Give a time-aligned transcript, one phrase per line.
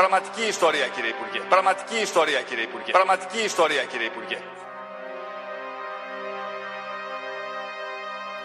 [0.00, 1.40] Πραγματική ιστορία κύριε Υπουργέ.
[1.48, 2.90] Πραγματική ιστορία κύριε Υπουργέ.
[2.98, 4.38] Πραγματική ιστορία κύριε Υπουργέ.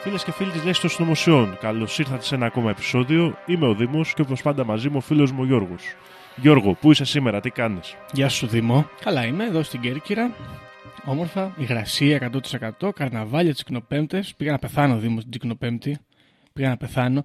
[0.03, 3.37] Φίλες και φίλοι της Λέξης των Συνωμοσιών, καλώς ήρθατε σε ένα ακόμα επεισόδιο.
[3.45, 5.83] Είμαι ο Δήμος και όπως πάντα μαζί μου ο φίλος μου ο Γιώργος.
[6.35, 8.89] Γιώργο, πού είσαι σήμερα, τι κάνεις; Γεια σου Δήμο.
[9.03, 10.31] Καλά είμαι, εδώ στην Κέρκυρα.
[11.05, 12.31] Όμορφα, υγρασία
[12.81, 14.33] 100%, καρναβάλια τις Κνοπέμπτες.
[14.37, 15.97] Πήγα να πεθάνω Δήμο την Κνοπέμπτη.
[16.53, 17.23] Πήγα να πεθάνω.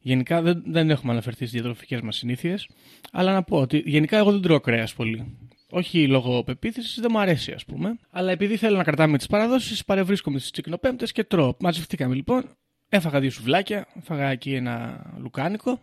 [0.00, 2.68] Γενικά δεν, δεν έχουμε αναφερθεί στις διατροφικές μας συνήθειες.
[3.12, 5.36] Αλλά να πω ότι γενικά εγώ δεν τρώω κρέας πολύ.
[5.70, 7.98] Όχι λόγω πεποίθησης, δεν μου αρέσει ας πούμε.
[8.10, 11.54] Αλλά επειδή θέλω να κρατάμε τις παραδόσεις, παρευρίσκομαι στις τσικνοπέμπτες και τρώω.
[11.60, 12.44] Μαζευτήκαμε λοιπόν.
[12.88, 15.80] Έφαγα δύο σουβλάκια, έφαγα εκεί ένα λουκάνικο.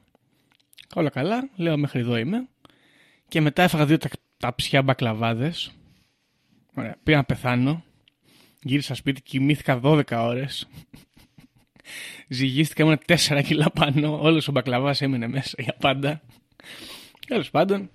[0.96, 2.48] Όλα καλά, λέω μέχρι εδώ είμαι.
[3.28, 5.72] Και μετά έφαγα δύο τα, ταψιά μπακλαβάδες.
[6.74, 7.84] Ωραία, πήγα να πεθάνω.
[8.62, 10.68] Γύρισα σπίτι, κοιμήθηκα 12 ώρες.
[12.28, 14.20] Ζυγίστηκα, ήμουν 4 κιλά πάνω.
[14.22, 16.22] Όλος ο μπακλαβάς έμεινε μέσα για πάντα.
[17.28, 17.90] Τέλος πάντων.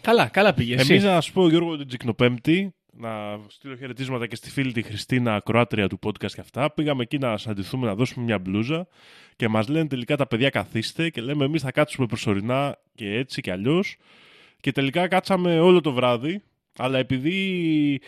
[0.00, 0.74] Καλά, καλά πήγε.
[0.74, 0.92] εσύ.
[0.92, 3.10] Εμείς να σου πω, Γιώργο, την Τσικνοπέμπτη, να
[3.48, 6.72] στείλω χαιρετίσματα και στη φίλη τη Χριστίνα, Κροάτρια του podcast και αυτά.
[6.72, 8.86] Πήγαμε εκεί να συναντηθούμε, να δώσουμε μια μπλούζα
[9.36, 13.40] και μας λένε τελικά τα παιδιά καθίστε και λέμε εμείς θα κάτσουμε προσωρινά και έτσι
[13.40, 13.96] και αλλιώς.
[14.60, 16.42] Και τελικά κάτσαμε όλο το βράδυ,
[16.76, 18.00] αλλά επειδή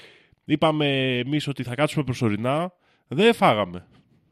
[0.44, 2.72] είπαμε εμείς ότι θα κάτσουμε προσωρινά,
[3.08, 3.86] δεν φάγαμε.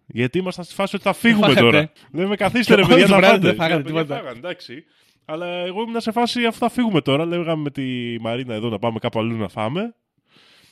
[0.07, 1.61] Γιατί ήμασταν στη φάση ότι θα φύγουμε φάγατε.
[1.61, 1.93] τώρα.
[2.13, 3.47] Λέμε καθίστε ρε Όλο παιδιά το να βράδυ φάτε.
[3.47, 4.21] δεν φάγατε Τα παιδιά τίποτα.
[4.21, 4.85] φάγανε, εντάξει.
[5.25, 7.25] Αλλά εγώ ήμουν σε φάση αφού θα φύγουμε τώρα.
[7.25, 9.95] Λέγαμε με τη Μαρίνα εδώ να πάμε κάπου αλλού να φάμε.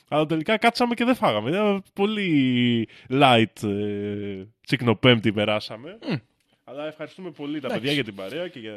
[0.07, 1.49] Αλλά τελικά κάτσαμε και δεν φάγαμε.
[1.49, 5.97] Ήταν πολύ light ε, τσικνοπέμπτη περάσαμε.
[6.63, 8.73] Αλλά ευχαριστούμε πολύ τα παιδιά για την παρέα και για.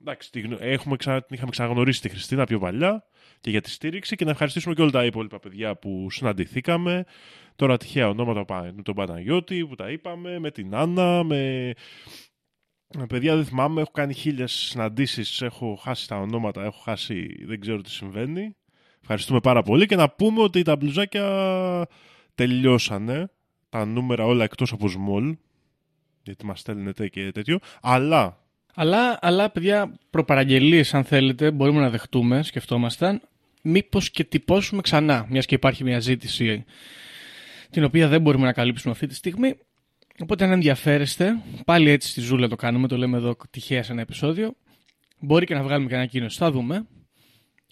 [0.00, 1.16] Εντάξει, τη γνω- έχουμε ξα...
[1.24, 3.04] την είχαμε ξαναγνωρίσει τη Χριστίνα πιο παλιά
[3.40, 7.04] και για τη στήριξη και να ευχαριστήσουμε και όλα τα υπόλοιπα παιδιά που συναντηθήκαμε.
[7.58, 11.68] Τώρα τυχαία ονόματα πα- με τον Παναγιώτη που τα είπαμε, με την Άννα, με
[12.98, 17.60] ε, Παιδιά δεν θυμάμαι, έχω κάνει χίλιες συναντήσεις, έχω χάσει τα ονόματα, έχω χάσει, δεν
[17.60, 18.56] ξέρω τι συμβαίνει.
[19.00, 21.86] Ευχαριστούμε πάρα πολύ και να πούμε ότι τα μπλουζάκια
[22.34, 23.30] τελειώσανε,
[23.68, 25.36] τα νούμερα όλα εκτός από small,
[26.22, 28.38] γιατί μας στέλνετε και τέτοιο, αλλά
[28.74, 33.20] Αλλά, αλλά, παιδιά, προπαραγγελίες, αν θέλετε, μπορούμε να δεχτούμε, σκεφτόμασταν,
[33.62, 36.64] μήπως και τυπώσουμε ξανά, μιας και υπάρχει μια ζήτηση
[37.70, 39.54] την οποία δεν μπορούμε να καλύψουμε αυτή τη στιγμή.
[40.22, 44.00] Οπότε, αν ενδιαφέρεστε, πάλι έτσι στη ζούλα το κάνουμε, το λέμε εδώ τυχαία σε ένα
[44.00, 44.54] επεισόδιο.
[45.20, 46.86] Μπορεί και να βγάλουμε και ένα κίνηση, θα δούμε.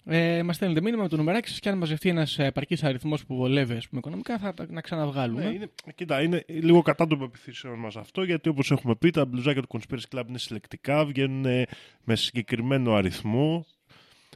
[0.09, 3.35] Ε, Μας στέλνετε μήνυμα με το νομεράκι σας και αν μαζευτεί ένας επαρκής αριθμός που
[3.35, 5.43] βολεύει ας πούμε, οικονομικά, θα τα να ξαναβγάλουμε.
[5.43, 9.25] Ναι, είναι, κοίτα, είναι λίγο κατά των πεπιθήσεων μας αυτό, γιατί όπως έχουμε πει, τα
[9.25, 11.65] μπλουζάκια του Conspiracy Club είναι συλλεκτικά, βγαίνουν ε,
[12.03, 13.65] με συγκεκριμένο αριθμό.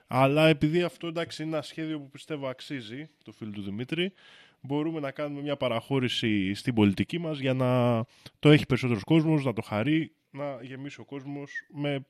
[0.08, 4.14] Αλλά επειδή αυτό εντάξει είναι ένα σχέδιο που πιστεύω αξίζει το φίλο του Δημήτρη,
[4.62, 8.04] μπορούμε να κάνουμε μια παραχώρηση στην πολιτική μας για να
[8.40, 12.06] το έχει περισσότερος κόσμος, να το χαρεί, να γεμίσει ο κόσμος με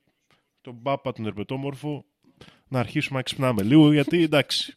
[0.62, 2.06] τον Πάπα τον Ερπετόμορφο,
[2.68, 4.74] να αρχίσουμε να ξυπνάμε λίγο, γιατί εντάξει.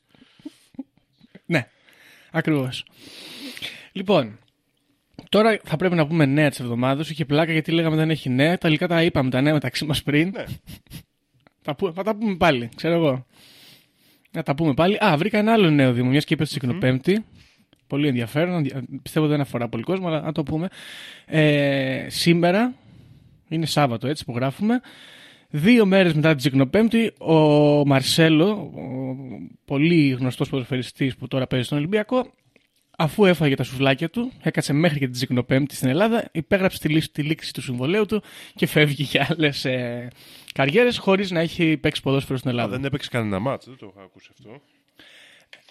[1.47, 1.69] Ναι,
[2.31, 2.85] ακριβώς.
[3.93, 4.39] Λοιπόν,
[5.29, 7.11] τώρα θα πρέπει να πούμε νέα της εβδομάδας.
[7.11, 8.59] Είχε πλάκα γιατί λέγαμε δεν έχει νέα.
[8.59, 10.29] Τελικά τα είπαμε τα νέα μεταξύ μας πριν.
[10.29, 10.45] Ναι.
[11.63, 13.27] Θα, πού- θα τα πούμε πάλι, ξέρω εγώ.
[14.31, 14.99] Να τα πούμε πάλι.
[15.05, 17.25] Α, βρήκα ένα άλλο νέο Δήμο, μιας και είπες Πέμπτη.
[17.95, 18.55] Πολύ ενδιαφέρον.
[18.55, 20.69] ενδια- Πιστεύω δεν αφορά πολύ κόσμο, αλλά να το πούμε.
[21.27, 22.75] Ε, σήμερα,
[23.49, 24.81] είναι Σάββατο έτσι που γράφουμε,
[25.57, 27.35] Δύο μέρες μετά την Τσικνοπέμπτη, ο
[27.87, 29.17] Μαρσέλο, ο
[29.65, 32.33] πολύ γνωστός ποδοσφαιριστής που τώρα παίζει στον Ολυμπιακό,
[32.99, 37.13] αφού έφαγε τα σουβλάκια του, έκατσε μέχρι και την Τσικνοπέμπτη στην Ελλάδα, υπέγραψε τη, λύση-
[37.13, 38.23] τη λήξη του συμβολέου του
[38.55, 40.09] και φεύγει για άλλες ε,
[40.55, 42.71] καριέρες χωρίς να έχει παίξει ποδόσφαιρο στην Α, Ελλάδα.
[42.77, 44.61] δεν έπαιξε κανένα μάτς, δεν το έχω ακούσει αυτό.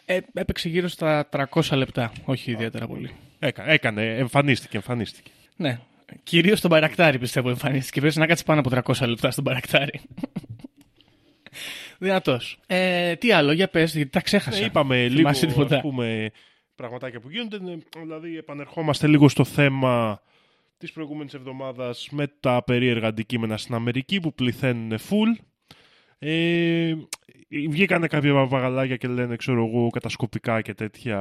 [0.05, 3.11] Ε, έπαιξε γύρω στα 300 λεπτά, όχι ιδιαίτερα πολύ.
[3.39, 5.31] Έκα, έκανε, εμφανίστηκε, εμφανίστηκε.
[5.55, 5.79] Ναι,
[6.23, 7.99] Κυρίως στον Παρακτάρι πιστεύω εμφανίστηκε.
[8.01, 9.99] Πρέπει να κάτσει πάνω από 300 λεπτά στον Παρακτάρι.
[11.97, 12.59] Δυνατός.
[12.67, 14.61] Ε, τι άλλο, για πες, γιατί τα ξέχασα.
[14.61, 15.75] Ε, είπαμε λίγο Θυμάσαι τίποτα.
[15.75, 16.31] ας πούμε,
[16.75, 17.59] πραγματάκια που γίνονται.
[17.59, 20.21] Ναι, Δηλαδή, επανερχόμαστε λίγο στο θέμα
[20.77, 25.43] της προηγούμενης εβδομάδας με τα περίεργα αντικείμενα στην Αμερική που πληθαίνουν full.
[26.25, 26.95] Ε,
[27.69, 31.19] βγήκανε κάποια παπαγαλάκια και λένε, ξέρω εγώ, κατασκοπικά και τέτοια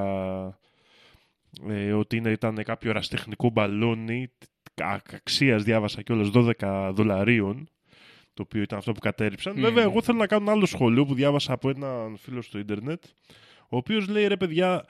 [1.68, 4.28] ε, ότι είναι, ήταν κάποιο εραστεχνικό μπαλόνι
[4.74, 7.68] κα- αξίας διάβασα κιόλας 12 δολαρίων
[8.34, 9.54] το οποίο ήταν αυτό που κατέριψαν.
[9.60, 13.04] Βέβαια, εγώ θέλω να κάνω ένα άλλο σχόλιο που διάβασα από έναν φίλο στο ίντερνετ,
[13.68, 14.84] ο οποίος λέει, ρε παιδιά,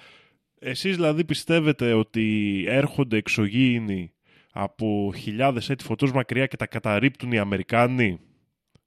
[0.58, 4.12] εσείς δηλαδή πιστεύετε ότι έρχονται εξωγήινοι
[4.52, 8.20] από χιλιάδες έτη φωτός μακριά και τα καταρρύπτουν οι Αμερικάνοι;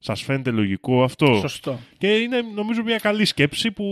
[0.05, 1.79] Σας φαίνεται λογικό αυτό; Σωστό.
[1.97, 3.85] Και είναι νομίζω μια καλή σκέψη που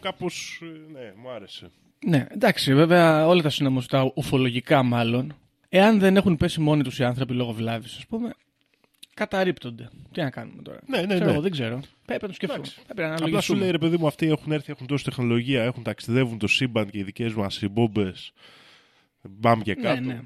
[0.00, 1.70] κάπως, ε, ναι, μου άρεσε.
[2.06, 5.36] Ναι, εντάξει, βέβαια όλα τα συνωμοσία, τα ουφολογικά μάλλον,
[5.68, 8.30] εάν δεν έχουν πέσει μόνοι τους οι άνθρωποι λόγω βλάβης, ας πούμε,
[9.14, 9.88] καταρρύπτονται.
[10.12, 11.30] Τι να κάνουμε τώρα; Ναι, ναι, Ξέρω ναι.
[11.32, 11.80] εγώ, δεν ξέρω.
[12.06, 12.60] Πρέπει να το σκεφτούμε.
[12.66, 12.80] Εντάξει.
[12.86, 13.60] Πρέπει να Απλά σου αναλογιστούμε.
[13.60, 16.98] λέει ρε παιδί μου, αυτοί έχουν έρθει, έχουν τόση τεχνολογία, έχουν ταξιδεύουν το σύμπαν και
[16.98, 18.32] οι δικές μας οι μπόμπες.
[19.22, 20.00] Μπαμ και κάτω.
[20.00, 20.20] Ναι, ναι.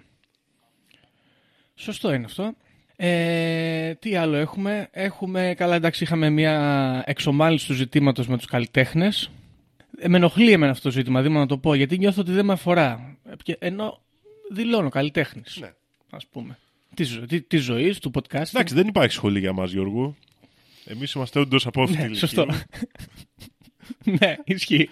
[1.74, 2.54] Σωστό είναι αυτό.
[3.04, 9.30] Ε, τι άλλο έχουμε; Έχουμε, καλά εντάξει, είχαμε μια εξομάλυνση του ζητήματος με τους καλλιτέχνες.
[9.98, 12.44] Ε, με ενοχλεί εμένα αυτό το ζήτημα, δίνω να το πω, γιατί νιώθω ότι δεν
[12.44, 13.16] με αφορά.
[13.24, 14.00] Ε, και- Ενώ
[14.50, 15.72] δηλώνω καλλιτέχνης, Ναι.
[16.10, 16.58] ας πούμε.
[16.94, 18.48] Της, ζω, τη, της ζωής, του podcast.
[18.48, 20.16] Εντάξει, δεν υπάρχει σχολή για μας, Γιώργο.
[20.84, 22.08] Εμείς είμαστε όντως απόφοιτοι.
[22.08, 22.46] ναι, σωστό.
[24.20, 24.88] ναι, ισχύει.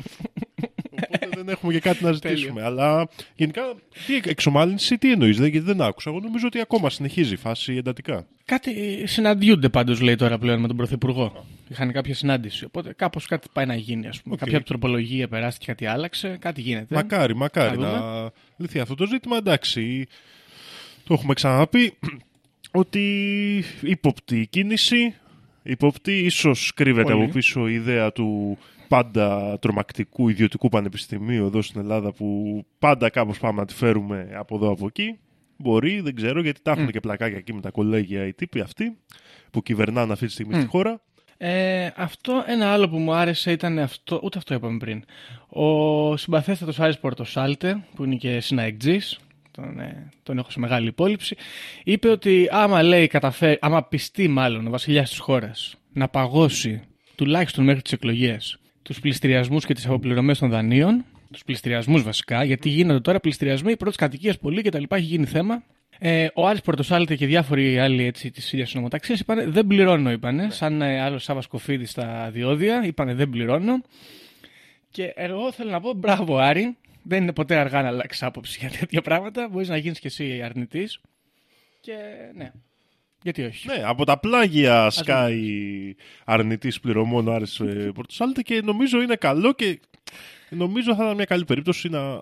[1.40, 2.62] Οπότε δεν έχουμε και κάτι να ζητήσουμε.
[2.62, 3.62] Αλλά γενικά,
[4.06, 6.10] τι εξομάλυνση, τι εννοείς, δεν, γιατί δεν άκουσα.
[6.10, 8.26] Εγώ νομίζω ότι ακόμα συνεχίζει η φάση εντατικά.
[8.44, 11.46] Κάτι συναντιούνται πάντως λέει τώρα πλέον με τον Πρωθυπουργό.
[11.68, 12.64] Είχαν κάποια συνάντηση.
[12.64, 14.34] Οπότε κάπως κάτι πάει να γίνει, ας πούμε.
[14.34, 14.40] Οκ.
[14.40, 16.94] Κάποια τροπολογία περάστηκε, κάτι άλλαξε, κάτι γίνεται.
[16.94, 19.36] Μακάρι, μακάρι Θα να λυθεί αυτό το ζήτημα.
[19.36, 20.06] Εντάξει,
[21.04, 21.92] το έχουμε ξαναπεί
[22.70, 25.14] ότι ύποπτη κίνηση,
[25.62, 27.24] ύποπτη, ίσως κρύβεται Πολύ.
[27.24, 28.58] από πίσω η ιδέα του
[28.90, 34.56] πάντα τρομακτικού ιδιωτικού πανεπιστημίου εδώ στην Ελλάδα που πάντα κάπως πάμε να τη φέρουμε από
[34.56, 35.18] εδώ από εκεί.
[35.56, 38.96] Μπορεί, δεν ξέρω, γιατί τα έχουν και πλακάκια εκεί με τα κολέγια οι τύποι αυτοί
[39.50, 41.00] που κυβερνάνε αυτή τη στιγμή στη χώρα.
[41.36, 45.04] Ε, αυτό ένα άλλο που μου άρεσε ήταν αυτό, ούτε αυτό είπαμε πριν.
[45.48, 49.18] Ο συμπαθέστατος Άρης Πορτοσάλτε, που είναι και συναεκτζής,
[49.50, 51.36] τον, ε, τον έχω σε μεγάλη υπόλοιψη,
[51.84, 56.82] είπε ότι άμα λέει καταφέρει, άμα πιστεί μάλλον ο βασιλιάς της χώρας να παγώσει
[57.14, 58.60] τουλάχιστον μέχρι τις εκλογές
[58.90, 63.96] τους πληστηριασμούς και τις αποπληρωμές των δανείων, τους πληστηριασμούς βασικά, γιατί γίνονται τώρα πληστηριασμοί πρώτης
[63.96, 65.62] κατοικίας πολύ και τα λοιπά, έχει γίνει θέμα.
[65.98, 70.50] Ε, ο Άρης Πορτοσάλτε και διάφοροι άλλοι έτσι, της ίδιας νομοταξίας είπαν δεν πληρώνω, είπανε,
[70.50, 73.82] σαν ε, άλλο Σάβα Σκοφίδη στα διόδια, είπανε δεν πληρώνω.
[74.90, 78.70] Και εγώ θέλω να πω μπράβο Άρη, δεν είναι ποτέ αργά να αλλάξεις άποψη για
[78.78, 81.00] τέτοια πράγματα, μπορείς να γίνεις και εσύ αρνητής.
[81.80, 81.94] Και
[82.34, 82.50] ναι,
[83.22, 85.94] γιατί όχι; Ναι, από τα πλάγια σκάει
[86.24, 89.80] αρνητής πληρωμών ο Άρης ε, Πορτοσάλτε και νομίζω είναι καλό και
[90.50, 92.20] νομίζω θα ήταν μια καλή περίπτωση να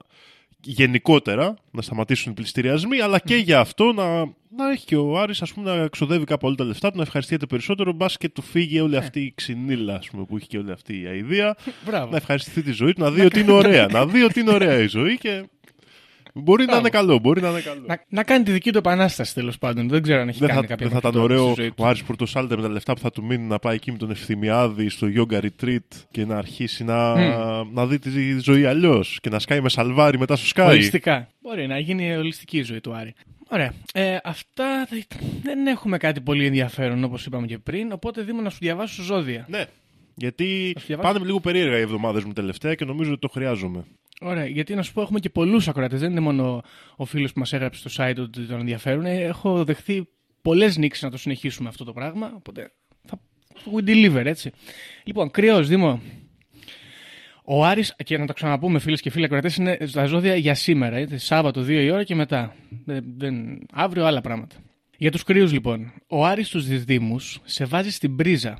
[0.61, 4.19] γενικότερα να σταματήσουν οι πληστηριασμοί αλλά και για αυτό να,
[4.57, 7.03] να έχει και ο Άρης ας πούμε, να ξοδεύει κάπου όλα τα λεφτά του, να
[7.03, 10.59] ευχαριστιέται περισσότερο μπας και του φύγει όλη αυτή η ξυνήλα ας πούμε, που έχει και
[10.59, 12.11] όλη αυτή η αηδία Μπράβο.
[12.11, 14.79] να ευχαριστηθεί τη ζωή του, να δει ότι είναι ωραία να δει ότι είναι ωραία
[14.79, 15.45] η ζωή και
[16.43, 16.81] μπορεί να Μπράβο.
[16.81, 17.83] είναι καλό, μπορεί να είναι καλό.
[17.87, 19.89] Να, να κάνει τη δική του επανάσταση τέλος πάντων.
[19.89, 21.61] Δεν ξέρω αν έχει Δεν κάνει θα, κάποια δεν θα ήταν μέχρι τώρα ωραίο στη
[21.63, 21.75] ζωή του.
[21.79, 24.11] ο Άρης Πορτοσάλτε με τα λεφτά που θα του μείνουν να πάει εκεί με τον
[24.11, 25.79] Ευθυμιάδη στο yoga retreat
[26.11, 27.15] και να αρχίσει να,
[27.73, 30.69] να δει τη ζωή αλλιώς και να σκάει με σαλβάρι μετά στο Sky.
[30.69, 31.29] Ολιστικά.
[31.43, 33.15] Μπορεί να γίνει ολιστική η ζωή του Άρη.
[33.51, 33.73] Ωραία.
[33.93, 35.05] Ε, αυτά δεν-
[35.43, 37.93] δεν έχουμε κάτι πολύ ενδιαφέρον όπως είπαμε και πριν.
[37.93, 39.47] Οπότε δίνω να σου διαβάσω ζώδια.
[39.49, 39.65] Ναι.
[40.15, 41.13] Γιατί σου διαβάσω.
[41.13, 43.85] πάνε λίγο περίεργα οι εβδομάδες μου τελευταία και νομίζω ότι το χρειάζομαι.
[44.21, 44.47] Ωραία.
[44.47, 46.01] Γιατί να σου πω, έχουμε και πολλούς ακροατές.
[46.01, 46.63] Δεν είναι μόνο
[46.97, 49.05] ο φίλος που μας έγραψε στο site ότι τον ενδιαφέρουν.
[49.05, 50.09] Ε, Έχω δεχθεί
[50.43, 52.33] πολλές νίκες να το συνεχίσουμε αυτό το πράγμα.
[52.37, 52.73] Οπότε
[53.05, 53.21] θα.
[53.75, 54.51] We deliver, έτσι.
[55.05, 56.01] Λοιπόν, κρυός, Δήμο.
[57.51, 60.97] Ο Άρης, και να το ξαναπούμε φίλες και φίλοι ακροατές, είναι στα ζώδια για σήμερα.
[60.97, 62.55] Έτσι, Σάββατο 2 η ώρα και μετά.
[62.85, 64.57] Δεν, δεν, αύριο άλλα πράγματα.
[64.97, 65.93] Για τους κρύου, λοιπόν.
[66.09, 68.59] Ο Άρης στους διδήμου σε βάζει στην πρίζα.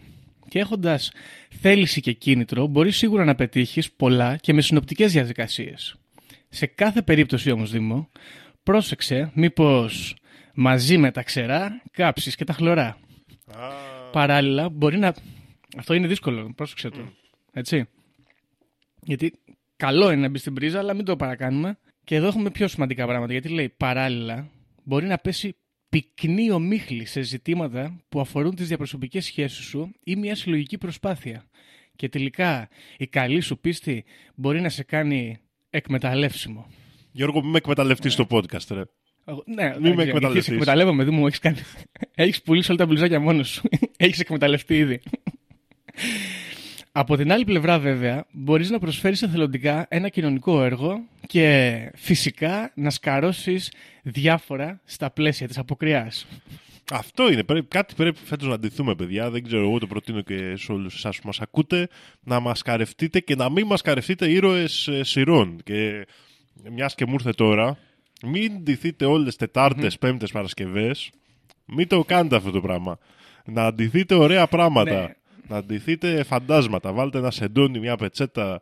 [0.49, 1.13] Και έχοντας
[1.61, 5.97] θέληση και κίνητρο, μπορείς σίγουρα να πετύχεις πολλά και με συνοπτικές διαδικασίες.
[6.49, 8.11] Σε κάθε περίπτωση όμως, Δήμο,
[8.63, 10.17] πρόσεξε μήπως
[10.55, 12.99] μαζί με τα ξερά κάψεις και τα χλωρά.
[14.13, 15.15] Παράλληλα, μπορεί να.
[15.77, 17.13] Αυτό είναι δύσκολο, πρόσεξε το.
[17.53, 17.89] Έτσι.
[19.03, 19.33] Γιατί
[19.77, 21.79] καλό είναι να μπεις στην πρίζα, αλλά μην το παρακάνουμε.
[22.05, 23.33] Και εδώ έχουμε πιο σημαντικά πράγματα.
[23.33, 24.51] Γιατί λέει παράλληλα,
[24.85, 25.57] μπορεί να πέσει
[25.89, 31.45] πυκνή ομίχλη σε ζητήματα που αφορούν τις διαπροσωπικές σχέσεις σου ή μια συλλογική προσπάθεια.
[31.97, 32.69] Και τελικά
[32.99, 34.05] η καλή σου πίστη
[34.35, 35.39] μπορεί να σε κάνει
[35.71, 36.67] εκμεταλλεύσιμο.
[37.13, 38.83] Γιώργο, μην με εκμεταλλευτείς στο podcast, ρε.
[39.25, 40.37] Εγώ- Ναι, με εντάξει, εκμεταλλευτείς.
[40.37, 41.57] έχεις εκμεταλλεύομαι, δεν μου έχεις κάνει.
[42.15, 43.63] Έχεις πουλήσει όλα τα μπλουζάκια μόνος σου.
[43.97, 45.01] Έχεις εκμεταλλευτεί ήδη.
[46.93, 52.91] Από την άλλη πλευρά, βέβαια, μπορείς να προσφέρεις εθελοντικά ένα κοινωνικό έργο και φυσικά να
[52.91, 56.27] σκαρώσεις διάφορα στα πλαίσια της αποκριάς.
[56.93, 57.45] Αυτό είναι.
[57.45, 59.31] Πρέπει, κάτι πρέπει φέτος να αντιθούμε, παιδιά.
[59.31, 61.89] Δεν ξέρω, εγώ το προτείνω και σε όλους εσάς που μας ακούτε.
[62.23, 65.61] Να μας καρευτείτε και να μην μας καρευτείτε ήρωες σειρών.
[65.65, 66.07] Και
[66.71, 67.79] μιας και μου ήρθε τώρα,
[68.23, 71.11] μην ντυθείτε όλες Τετάρτες, Πέμπτες, Παρασκευές.
[71.65, 72.99] Μην το κάνετε αυτό το πράγμα.
[73.45, 75.01] Να αντιθείτε ωραία πράγματα.
[75.01, 75.15] Ναι.
[75.49, 76.93] Να αντιθείτε φαντάσματα.
[76.93, 78.61] Βάλτε ένα σεντόνι, μια πετσέτα.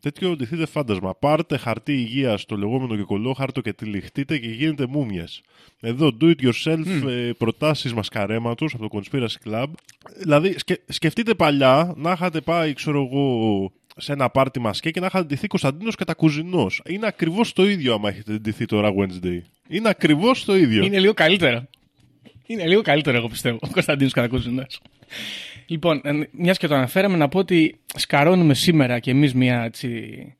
[0.00, 1.14] Τέτοιο αντιθείτε φάντασμα.
[1.14, 5.40] Πάρτε χαρτί υγείας, το λεγόμενο και κολόχαρτο και τυλιχτείτε και γίνετε μούμιες.
[5.80, 9.66] Εδώ, do it yourself ε, προτάσεις μασκαρέματο από το Conspiracy Club.
[10.18, 15.06] Δηλαδή, σκε- σκεφτείτε παλιά να είχατε πάει, ξέρω εγώ, σε ένα πάρτι μασκέ και να
[15.06, 16.82] είχατε ντυθεί Κωνσταντίνος κατά κουζινός.
[16.86, 19.40] Είναι ακριβώς το ίδιο άμα έχετε ντυθεί τώρα Wednesday.
[19.68, 20.84] Είναι ακριβώς το ίδιο.
[20.84, 21.66] Είναι λίγο καλύτερο.
[22.46, 23.58] Είναι λίγο καλύτερο, εγώ πιστεύω.
[23.60, 24.66] Ο Κωνσταντίνος Καρακούζινο.
[25.66, 26.00] Λοιπόν,
[26.30, 30.34] μιας και το αναφέραμε, να πω ότι σκαρώνουμε σήμερα κι εμείς μια τσι,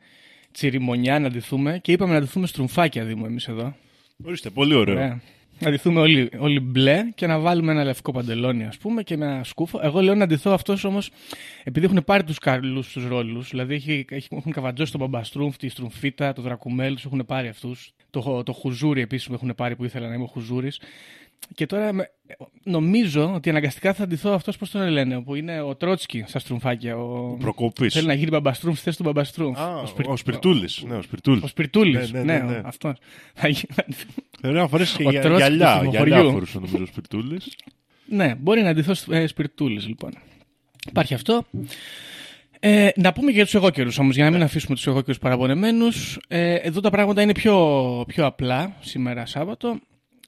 [0.52, 3.76] τσιριμονιά να ντυθούμε και είπαμε να ντυθούμε στρουμφάκια Δήμο εμείς εδώ.
[4.24, 4.94] Ορίστε, πολύ ωραίο.
[4.94, 5.16] Ναι.
[5.58, 9.24] Να ντυθούμε όλοι, όλοι μπλε και να βάλουμε ένα λευκό παντελόνι, ας πούμε, και με
[9.24, 9.80] ένα σκούφο.
[9.82, 11.10] Εγώ λέω να ντυθώ αυτός όμως,
[11.64, 13.50] επειδή έχουν πάρει τους καλού τους ρόλους.
[13.50, 17.94] Δηλαδή έχει, έχει, έχουν καβατζώσει τον Μπαμπαστρούμφ, τη Στρουμφίτα, τον Δρακουμέλ, του έχουν πάρει αυτούς.
[18.10, 20.70] Το, το Χουζούρι επίσης που έχουν πάρει που ήθελα να είμαι ο Χουζούρι.
[21.54, 22.10] Και τώρα με-
[22.62, 26.96] νομίζω ότι αναγκαστικά θα ντυθώ αυτός, πώς τον λένε, που είναι ο Τρότσκι στα στρουμφάκια.
[26.96, 27.36] Ο...
[27.40, 27.92] Προκοπής.
[27.94, 29.58] Θέλει να γίνει Μπαμπαστρούμφ στη θέση του Μπαμπαστρούμφ.
[29.58, 30.68] Α, ο, Σπιρ- ο Σπιρτούλη.
[30.86, 31.40] Ναι, ο Σπιρτούλη.
[31.44, 31.92] ο Σπιρτούλη.
[31.92, 32.60] Ναι, ναι, ναι, ναι.
[32.64, 32.96] αυτός.
[33.34, 33.66] Θα γίνει-
[34.40, 35.78] Θέλω να φορέσεις και Ο γυα- Τρότσκι του γυαλιά.
[35.78, 36.06] Θυμοχωριού.
[36.14, 37.40] Γυαλιά φορούσες νομίζω ο Σπιρτούλη.
[38.06, 40.10] Ναι, μπορεί να ντυθώ ε, σπιρτούλη λοιπόν.
[40.88, 41.44] Υπάρχει αυτό.
[42.60, 46.18] Ε, να πούμε και για τους εγώκερους όμως, για να μην αφήσουμε τους εγώκερους παραπονεμένους.
[46.28, 47.56] Ε, εδώ τα πράγματα είναι πιο,
[48.06, 49.78] πιο απλά σήμερα Σάββατο.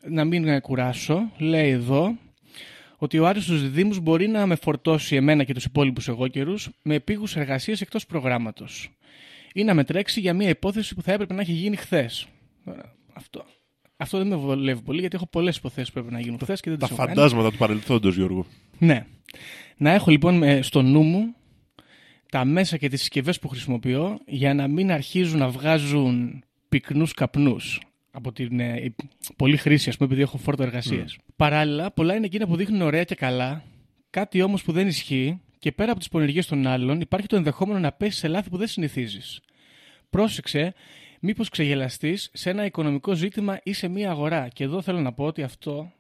[0.08, 1.30] Να μην ε, κουράσω.
[1.38, 2.16] Λέει εδώ
[2.96, 6.94] ότι ο Άρης στους Δήμους μπορεί να με φορτώσει εμένα και τους υπόλοιπους εγώκερους με
[6.94, 8.90] επίγους εργασίες εκτός προγράμματος
[9.54, 12.26] ή να με τρέξει για μια υπόθεση που θα έπρεπε να έχει γίνει χθες.
[13.12, 13.44] Αυτό.
[13.96, 16.70] Αυτό δεν με βολεύει πολύ γιατί έχω πολλές υποθέσεις που έπρεπε να γίνουν χθες και
[16.70, 17.16] δεν Τα τις έχω κάνει.
[17.16, 18.46] φαντάσματα του παρελθόντος, Γιώργο.
[18.78, 19.06] Ναι.
[19.76, 21.34] Να έχω λοιπόν ε, στο νου μου
[22.30, 27.80] τα μέσα και τις συσκευές που χρησιμοποιώ για να μην αρχίζουν να βγάζουν πυκνούς καπνούς
[28.16, 28.94] από την ε, η-
[29.37, 31.16] πολλή χρήση, ας πούμε, επειδή έχω φόρτο εργασίας.
[31.37, 33.62] Παράλληλα, πολλά είναι εκείνα που δείχνουν ωραία και καλά,
[34.11, 37.78] κάτι όμως που δεν ισχύει και πέρα από τις πονηριές των άλλων υπάρχει το ενδεχόμενο
[37.78, 39.40] να πέσεις σε λάθη που δεν συνηθίζεις.
[40.11, 40.75] Πρόσεξε,
[41.21, 44.49] μήπως ξεγελαστείς σε ένα οικονομικό ζήτημα ή σε μία αγορά.
[44.49, 45.92] Και εδώ θέλω να πω ότι αυτό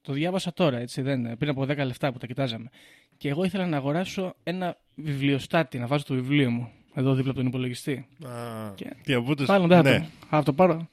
[0.00, 2.68] το διάβασα τώρα, έτσι, δεν, πριν από 10 λεφτά που τα κοιτάζαμε.
[3.16, 7.38] Και εγώ ήθελα να αγοράσω ένα βιβλιοστάτη, να βάζω το βιβλίο μου εδώ δίπλα από
[7.38, 8.06] τον υπολογιστή.
[8.74, 9.44] Και- Και οπότε.
[9.44, 9.98] Πάλι δεν θα ναι.
[9.98, 10.88] το, θα το πάρω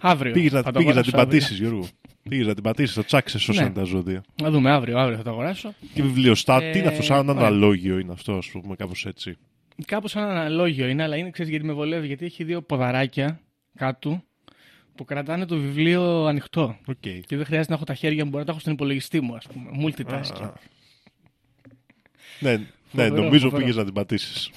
[0.00, 0.32] αύριο.
[0.32, 1.38] Πήγες να, Θα το πήγες να αγοράσω την αύριο.
[1.40, 1.88] πατήσεις, Γιώργο.
[2.28, 3.60] Πήγες να την πατήσεις, το τσάξε όσο Ναι.
[3.60, 4.22] είναι τα ζώδια.
[4.42, 5.72] Να δούμε αύριο, αύριο θα το αγοράσω.
[5.94, 7.40] Και βιβλιοστάτη, Ε, τι είναι αυτό, σαν ωραία.
[7.42, 9.36] αναλόγιο είναι αυτό, ας πούμε, κάπως έτσι.
[9.86, 13.40] Κάπως σαν αναλόγιο είναι, αλλά είναι, ξέρεις γιατί με βολεύει, γιατί έχει δύο ποδαράκια
[13.76, 14.22] κάτω
[14.94, 16.76] που κρατάνε το βιβλίο ανοιχτό.
[16.86, 16.96] Οκ.
[17.00, 19.34] Και δεν χρειάζεται να έχω τα χέρια μου, μπορώ να τα έχω στον υπολογιστή μου,
[19.36, 19.70] ας πούμε.
[19.84, 20.42] Multitasking.
[20.42, 20.52] Α.
[22.40, 23.56] Ναι, ναι, Φοβερό, νομίζω φοβερό.
[23.62, 24.50] πήγες να την πατήσεις.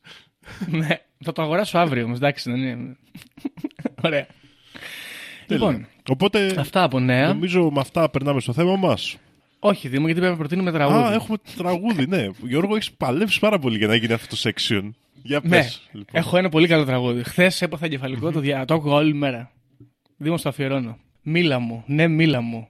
[0.78, 0.88] ναι,
[1.24, 2.96] θα το αγοράσω αύριο όμως, εντάξει, δεν είναι.
[4.04, 4.26] Ωραία.
[5.54, 7.26] Λοιπόν, Οπότε, αυτά από νέα.
[7.28, 9.16] νομίζω με αυτά περνάμε στο θέμα μας.
[9.58, 11.02] Όχι, Δήμο, γιατί πρέπει να προτείνουμε τραγούδι.
[11.02, 12.26] Α, έχουμε τραγούδι, ναι.
[12.42, 14.90] Γιώργο, έχεις παλέψει πάρα πολύ για να γίνει αυτό το section.
[15.22, 15.88] Για Ναι, πες.
[15.92, 16.20] λοιπόν.
[16.20, 17.22] έχω ένα πολύ καλό τραγούδι.
[17.24, 18.64] Χθες έπαθα εγκεφαλικό, το, δια...
[18.64, 19.50] το άκουγα όλη μέρα.
[20.16, 20.98] Δήμο, το αφιερώνω.
[21.22, 22.68] Μίλα μου, ναι, μίλα μου.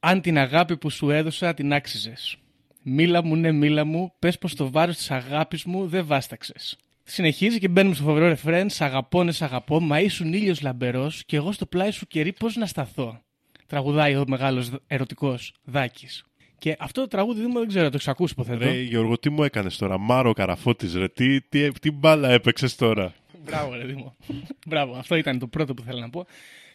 [0.00, 2.36] Αν την αγάπη που σου έδωσα την άξιζες.
[2.82, 4.12] Μίλα μου, ναι, μίλα μου.
[4.18, 6.78] Πες πως το βάρος της αγάπης μου δεν βάσταξες.
[7.08, 8.70] Συνεχίζει και μπαίνουμε στο φοβερό ρεφρέν.
[8.70, 9.80] Σ' αγαπώ, ναι, σ' αγαπώ.
[9.80, 13.20] Μα ήσουν ήλιος λαμπερός και εγώ στο πλάι σου κερί πώς να σταθώ.
[13.66, 16.24] Τραγουδάει ο μεγάλος ερωτικός Δάκης.
[16.58, 18.64] Και αυτό το τραγούδι Δήμο δεν ξέρω, το έχει ακούσει υποθέτω.
[18.64, 23.14] Ρε, Γιώργο, τι μου έκανες τώρα, Μάρο Καραφώτης, ρε, τι, τι, τι μπάλα έπαιξες τώρα;
[23.44, 24.16] Μπράβο, ρε Δήμο.
[24.68, 24.94] Μπράβο.
[24.94, 26.26] Αυτό ήταν το πρώτο που θέλω να πω.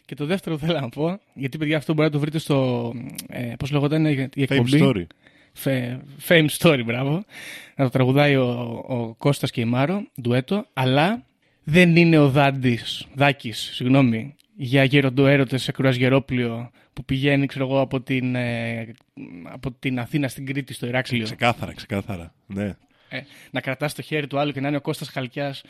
[0.04, 2.92] Και το δεύτερο που θέλω να πω, γιατί παιδιά αυτό μπορεί να το βρείτε στο.
[3.28, 4.80] Ε, Πώς λεγόταν η Fame εκπομπή.
[4.82, 5.04] story.
[5.64, 7.24] Fe- Fame Story, μπράβο.
[7.76, 8.48] Να το τραγουδάει ο,
[8.88, 11.24] ο Κώστας και η Μάρο, ντουέτο, αλλά
[11.64, 18.00] δεν είναι ο Δάντης, Δάκης, συγγνώμη, για γεροντοέρωτες σε κρουαζιερόπλιο που πηγαίνει, ξέρω εγώ, από
[18.00, 18.92] την, ε,
[19.44, 21.24] από την Αθήνα στην Κρήτη στο Ηράκλειο.
[21.24, 22.34] Ξεκάθαρα, ξεκάθαρα.
[22.46, 22.76] Ναι.
[23.08, 25.62] Ε, να κρατάς το χέρι του άλλου και να είναι ο Κώστας Χαλκιάς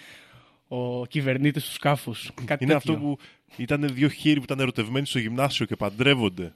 [0.69, 2.31] ο κυβερνήτης του σκάφους.
[2.45, 2.93] Κάτι Είναι τέτοιο.
[2.95, 3.19] αυτό που
[3.57, 6.53] ήταν δύο χείροι που ήταν ερωτευμένοι στο γυμνάσιο και παντρεύονται.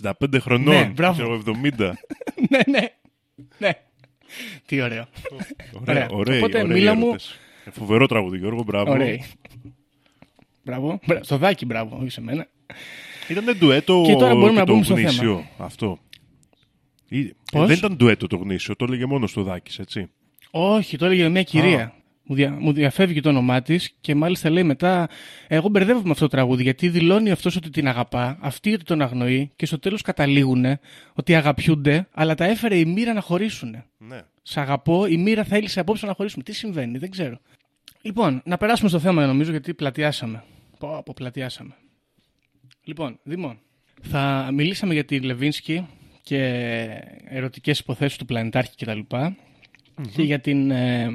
[0.00, 1.12] 65 χρονών, Ναι, μπράβο.
[1.12, 1.52] ξέρω, 70.
[2.50, 2.86] ναι, ναι.
[3.58, 3.70] ναι.
[4.66, 5.04] Τι ωραίο.
[5.80, 6.08] Ωραία, Ωραία.
[6.10, 7.38] ωραία, Οπότε, ωραίοι μίλα μου- έρωτες.
[7.64, 8.90] Ε, Φοβερό τραγούδι, Γιώργο, μπράβο.
[8.92, 9.18] Ωραία.
[10.64, 11.00] Μπράβο.
[11.06, 12.46] Μπρα- Στο δάκι, μπράβο, όχι σε μένα.
[13.28, 15.98] Ήταν ντουέτο Και τώρα μπορούμε και να το μπούμε στο γνήσιο αυτό.
[17.08, 20.10] Ή- ε, Πώς; δεν ήταν ντουέτο το γνήσιο, το έλεγε μόνος στο Δάκης, έτσι.
[20.50, 21.94] Όχι, το έλεγε μια κυρία.
[22.24, 25.08] Μου, δια, μου διαφεύγει το όνομά της και μάλιστα λέει μετά.
[25.48, 29.02] Εγώ μπερδεύομαι με αυτό το τραγούδι γιατί δηλώνει αυτός ότι την αγαπά, αυτή ότι τον
[29.02, 30.64] αγνοεί και στο τέλος καταλήγουν
[31.12, 33.84] ότι αγαπιούνται, αλλά τα έφερε η μοίρα να χωρίσουν.
[33.98, 34.20] Ναι.
[34.42, 36.42] Σ' αγαπώ, η μοίρα θέλησε απόψε να χωρίσουμε.
[36.42, 37.38] Τι συμβαίνει, δεν ξέρω.
[38.02, 40.44] Λοιπόν, να περάσουμε στο θέμα νομίζω γιατί πλατιάσαμε.
[40.78, 41.74] Πω, πω, πλατιάσαμε.
[42.84, 43.56] Λοιπόν, Δήμο,
[44.02, 45.86] θα μιλήσαμε για τη Λεβίνσκι
[46.22, 46.38] και
[47.24, 49.00] ερωτικές υποθέσεις του πλανητάρχη κτλ.
[50.14, 51.10] Και για την ε,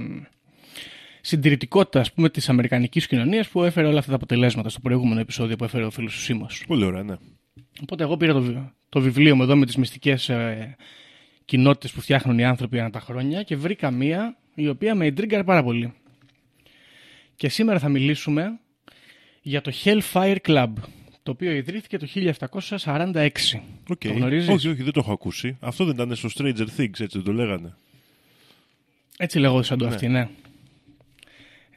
[1.28, 5.56] συντηρητικότητα, ας πούμε, της αμερικανικής κοινωνίας που έφερε όλα αυτά τα αποτελέσματα στο προηγούμενο επεισόδιο
[5.56, 6.64] που έφερε ο φίλος του Σίμος.
[6.68, 7.16] Πολύ ωραία, ναι.
[7.82, 8.58] Οπότε εγώ πήρα το, βι-
[8.90, 10.76] το βιβλίο μου εδώ με τις μυστικές ε,
[11.46, 15.44] κοινότητες που φτιάχνουν οι άνθρωποι ανά τα χρόνια και βρήκα μία η οποία με εντρίγκαρε
[15.44, 15.94] πάρα πολύ.
[17.36, 18.60] Και σήμερα θα μιλήσουμε
[19.42, 20.70] για το Hellfire Club,
[21.24, 23.30] το οποίο ιδρύθηκε το 1746.
[23.90, 24.00] Οκ.
[24.00, 25.58] Το γνωρίζεις; Όχι, όχι, δεν το έχω ακουστά.
[25.60, 27.74] Αυτό δεν ήταν στο Stranger Things, έτσι δεν το λέγανε.
[29.18, 30.28] Έτσι λεγόσαντο αυτοί, ναι.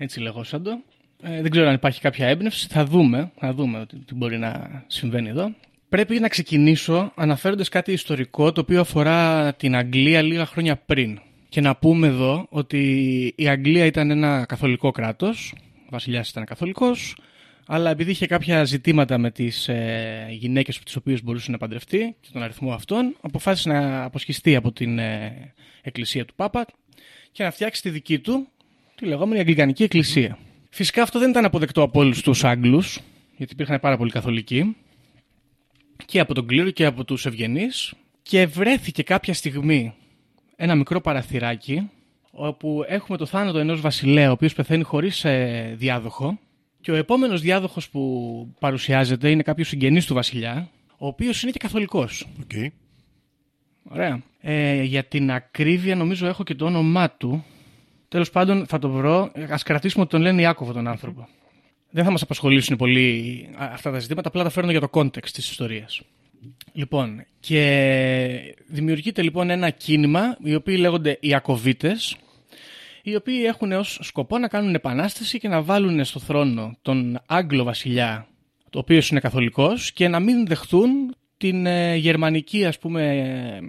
[0.03, 0.83] Έτσι λεγόσαντο.
[1.23, 2.67] Ε, δεν ξέρω αν υπάρχει κάποια έμπνευση.
[2.71, 5.55] Θα δούμε, θα δούμε τι, τι μπορεί να συμβαίνει εδώ.
[5.89, 11.21] Πρέπει να ξεκινήσω αναφέροντας κάτι ιστορικό το οποίο αφορά την Αγγλία λίγα χρόνια πριν.
[11.49, 12.83] Και να πούμε εδώ ότι
[13.37, 17.17] η Αγγλία ήταν ένα καθολικό κράτος, ο βασιλιάς ήταν καθολικός,
[17.67, 22.29] αλλά επειδή είχε κάποια ζητήματα με τις ε, γυναίκες τις οποίες μπορούσε να παντρευτεί και
[22.33, 25.53] τον αριθμό αυτών, αποφάσισε να αποσχιστεί από την ε,
[25.83, 26.67] εκκλησία του Πάπα
[27.33, 28.49] και να φτιάξει τη δική του,
[29.01, 30.39] τη λεγόμενη Αγγλικανική Εκκλησία.
[30.71, 33.01] Φυσικά αυτό δεν ήταν αποδεκτό από όλους τους Άγγλους,
[33.37, 34.77] γιατί υπήρχαν πάρα πολλοί καθολικοί,
[36.05, 39.95] και από τον κλήρο και από τους ευγενείς, και βρέθηκε κάποια στιγμή
[40.57, 41.91] ένα μικρό παραθυράκι,
[42.31, 45.27] όπου έχουμε το θάνατο ενός βασιλέα, ο οποίος πεθαίνει χωρίς
[45.75, 46.39] διάδοχο,
[46.81, 51.59] και ο επόμενος διάδοχος που παρουσιάζεται είναι κάποιος συγγενής του βασιλιά, ο οποίος είναι και
[51.59, 52.27] καθολικός.
[52.41, 52.73] Οκ.
[53.83, 54.23] Ωραία.
[54.41, 57.45] Ε, για την ακρίβεια νομίζω έχω και το όνομά του.
[58.11, 59.19] Τέλος πάντων θα το βρω.
[59.51, 61.29] Ας κρατήσουμε ότι τον λένε Ιάκωβο τον άνθρωπο.
[61.91, 65.29] Δεν θα μας απασχολήσουν πολύ α, αυτά τα ζητήματα, απλά τα φέρνω για το context
[65.33, 66.01] της ιστορίας.
[66.73, 72.17] Λοιπόν, και δημιουργείται λοιπόν ένα κίνημα, οι οποίοι λέγονται Ιακωβίτες,
[73.03, 77.65] οι οποίοι έχουν ως σκοπό να κάνουν επανάσταση και να βάλουν στο θρόνο τον Άγγλο
[77.65, 78.27] βασιλιά,
[78.71, 83.61] το οποίος είναι καθολικός, και να μην δεχτούν την ε, γερμανική ας πούμε ε,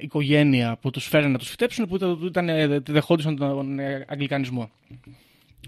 [0.00, 4.70] οικογένεια που τους φέρνει να τους φυτέψουν που ήταν, ήταν, ε, δεχόντουσαν τον ε, αγγλικανισμό.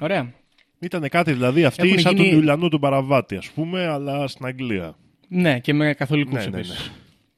[0.00, 0.32] Ωραία.
[0.78, 4.46] Ήταν κάτι δηλαδή αυτή Έχουν σαν γίνει- τον Ιουλιανό τον Παραβάτη, ας πούμε, αλλά στην
[4.46, 4.94] Αγγλία.
[5.28, 6.86] Ναι, και με καθολικούς Ναι, ναι, επίσης.
[6.88, 6.94] ναι.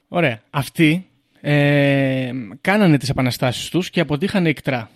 [0.09, 0.43] Ωραία.
[0.51, 1.07] Αυτοί
[1.41, 2.31] ε,
[2.61, 4.91] κάνανε τις επαναστάσεις τους και αποτύχανε εκτρά.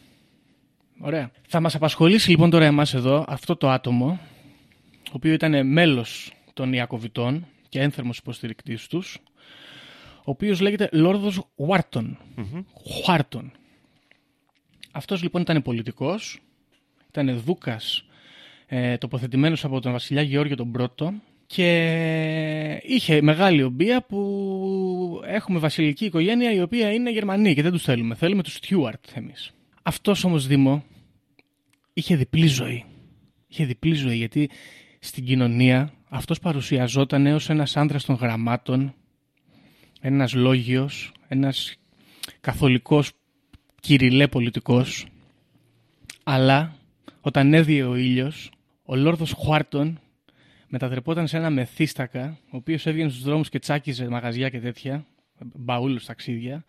[1.00, 1.30] Ωραία.
[1.48, 4.20] Θα μας απασχολήσει λοιπόν τώρα εμάς εδώ αυτό το άτομο,
[5.06, 9.18] ο οποίο ήταν μέλος των Ιακωβιτών και ένθερμος υποστηρικτής τους,
[10.28, 12.18] ο οποίος λέγεται Λόρδος Βάρτον.
[12.72, 13.52] Χουάρτον.
[14.92, 16.40] Αυτός λοιπόν ήταν πολιτικός,
[17.08, 18.04] ήταν δούκας
[18.66, 21.14] ε, τοποθετημένος από τον βασιλιά Γεώργιο τον Πρώτο
[21.46, 27.82] και είχε μεγάλη ομπία που έχουμε βασιλική οικογένεια η οποία είναι Γερμανοί και δεν τους
[27.82, 28.14] θέλουμε.
[28.14, 29.52] Θέλουμε τους Στιούαρτ εμείς.
[29.82, 30.84] Αυτός όμως Δήμο
[31.92, 32.84] είχε διπλή ζωή.
[33.48, 34.50] Είχε διπλή ζωή γιατί
[34.98, 38.94] στην κοινωνία αυτός παρουσιαζόταν ως ένας άντρας των γραμμάτων,
[40.00, 41.76] ένας λόγιος, ένας
[42.40, 43.12] καθολικός
[43.80, 45.06] κυριλέ πολιτικός
[46.24, 46.74] αλλά
[47.20, 48.50] όταν έδιε ο ήλιος
[48.84, 50.00] ο Λόρδος Χουάρτον
[50.68, 55.06] μετατρεπόταν σε ένα μεθύστακα ο οποίος έβγαινε στους δρόμους και τσάκιζε μαγαζιά και τέτοια
[55.38, 56.64] μπαούλους ταξίδια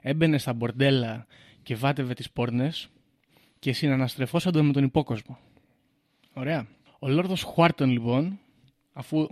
[0.00, 1.26] έμπαινε στα μπορντέλα
[1.62, 2.88] και βάτευε τις πόρνες
[3.58, 5.38] και συναναστρεφόσαν με τον υπόκοσμο.
[6.32, 6.66] Ωραία.
[6.98, 8.38] Ο Λόρδος Χουάρτον λοιπόν
[8.92, 9.26] αφού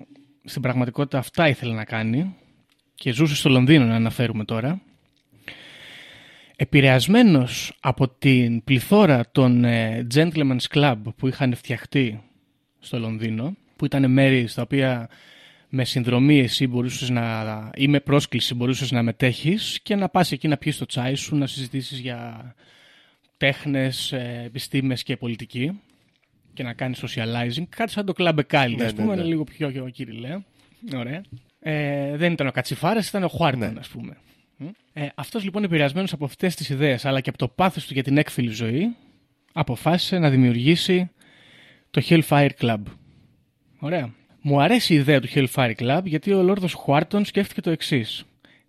[0.44, 2.34] στην πραγματικότητα αυτά ήθελε να κάνει
[3.04, 4.80] και ζούσε στο Λονδίνο να αναφέρουμε τώρα
[6.56, 12.22] επηρεασμένος από την πληθώρα των ε, Gentleman's Club που είχαν φτιαχτεί
[12.78, 15.08] στο Λονδίνο, που ήταν μέρη στα οποία
[15.68, 20.48] με συνδρομή εσύ μπορούσες να, ή με πρόσκληση μπορούσες να μετέχεις και να πας εκεί
[20.48, 22.54] να πιεις το τσάι σου, να συζητήσεις για
[23.36, 25.80] τέχνες, ε, επιστήμες και πολιτική
[26.54, 27.64] και να κάνεις socializing.
[27.68, 29.20] Κάτι σαν το Club Εκάλι, Ναι, ας ναι, πούμε, ναι.
[29.20, 30.38] είναι λίγο πιο, πιο κύριλε.
[30.94, 31.22] Ωραία.
[31.66, 33.78] Ε, δεν ήταν ο Κατσιφάρας, ήταν ο Χουάρτον, Ναι.
[33.78, 34.16] ας πούμε.
[34.92, 38.02] Ε, αυτός λοιπόν επηρεασμένος από αυτές τις ιδέες αλλά και από το πάθος του για
[38.02, 38.94] την έκφυλη ζωή
[39.52, 41.10] αποφάσισε να δημιουργήσει
[41.90, 42.78] το Hellfire Club.
[43.78, 44.14] Ωραία.
[44.40, 48.24] Μου αρέσει η ιδέα του Hellfire Club γιατί ο Λόρδος Χουάρτον σκέφτηκε το εξής.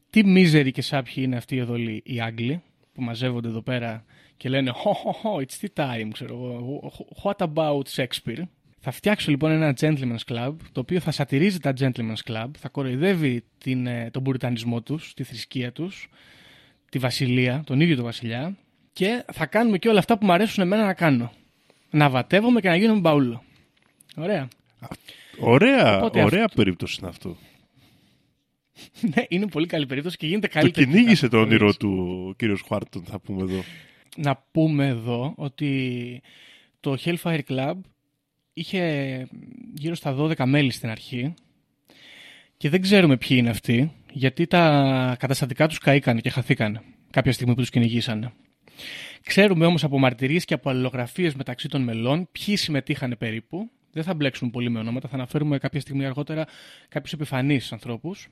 [0.10, 2.62] Τι μίζεροι και σάπιοι είναι αυτοί εδώ όλοι οι Άγγλοι
[2.94, 4.06] που μαζεύονται εδώ πέρα
[4.38, 6.92] και λένε «Ho, ho, ho, it's tea time», ξέρω εγώ.
[7.24, 8.42] «What about Shakespeare».
[8.88, 13.44] Θα φτιάξω λοιπόν ένα gentleman's club, το οποίο θα σατυρίζει τα gentleman's club, θα κοροϊδεύει
[13.58, 16.10] την, ε, τον πουριτανισμό τους, τη θρησκεία τους,
[16.90, 18.58] τη βασιλεία, τον ίδιο τον βασιλιά
[18.94, 21.32] και θα κάνουμε και όλα αυτά που μου αρέσουν εμένα να κάνω.
[21.90, 23.44] Να βατεύομαι και να γίνομαι μπαούλο.
[24.16, 24.48] Ωραία.
[25.40, 27.38] Ωραία, Οπότε ωραία αυτό- περίπτωση είναι αυτό.
[29.16, 30.86] ναι, είναι πολύ καλή περίπτωση και γίνεται Το καλύτερη.
[30.86, 31.44] κυνήγησε το Πολύ.
[31.50, 33.64] όνειρό του ο κύριος Χουάρτον, θα πούμε εδώ.
[34.18, 36.22] Να πούμε εδώ ότι
[36.80, 37.74] το Hellfire Club
[38.58, 39.28] είχε
[39.74, 41.34] γύρω στα 12 μέλη στην αρχή
[42.58, 47.54] και δεν ξέρουμε ποιοι είναι αυτοί γιατί τα καταστατικά τους καήκανε και χαθήκανε κάποια στιγμή
[47.54, 48.32] που τους κυνηγήσανε.
[49.26, 53.70] Ξέρουμε όμως από μαρτυρίες και από αλληλογραφίες μεταξύ των μελών ποιοι συμμετείχαν περίπου.
[53.92, 56.46] Δεν θα μπλέξουμε πολύ με ονόματα, θα αναφέρουμε κάποια στιγμή αργότερα
[56.90, 58.28] κάποιους επιφανείς ανθρώπους.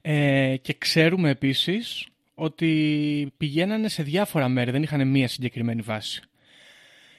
[0.00, 6.22] Ε, και ξέρουμε επίσης ότι πηγαίνανε σε διάφορα μέρη, δεν είχαν μία συγκεκριμένη βάση.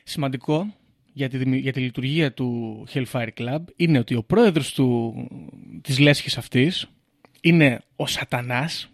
[0.04, 0.74] Σημαντικό
[1.17, 5.13] για τη, δημι- για τη λειτουργία του Hellfire Club είναι ότι ο πρόεδρος του,
[5.82, 6.89] της λέσχης αυτής
[7.41, 8.89] είναι ο σατανάς.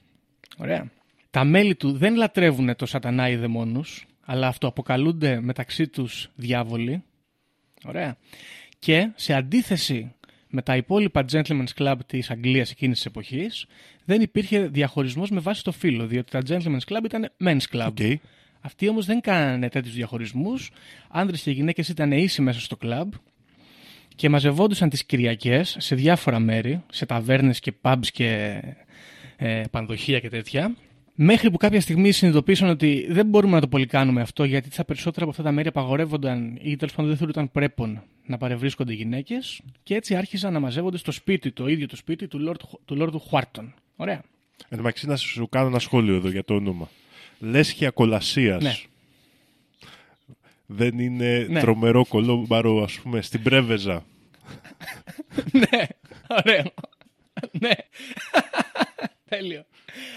[0.57, 0.91] Ωραία.
[1.29, 7.03] Τα μέλη του δεν λατρεύουν το σατανά ή δαιμόνους, αλλά αυτοαποκαλούνται μεταξύ τους διάβολοι.
[7.85, 8.17] Ωραία.
[8.79, 10.13] Και σε αντίθεση
[10.49, 13.65] με τα υπόλοιπα Gentleman's Club της Αγγλίας εκείνης της εποχής,
[14.05, 17.87] δεν υπήρχε διαχωρισμός με βάση το φύλο, διότι τα Gentleman's Club ήταν Men's Club.
[17.87, 18.19] OK.
[18.65, 20.71] Αυτοί όμως δεν κάνανε τέτοιους διαχωρισμούς.
[21.09, 23.13] Άνδρες και γυναίκες ήταν ίσοι μέσα στο κλαμπ
[24.15, 28.61] και μαζευόντουσαν τις Κυριακές σε διάφορα μέρη, σε ταβέρνες και pubs και
[29.35, 30.75] ε, πανδοχεία και τέτοια.
[31.15, 35.21] Μέχρι που κάποια στιγμή συνειδητοποίησαν ότι δεν μπορούμε να το πολυκάνουμε αυτό γιατί στα περισσότερα
[35.21, 39.95] από αυτά τα μέρη απαγορεύονταν ή τέλος πάντων δεν θεωρούνταν πρέπον να παρευρίσκονται γυναίκες και
[39.95, 43.73] έτσι άρχισαν να μαζεύονται στο σπίτι, το ίδιο το σπίτι του Λόρδου, του Λόρδου Χουάρτον.
[43.95, 44.21] Ωραία.
[44.69, 46.89] Εν τω μεταξύ, να σου κάνω ένα σχόλιο εδώ για το όνομα.
[47.43, 48.63] Λέσχια κολασίας.
[48.63, 48.75] Ναι.
[50.65, 51.59] Δεν είναι Ναι.
[51.59, 54.05] τρομερό κολόμπαρο, ας πούμε, στην Πρέβεζα.
[55.51, 55.85] ναι,
[56.27, 56.73] ωραίο.
[57.51, 57.69] ναι.
[59.29, 59.65] Τέλειο.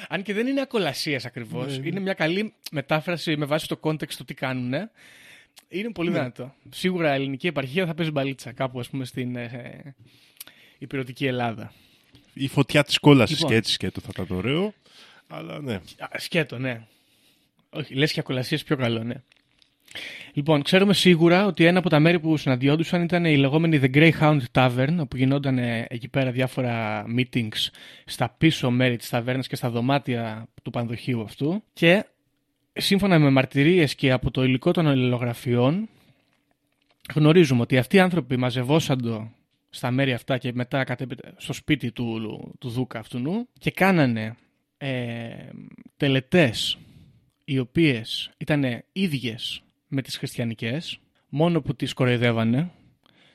[0.08, 1.78] Αν και δεν είναι ακολασίας ακριβώς.
[1.78, 4.72] Ναι, Είναι μια καλή μετάφραση με βάση το context του τι κάνουν.
[5.68, 6.18] Είναι πολύ Ναι.
[6.18, 6.54] δυνατό.
[6.70, 9.94] Σίγουρα η ελληνική επαρχία θα παίζει μπαλίτσα κάπου, ας πούμε, στην ε,
[10.78, 11.72] υπηρετική Ελλάδα.
[12.32, 13.50] Η φωτιά της κόλασης Λοιπόν.
[13.50, 14.72] και έτσι σκέτο θα ήταν ωραίο.
[15.28, 15.74] Αλλά ναι.
[15.74, 16.86] Α, Σκέτο, ναι.
[17.76, 19.14] Όχι, λες και ακολασίες πιο καλό, ναι.
[20.32, 24.40] Λοιπόν, ξέρουμε σίγουρα ότι ένα από τα μέρη που συναντιόντουσαν ήταν η λεγόμενη The Greyhound
[24.52, 27.68] Tavern, όπου γινόταν ε, εκεί πέρα διάφορα meetings
[28.04, 31.62] στα πίσω μέρη της ταβέρνας και στα δωμάτια του πανδοχείου αυτού.
[31.72, 32.04] Και
[32.72, 35.88] σύμφωνα με μαρτυρίες και από το υλικό των αλληλογραφιών,
[37.14, 39.30] γνωρίζουμε ότι αυτοί οι άνθρωποι μαζευόσαντο
[39.70, 44.36] στα μέρη αυτά και μετά κατέπειτα στο σπίτι του, του Δούκα αυτού και κάνανε
[44.78, 45.28] ε,
[45.96, 46.78] τελετές
[47.48, 52.70] οι οποίες ήταν ίδιες με τις χριστιανικές μόνο που τις κοροϊδεύανε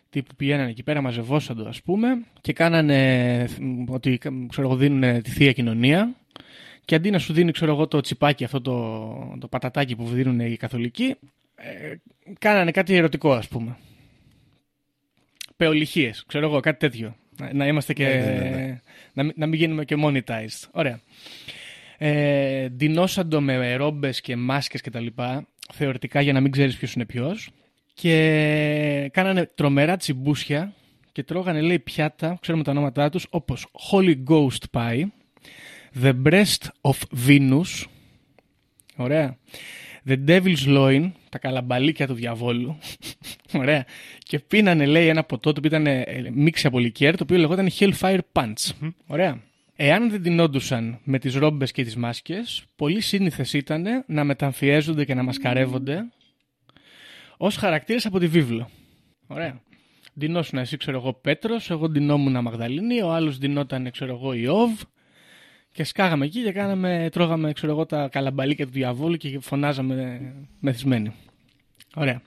[0.10, 2.08] τύπου πηγαίνανε εκεί πέρα μαζευόσαντο ας πούμε
[2.41, 3.47] και κάνανε ε,
[3.88, 4.17] ότι
[4.50, 6.15] ξέρω εγώ δίνουν τη Θεία Κοινωνία
[6.86, 10.39] και αντί να σου δίνει ξέρω εγώ το τσιπάκι αυτό το, το πατατάκι που δίνουν
[10.39, 11.15] οι καθολικοί
[11.56, 11.95] ε,
[12.39, 13.78] κάνανε κάτι ερωτικό ας πούμε.
[15.58, 17.15] Πεολυχίες ξέρω εγώ κάτι τέτοιο.
[17.38, 18.80] Να, να είμαστε και Ναι, ναι, ναι, ναι.
[19.13, 20.67] Να, μην- να μην γίνουμε και monetized.
[20.71, 21.00] Ωραία
[22.03, 26.93] ε, ντυνόσαντο με ρόμπες και μάσκες και τα λοιπά, θεωρητικά για να μην ξέρεις ποιος
[26.93, 27.49] είναι ποιος.
[27.93, 30.73] Και κάνανε τρομερά τσιμπούσια
[31.11, 35.03] και τρώγανε λέει πιάτα, ξέρουμε τα ονόματά τους, όπως Holy Ghost Pie,
[36.03, 37.85] The Breast of Venus,
[38.95, 39.37] ωραία,
[40.07, 42.77] The Devil's Loin, τα καλαμπαλίκια του διαβόλου,
[43.61, 43.85] ωραία,
[44.17, 47.69] και πίνανε λέει ένα ποτό το οποίο ήταν ε, μίξη από λικέρ, το οποίο λεγόταν
[47.79, 49.41] Hellfire Punch, ωραία.
[49.84, 55.13] Εάν δεν τεινόντουσαν με τις ρόμπες και τις μάσκες, πολύ σύνηθες ήταν να μεταμφιέζονται και
[55.13, 56.04] να μασκαρεύονται
[57.38, 58.70] ως χαρακτήρες από τη βίβλο.
[59.28, 59.62] Ωραία.
[60.20, 64.82] Ντυνόσουν εσύ, ξέρω εγώ, Πέτρος, εγώ ντυνόμουν Μαγδαλίνη, ο άλλος ντυνόταν, ξέρω εγώ, Ιώβ
[65.72, 71.12] και σκάγαμε εκεί και κάναμε, τρώγαμε, ξέρω εγώ, τα καλαμπαλίκια του διαβόλου και φωνάζαμε μεθυσμένοι.
[71.96, 72.22] Ωραία.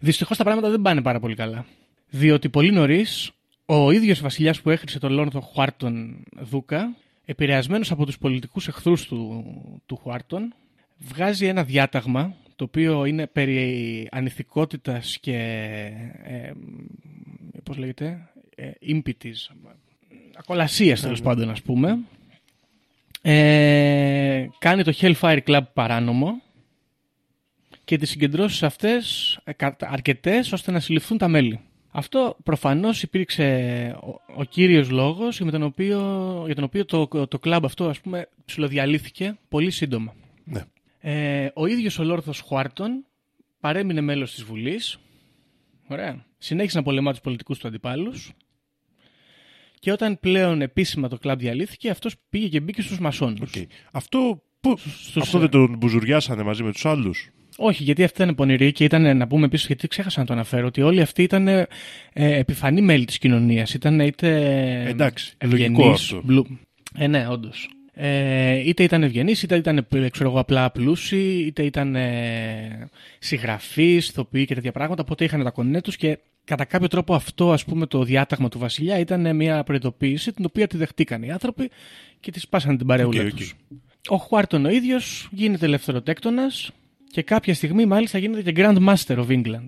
[0.00, 1.66] Δυστυχώς τα πράγματα δεν πάνε πάρα πολύ καλά.
[2.10, 3.32] Διότι πολύ νωρίς
[3.66, 9.44] ο ίδιος βασιλιάς που έχρισε τον Λόρδο Χουάρτον Δούκα, επηρεασμένος από τους πολιτικούς εχθρούς του,
[9.86, 10.54] του Χουάρτον,
[10.98, 15.36] βγάζει ένα διάταγμα το οποίο είναι περί ανηθικότητας και
[16.22, 16.50] ε,
[17.62, 19.50] πώς λέγεται, ε, ύμπητης,
[20.36, 21.98] ακολασίας τέλος πάντων ας πούμε.
[23.22, 26.42] Ε, κάνει το Hellfire Club παράνομο
[27.84, 31.60] και τις συγκεντρώσεις αυτές ε, κα- αρκετές ώστε να συλληφθούν τα μέλη.
[31.94, 33.44] Αυτό προφανώς υπήρξε
[34.02, 35.98] ο, ο κύριος λόγος για τον οποίο,
[36.46, 40.14] για τον οποίο το, το κλαμπ αυτό ας πούμε ψιλοδιαλύθηκε πολύ σύντομα.
[40.44, 40.62] Ναι.
[41.00, 43.04] Ε, ο ίδιος ο Λόρδος Χουάρτον
[43.60, 44.98] παρέμεινε μέλος της Βουλής.
[45.88, 46.24] Ωραία.
[46.38, 48.32] Συνέχισε να πολεμά τους πολιτικούς του αντιπάλους.
[49.78, 53.40] Και όταν πλέον επίσημα το κλαμπ διαλύθηκε, αυτός πήγε και μπήκε στους μασόνους.
[53.56, 53.62] Οκ.
[53.92, 58.34] Αυτό, πού, Στους- αυτό δεν τον μπουζουριάσανε μαζί με τους άλλους; Όχι, γιατί αυτοί ήταν
[58.34, 61.48] πονηροί και ήταν να πούμε επίσης, γιατί ξέχασα να το αναφέρω, ότι όλοι αυτοί ήταν
[61.48, 61.66] ε,
[62.12, 63.74] επιφανή μέλη της κοινωνίας.
[63.74, 64.28] Ήταν είτε.
[64.88, 66.20] Εντάξει, ευγενείς, λογικό αυτό.
[66.24, 66.46] μπλου-
[66.98, 67.68] Ε, ναι, όντως.
[67.94, 72.88] Ε, είτε ήταν ευγενείς, είτε ήταν ε, ξέρω εγώ, απλά πλούσιοι, είτε ήταν ε,
[73.18, 75.02] συγγραφείς, ηθοποιοί και τέτοια πράγματα.
[75.02, 78.58] Οπότε είχαν τα κονέ τους και κατά κάποιο τρόπο αυτό, ας πούμε, το διάταγμα του
[78.58, 81.70] Βασιλιά ήταν ε, μια προειδοποίηση την οποία τη δεχτήκαν οι άνθρωποι
[82.20, 83.54] και τη σπάσανε την παρεούλα Οκ, τους.
[84.08, 86.70] Ο Χουάρτον ο ίδιος γίνεται ελευθεροτέκτονας
[87.12, 89.66] και κάποια στιγμή μάλιστα γίνεται και Grand Master of England.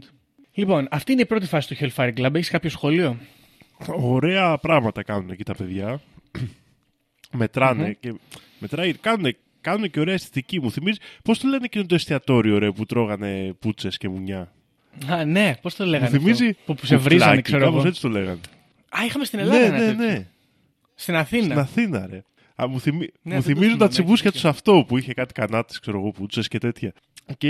[0.54, 2.34] Λοιπόν, αυτή είναι η πρώτη φάση του Hellfire Club.
[2.34, 3.16] Έχεις κάποιο σχόλιο;
[3.86, 6.00] Ωραία πράγματα κάνουν εκεί τα παιδιά.
[7.32, 8.14] μετρανε και
[8.58, 10.60] μετράει, κάνουν, κάνουν και ωραία αισθητική.
[10.60, 11.00] Μου θυμίζεις.
[11.24, 14.52] Πώς το λένε εκείνο το εστιατόριο ρε, που τρώγανε πούτσες και μουνιά;
[15.08, 16.10] Α, ναι, πώς το λέγανε.
[16.12, 16.48] Μου θυμίζει.
[16.48, 17.88] αυτό, Που, που σε βρίζανε, κουφλάκι, ξέρω κάπως εγώ.
[17.88, 18.40] έτσι το λέγανε.
[18.88, 20.04] Α, είχαμε στην Ελλάδα ναι, ένα ναι, τέτοιο.
[20.06, 20.26] ναι.
[20.94, 21.44] Στην Αθήνα.
[21.44, 22.22] Στην Αθήνα, ρε.
[22.62, 22.98] Α, μου, θυμι...
[22.98, 25.78] Ναι, μου δεν το θυμίζουν τα θυμάμαι, τσιμπούσια έχει τους αυτό που είχε κάτι κανάτες,
[25.80, 26.92] ξέρω εγώ, πούτσες και τέτοια.
[27.38, 27.48] Και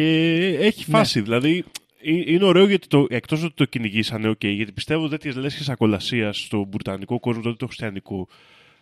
[0.61, 0.97] έχει Ναι.
[0.97, 1.21] φάση.
[1.21, 1.65] Δηλαδή
[2.03, 6.33] ε- είναι ωραίο γιατί το, εκτός ότι το κυνηγήσανε, οκ, γιατί πιστεύω τέτοιε λέσχε ακολασία
[6.33, 8.29] στο μπουρτανικό κόσμο, τότε το χριστιανικό,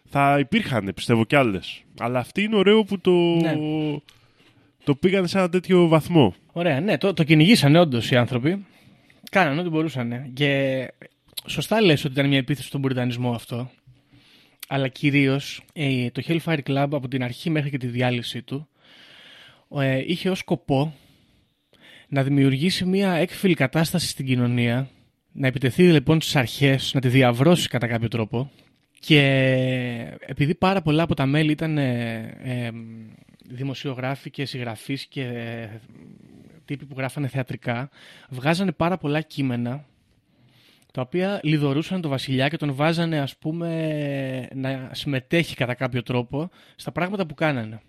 [0.09, 1.83] θα υπήρχαν, πιστεύω κι άλλες.
[2.01, 3.55] Αλλά αυτή είναι ωραίο που το, Ναι.
[4.85, 6.35] το πήγαν σε ένα τέτοιο βαθμό.
[6.53, 8.65] Ωραία, ναι, το, το κυνηγήσανε όντως οι άνθρωποι.
[9.31, 10.33] Κάνανε ό,τι μπορούσαν.
[10.33, 10.89] Και
[11.47, 13.71] σωστά λες ότι ήταν μια επίθεση στον πουριτανισμό αυτό.
[14.69, 15.63] Αλλά κυρίως
[16.13, 18.69] το Hellfire Club από την αρχή μέχρι και τη διάλυση του
[19.81, 20.95] ε, είχε ως σκοπό
[22.09, 24.89] να δημιουργήσει μια έκφυλη κατάσταση στην κοινωνία,
[25.33, 28.51] να επιτεθεί λοιπόν στις αρχές, να τη διαβρώσει κατά κάποιο τρόπο
[29.07, 29.21] και
[30.21, 32.71] επειδή πάρα πολλά από τα μέλη ήταν ε, ε,
[33.49, 35.81] δημοσιογράφοι και συγγραφείς και ε,
[36.65, 37.91] τύποι που γράφανε θεατρικά,
[38.29, 39.85] βγάζανε πάρα πολλά κείμενα
[40.93, 46.51] τα οποία λοιδορούσαν τον βασιλιά και τον βάζανε ας πούμε να συμμετέχει κατά κάποιο τρόπο
[46.77, 47.81] στα πράγματα που κάνανε.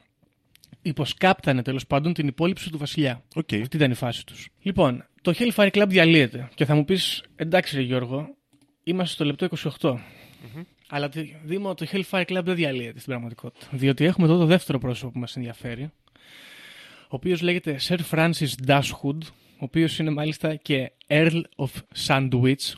[0.85, 3.23] Υποσκάπτανε τέλος πάντων την υπόληψη του βασιλιά.
[3.35, 3.53] Οκ.
[3.53, 4.47] Αυτή ήταν η φάση τους.
[4.61, 8.35] Λοιπόν, το Hellfire Club διαλύεται και θα μου πεις εντάξει ρε Γιώργο,
[8.83, 9.47] είμαστε στο λεπτό
[9.79, 9.97] 28.
[10.87, 13.67] Αλλά τι- Δήμο, το Hellfire Club δεν διαλύεται στην πραγματικότητα.
[13.71, 15.83] Διότι έχουμε εδώ το δεύτερο πρόσωπο που μας ενδιαφέρει,
[17.03, 21.67] ο οποίος λέγεται Sir Francis Dashwood, ο οποίος είναι μάλιστα και Earl of
[22.07, 22.73] Sandwich.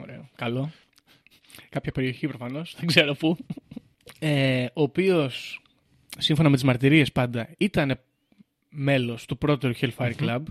[0.00, 0.70] Ωραίο, καλό.
[1.68, 3.36] Κάποια περιοχή προφανώς, δεν ξέρω πού.
[4.18, 5.60] Ε, ο οποίος,
[6.18, 8.00] σύμφωνα με τις μαρτυρίες πάντα, ήταν
[8.68, 10.42] μέλος του πρώτερου Hellfire Club.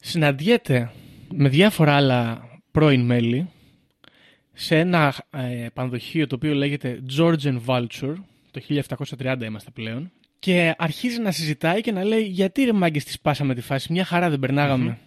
[0.00, 0.92] Συναντιέται
[1.34, 3.48] με διάφορα άλλα πρώην μέλη
[4.52, 8.14] σε ένα ε, πανδοχείο το οποίο λέγεται Georgian Vulture,
[8.50, 8.60] το
[9.18, 13.54] 1730 είμαστε πλέον, και αρχίζει να συζητάει και να λέει γιατί ρε μάγκες τη σπάσαμε
[13.54, 14.98] τη φάση, μια χαρά δεν περναγαμε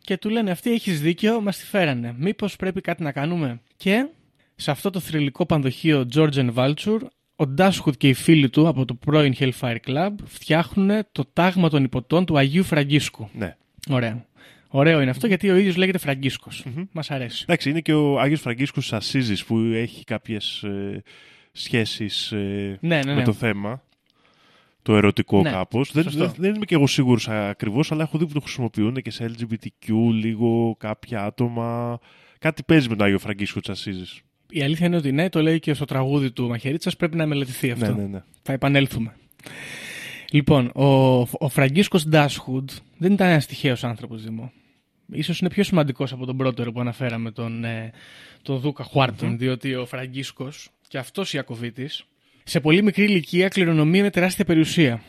[0.00, 2.14] Και του λένε αυτοί έχεις δίκιο, μας τη φέρανε.
[2.18, 3.60] Μήπως πρέπει κάτι να κάνουμε.
[3.76, 4.08] Και
[4.54, 7.00] σε αυτό το θρηλυκό πανδοχείο Georgian Vulture,
[7.36, 11.84] ο Ντάσχουτ και οι φίλοι του από το πρώην Hellfire Club φτιάχνουν το τάγμα των
[11.84, 13.28] υποτών του Αγίου Φραγκίσκου.
[13.32, 13.56] Ναι.
[13.88, 14.26] Ωραία.
[14.68, 16.64] Ωραίο είναι αυτό γιατί ο ίδιος λέγεται Φραγκίσκος.
[16.92, 17.42] Μας αρέσει.
[17.42, 21.02] Εντάξει, είναι και ο Άγιος Φραγκίσκος Ασίζης που έχει κάποιες ε,
[21.52, 23.24] σχέσεις ε, Ναι, ναι, με ναι.
[23.24, 23.82] το θέμα.
[24.82, 25.92] Το ερωτικό Ναι, κάπως.
[25.92, 26.18] Δεν, σωστό.
[26.18, 29.30] δεν, δεν είμαι και εγώ σίγουρος ακριβώς, αλλά έχω δει που το χρησιμοποιούν και σε
[29.38, 31.98] LGBTQ λίγο κάποια άτομα.
[32.38, 34.22] Κάτι παίζει με τον Άγιο Φραγκίσκο της Ασίζης.
[34.56, 37.70] Η αλήθεια είναι ότι ναι, το λέει και στο τραγούδι του Μαχαιρίτσας, πρέπει να μελετηθεί
[37.70, 37.94] αυτό.
[37.94, 38.22] Ναι, ναι, ναι.
[38.42, 39.16] Θα επανέλθουμε.
[40.30, 40.84] Λοιπόν, ο,
[41.20, 44.52] ο Φραγκίσκος Ντάσχουντ δεν ήταν ένας τυχαίος άνθρωπος, Δημό.
[45.12, 47.90] Ίσως είναι πιο σημαντικός από τον πρώτερο που αναφέραμε, τον, ε,
[48.42, 52.04] τον Δούκα Χουάρτον, διότι ο Φραγκίσκος και αυτός Ιακωβίτης
[52.44, 55.02] σε πολύ μικρή ηλικία κληρονομεί με τεράστια περιουσία.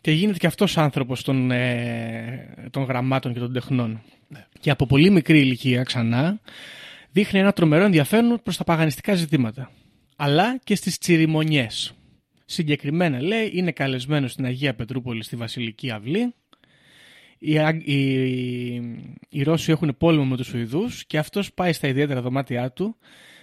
[0.00, 4.02] Και γίνεται και αυτός άνθρωπος των, ε, των γραμμάτων και των τεχνών.
[4.60, 6.40] Και από πολύ μικρή ηλικία ξανά
[7.12, 9.70] δείχνει ένα τρομερό ενδιαφέρον προς τα παγανιστικά ζητήματα.
[10.16, 11.94] Αλλά και στις τσιριμονιές.
[12.44, 16.34] Συγκεκριμένα λέει είναι καλεσμένος στην Αγία Πετρούπολη στη Βασιλική Αυλή.
[17.38, 18.14] Οι, Αγ- οι,
[19.28, 22.96] οι Ρώσοι έχουν πόλεμο με τους Σουηδούς και αυτός πάει στα ιδιαίτερα δωμάτια του,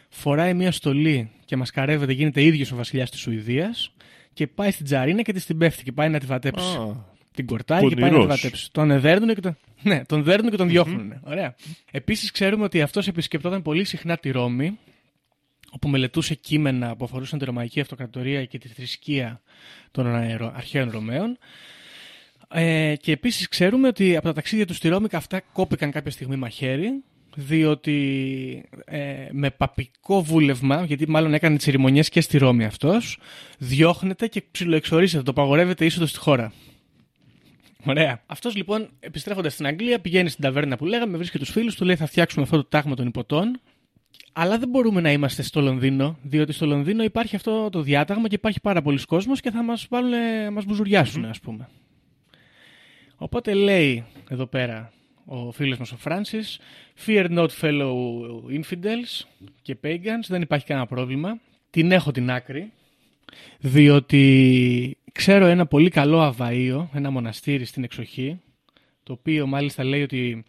[0.10, 3.93] φοράει μια στολή και μασκαρεύεται, γίνεται ίδιος ο βασιλιάς της Σουηδίας
[4.34, 6.78] και πάει στην Τζαρίνα και της την πέφτει και πάει να τη βατέψει.
[6.78, 8.36] Α, Την κορτάει και πάει να τη Πονηρός.
[8.36, 8.71] βατέψει.
[8.71, 11.13] Τον δέρνουν και τον, ναι, τον, δέρνουν και τον διώχνουν.
[11.24, 11.56] Ωραία.
[11.91, 14.78] Επίσης ξέρουμε ότι αυτός επισκεπτόταν πολύ συχνά τη Ρώμη
[15.71, 19.41] όπου μελετούσε κείμενα που αφορούσαν τη Ρωμαϊκή Αυτοκρατορία και τη θρησκεία
[19.91, 21.38] των ε, Ρο- αρχαίων Ρωμαίων.
[22.54, 26.36] Ε, και επίσης ξέρουμε ότι από τα ταξίδια τους στη Ρώμη αυτά κόπηκαν κάποια στιγμή
[26.36, 27.04] μαχαίρι
[27.36, 33.19] διότι ε, με παπικό βούλευμα, γιατί μάλλον έκανε τσιριμονιές και στη Ρώμη αυτός,
[33.58, 36.54] διώχνεται και ψιλοεξορίζεται, το παγορεύεται είσοδο στη χώρα.
[37.86, 38.21] Ωραία.
[38.26, 41.95] Αυτός λοιπόν, επιστρέφοντας στην Αγγλία, πηγαίνει στην ταβέρνα που λέγαμε, βρίσκει τους φίλους του, λέει
[41.95, 43.60] θα φτιάξουμε αυτό το τάγμα των υποτών.
[44.34, 48.36] Αλλά δεν μπορούμε να είμαστε στο Λονδίνο, διότι στο Λονδίνο υπάρχει αυτό το διάταγμα και
[48.36, 50.13] υπάρχει πάρα πολλοί κόσμος και θα μας, βάλουν,
[50.54, 51.69] μας μπουζουριάσουν, ας πούμε.
[53.15, 54.91] Οπότε λέει εδώ πέρα
[55.26, 56.60] ο φίλος μας ο Φράνσις
[57.06, 57.93] Fear not fellow
[58.50, 59.26] infidels
[59.62, 61.39] και pagans, δεν υπάρχει κανένα πρόβλημα.
[61.69, 62.71] Την έχω την άκρη,
[63.60, 68.39] διότι ξέρω ένα πολύ καλό αβαΐο, ένα μοναστήρι στην εξοχή,
[69.04, 70.45] το οποίο μάλιστα λέει ότι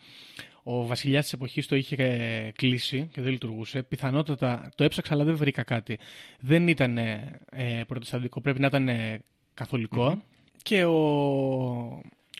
[0.62, 3.83] ο βασιλιάς της εποχής το είχε ε, κλείσει και δεν λειτουργούσε.
[3.83, 5.98] Πιθανότατα το έψαξα, αλλά δεν βρήκα κάτι.
[6.40, 9.18] Δεν ήταν ε, πρωτοστατικό, πρέπει να ήταν ε,
[9.55, 10.22] καθολικο
[10.62, 10.98] Και ο,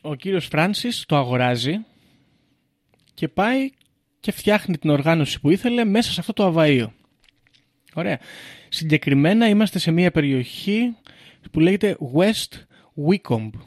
[0.03, 1.77] ο κύριος Φράνσις το αγοράζει
[3.15, 3.71] και πάει
[4.21, 6.87] και φτιάχνει την οργάνωση που ήθελε μέσα σε αυτό το αβαΐο.
[7.95, 8.19] Ωραία.
[8.69, 10.97] Συγκεκριμένα είμαστε σε μια περιοχή
[11.51, 12.59] που λέγεται West
[13.09, 13.61] Wycombe.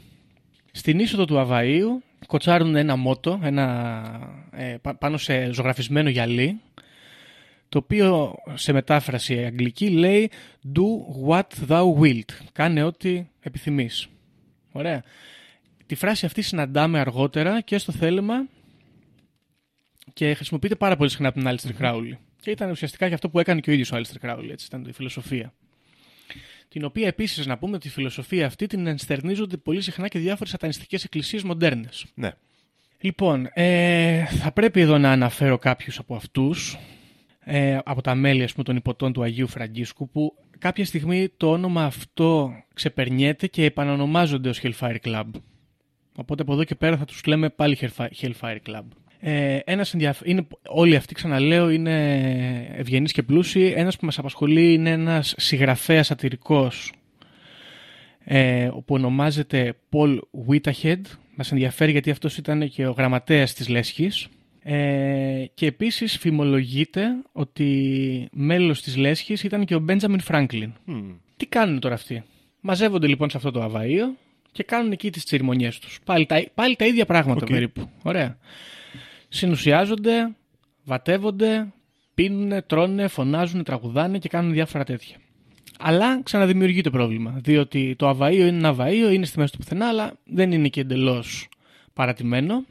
[0.72, 6.60] Στην είσοδο του Αβαΐου κοτσάρουν ένα μότο ένα, ε, πάνω σε ζωγραφισμένο γυαλί
[7.68, 10.30] το οποίο σε μετάφραση αγγλική λέει
[10.74, 10.82] Do
[11.28, 12.30] what thou wilt.
[12.52, 14.08] Κάνε ό,τι επιθυμείς.
[14.72, 15.02] Ωραία.
[15.86, 18.48] Τη φράση αυτή συναντάμε αργότερα και στο θέλημα
[20.12, 22.12] και χρησιμοποιείται πάρα πολύ συχνά από τον Alistair Crowley.
[22.40, 24.48] Και ήταν ουσιαστικά και αυτό που έκανε και ο ίδιος ο Alistair Crowley.
[24.50, 25.52] Έτσι, ήταν η φιλοσοφία
[26.70, 30.50] την οποία επίσης να πούμε ότι τη φιλοσοφία αυτή την ενστερνίζονται πολύ συχνά και διάφορες
[30.50, 32.06] σατανιστικές εκκλησίες μοντέρνες.
[32.14, 32.30] Ναι.
[33.00, 36.78] Λοιπόν, ε, θα πρέπει εδώ να αναφέρω κάποιους από αυτούς,
[37.40, 41.50] ε, από τα μέλη ας πούμε, των υποτών του Αγίου Φραγκίσκου, που κάποια στιγμή το
[41.50, 45.24] όνομα αυτό ξεπερνιέται και επανανομάζονται ως Hellfire Club.
[46.16, 47.78] Οπότε από εδώ και πέρα θα τους λέμε πάλι
[48.20, 48.84] Hellfire Club.
[49.22, 52.04] Ε, ένας είναι, όλοι αυτοί, ξαναλέω, είναι
[52.76, 53.72] ευγενείς και πλούσιοι.
[53.76, 56.92] Ένας που μας απασχολεί είναι ένας συγγραφέας σατυρικός
[58.24, 61.00] ε, που ονομάζεται Paul Whitahead.
[61.34, 64.28] Μας ενδιαφέρει γιατί αυτός ήταν και ο γραμματέας της Λέσχης.
[64.62, 67.02] Ε, και επίσης φημολογείται
[67.32, 70.70] ότι μέλος της Λέσχης ήταν και ο Benjamin Franklin.
[71.36, 72.22] Τι κάνουν τώρα αυτοί;
[72.60, 74.16] Μαζεύονται λοιπόν σε αυτό το αβαΐο
[74.52, 75.98] και κάνουν εκεί τις τσιριμονιές τους.
[76.04, 77.50] Πάλι τα, πάλι τα ίδια πράγματα Okay.
[77.50, 77.88] περίπου.
[78.02, 78.38] Ωραία
[79.30, 80.34] συνουσιάζονται,
[80.84, 81.72] βατεύονται,
[82.14, 85.16] πίνουν, τρώνε, φωνάζουν, τραγουδάνε και κάνουν διάφορα τέτοια.
[85.78, 87.40] Αλλά ξαναδημιουργεί το πρόβλημα.
[87.42, 90.80] Διότι το αβαΐο είναι ένα αβαΐο, είναι στη μέση του πουθενά, αλλά δεν είναι και
[90.80, 91.48] εντελώς
[91.92, 92.64] παρατημένο.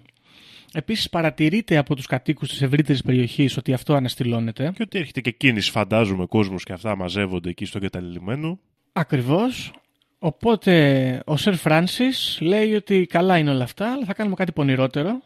[0.73, 4.71] Επίσης, παρατηρείται από τους κατοίκους της ευρύτερης περιοχής ότι αυτό αναστηλώνεται.
[4.75, 8.59] Και ότι έρχεται και κίνηση, φαντάζομαι, κόσμος και αυτά μαζεύονται εκεί στο καταλληλημένο.
[8.93, 9.73] Ακριβώς.
[10.19, 15.21] Οπότε ο Σερ Φράνσις λέει ότι καλά είναι όλα αυτά, αλλά θα κάνουμε κάτι πονηρότερο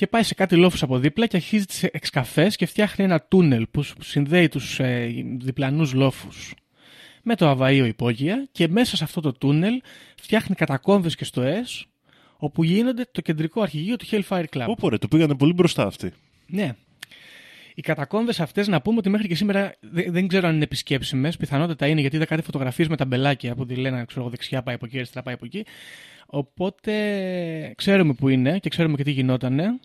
[0.00, 3.66] και πάει σε κάτι λόφους από δίπλα και αρχίζει τις εξκαφές και φτιάχνει ένα τούνελ
[3.70, 6.54] που συνδέει τους ε, διπλανούς λόφους
[7.22, 9.80] με το αβαΐο υπόγεια και μέσα σε αυτό το τούνελ
[10.20, 11.86] φτιάχνει κατακόμβες και στοές
[12.36, 14.64] όπου γίνονται το κεντρικό αρχηγείο του Hellfire Club.
[14.66, 16.12] Όπω ρε, το πήγανε πολύ μπροστά αυτοί.
[16.46, 16.74] Ναι.
[17.74, 21.36] Οι κατακόμβες αυτές να πούμε ότι μέχρι και σήμερα δεν, δεν ξέρω αν είναι επισκέψιμες.
[21.36, 24.62] Πιθανότατα είναι γιατί είδα κάτι φωτογραφίες με τα μπελάκια που τη λένε ξέρω, εγώ, δεξιά
[24.62, 25.64] πάει από εκεί, αριστερά πάει από εκεί.
[26.26, 26.92] Οπότε
[27.76, 29.80] ξέρουμε που είναι και ξέρουμε και τι γινότανε.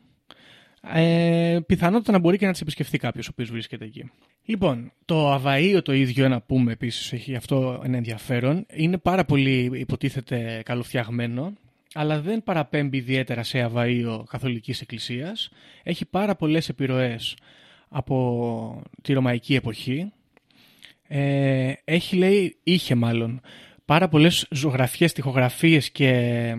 [0.93, 4.11] Ε, πιθανότατα να μπορεί και να τις επισκεφθεί κάποιος ο οποίος βρίσκεται εκεί.
[4.45, 8.65] Λοιπόν, το Αβαΐο το ίδιο να πούμε επίσης, έχει αυτό ένα ενδιαφέρον.
[8.73, 11.53] Είναι πάρα πολύ υποτίθεται καλοφτιαγμένο,
[11.93, 15.49] αλλά δεν παραπέμπει ιδιαίτερα σε Αβαΐο καθολικής εκκλησίας.
[15.83, 17.37] Έχει πάρα πολλές επιρροές
[17.89, 20.11] από τη Ρωμαϊκή εποχή.
[21.07, 23.41] Ε, έχει λέει, είχε μάλλον,
[23.85, 26.53] πάρα πολλές ζωγραφιές, τοιχογραφίες και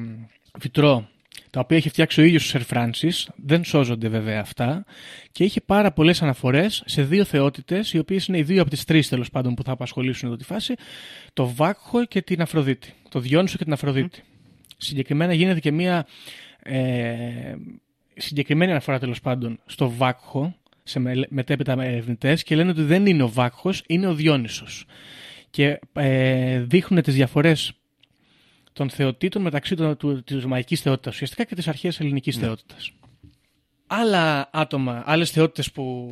[0.58, 1.08] βιτρό
[1.50, 4.84] τα οποία έχει φτιάξει ο ίδιος ο Σερ Φράνσις, δεν σώζονται βέβαια αυτά
[5.32, 8.84] και έχει πάρα πολλές αναφορές σε δύο θεότητες, οι οποίες είναι οι δύο από τις
[8.84, 10.74] τρεις τέλος πάντων που θα απασχολήσουν εδώ τη φάση,
[11.32, 14.22] το Βάκχο και την Αφροδίτη, το Διόνυσο και την Αφροδίτη.
[14.76, 16.06] Συγκεκριμένα γίνεται και μία
[16.62, 17.54] ε,
[18.16, 23.28] συγκεκριμένη αναφορά τέλος πάντων στο Βάκχο, σε μετέπειτα ερευνητές και λένε ότι δεν είναι ο
[23.28, 24.84] Βάκχος, είναι ο Διόνυσος.
[25.50, 27.72] Και ε, δείχνουν τις διαφορές
[28.76, 32.42] των θεοτήτων μεταξύ των, του, της ρωμαϊκής θεότητας ουσιαστικά και της αρχαίας ελληνικής Ναι.
[32.42, 32.92] θεότητας.
[33.86, 36.06] Άλλα άτομα, άλλες θεότητες που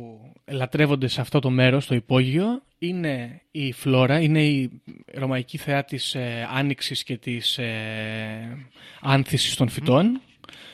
[0.45, 4.81] λατρεύονται σε αυτό το μέρος, στο υπόγειο, είναι η Φλόρα, είναι η
[5.13, 8.67] ρωμαϊκή θεά της ε, άνοιξης και της ε,
[9.01, 10.21] άνθησης των φυτών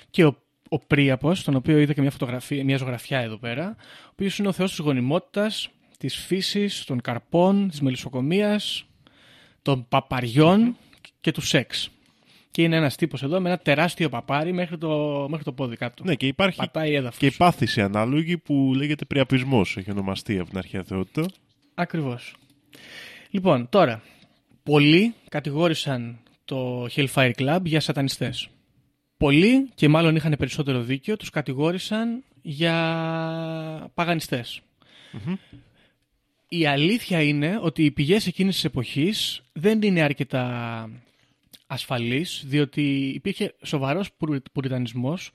[0.09, 0.37] και ο,
[0.69, 4.47] ο Πρίαπος, τον οποίο είδα και μια, φωτογραφία, μια ζωγραφιά εδώ πέρα, ο οποίος είναι
[4.47, 8.85] ο θεός της γονιμότητας, της φύσης, των καρπών, της μελισσοκομείας,
[9.61, 10.75] των παπαριών
[11.21, 11.89] και του σεξ.
[12.51, 16.03] Και είναι ένας τύπος εδώ με ένα τεράστιο παπάρι μέχρι το, μέχρι το πόδι κάτω.
[16.03, 17.17] Ναι, και υπάρχει Πατάει έδαφος.
[17.17, 21.25] και η πάθηση ανάλογη που λέγεται πριαπισμός, έχει ονομαστεί από την αρχαία θεότητα.
[21.73, 22.35] Ακριβώς.
[23.29, 24.01] Λοιπόν, τώρα,
[24.63, 28.49] πολλοί κατηγόρησαν το Hellfire Club για σατανιστές.
[29.17, 34.61] πολλοί και μάλλον είχαν περισσότερο δίκιο, τους κατηγόρησαν για παγανιστες
[36.49, 40.89] Η αλήθεια είναι ότι οι πηγές εκείνης της εποχής δεν είναι αρκετά
[41.71, 45.31] ασφαλείς, διότι υπήρχε σοβαρός πουρι- πουριτανισμός,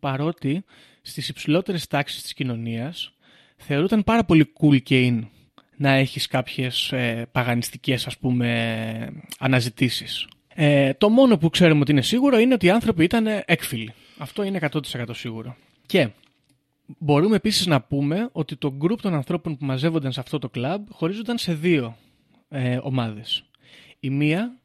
[0.00, 0.64] παρότι
[1.02, 3.12] στις υψηλότερες τάξεις της κοινωνίας
[3.56, 5.28] θεωρούταν πάρα πολύ cool και in
[5.76, 10.28] να έχεις κάποιες ε, παγανιστικές ας πούμε αναζητήσεις.
[10.48, 13.92] Ε, το μόνο που ξέρουμε ότι είναι σίγουρο είναι ότι οι άνθρωποι ήταν έκφυλοι.
[14.18, 14.80] Αυτό είναι 100%
[15.12, 15.56] σίγουρο.
[15.86, 16.08] Και
[16.98, 20.86] μπορούμε επίσης να πούμε ότι το γκρουπ των ανθρώπων που μαζεύονταν σε αυτό το κλαμπ
[20.90, 21.96] χωρίζονταν σε δύο
[22.48, 23.44] ε, ομάδες.
[24.00, 24.58] Η μία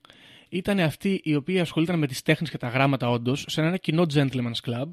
[0.54, 4.06] ήταν αυτή η οποία ασχολούνταν με τις τέχνες και τα γράμματα όντως σε ένα κοινό
[4.14, 4.86] gentleman's club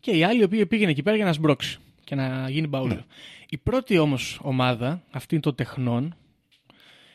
[0.00, 3.04] και η άλλη η οποία πήγαινε εκεί πέρα για να σμπρώξει και να γίνει μπαούλο.
[3.48, 6.14] Η πρώτη όμως ομάδα, αυτή των τεχνών,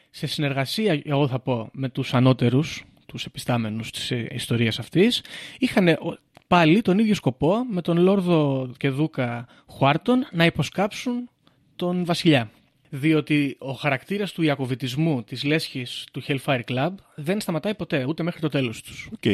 [0.09, 5.23] σε συνεργασία, εγώ θα πω, με τους ανώτερους, τους επιστάμενους της ε, ιστορίας αυτής,
[5.59, 6.17] είχαν ε, ο-
[6.47, 11.29] πάλι τον ίδιο σκοπό με τον Λόρδο και Δούκα Χουάρτον να υποσκάψουν
[11.75, 12.51] τον βασιλιά.
[12.89, 18.41] Διότι ο χαρακτήρας του ιακωβιτισμού της λέσχης του Hellfire Club δεν σταματάει ποτέ, ούτε μέχρι
[18.41, 19.09] το τέλος τους.
[19.13, 19.25] Οκ.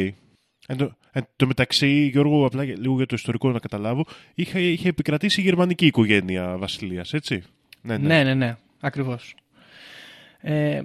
[0.66, 4.60] Εν τω, εν τω μεταξύ, Γιώργο, απλά για- λίγο για το ιστορικό να καταλάβω, είχε,
[4.60, 7.42] είχε επικρατήσει η γερμανική οικογένεια βασιλείας, έτσι;
[7.82, 9.34] Ναι, Ναι, ναι, ναι, ακριβώς.
[10.40, 10.82] Ε,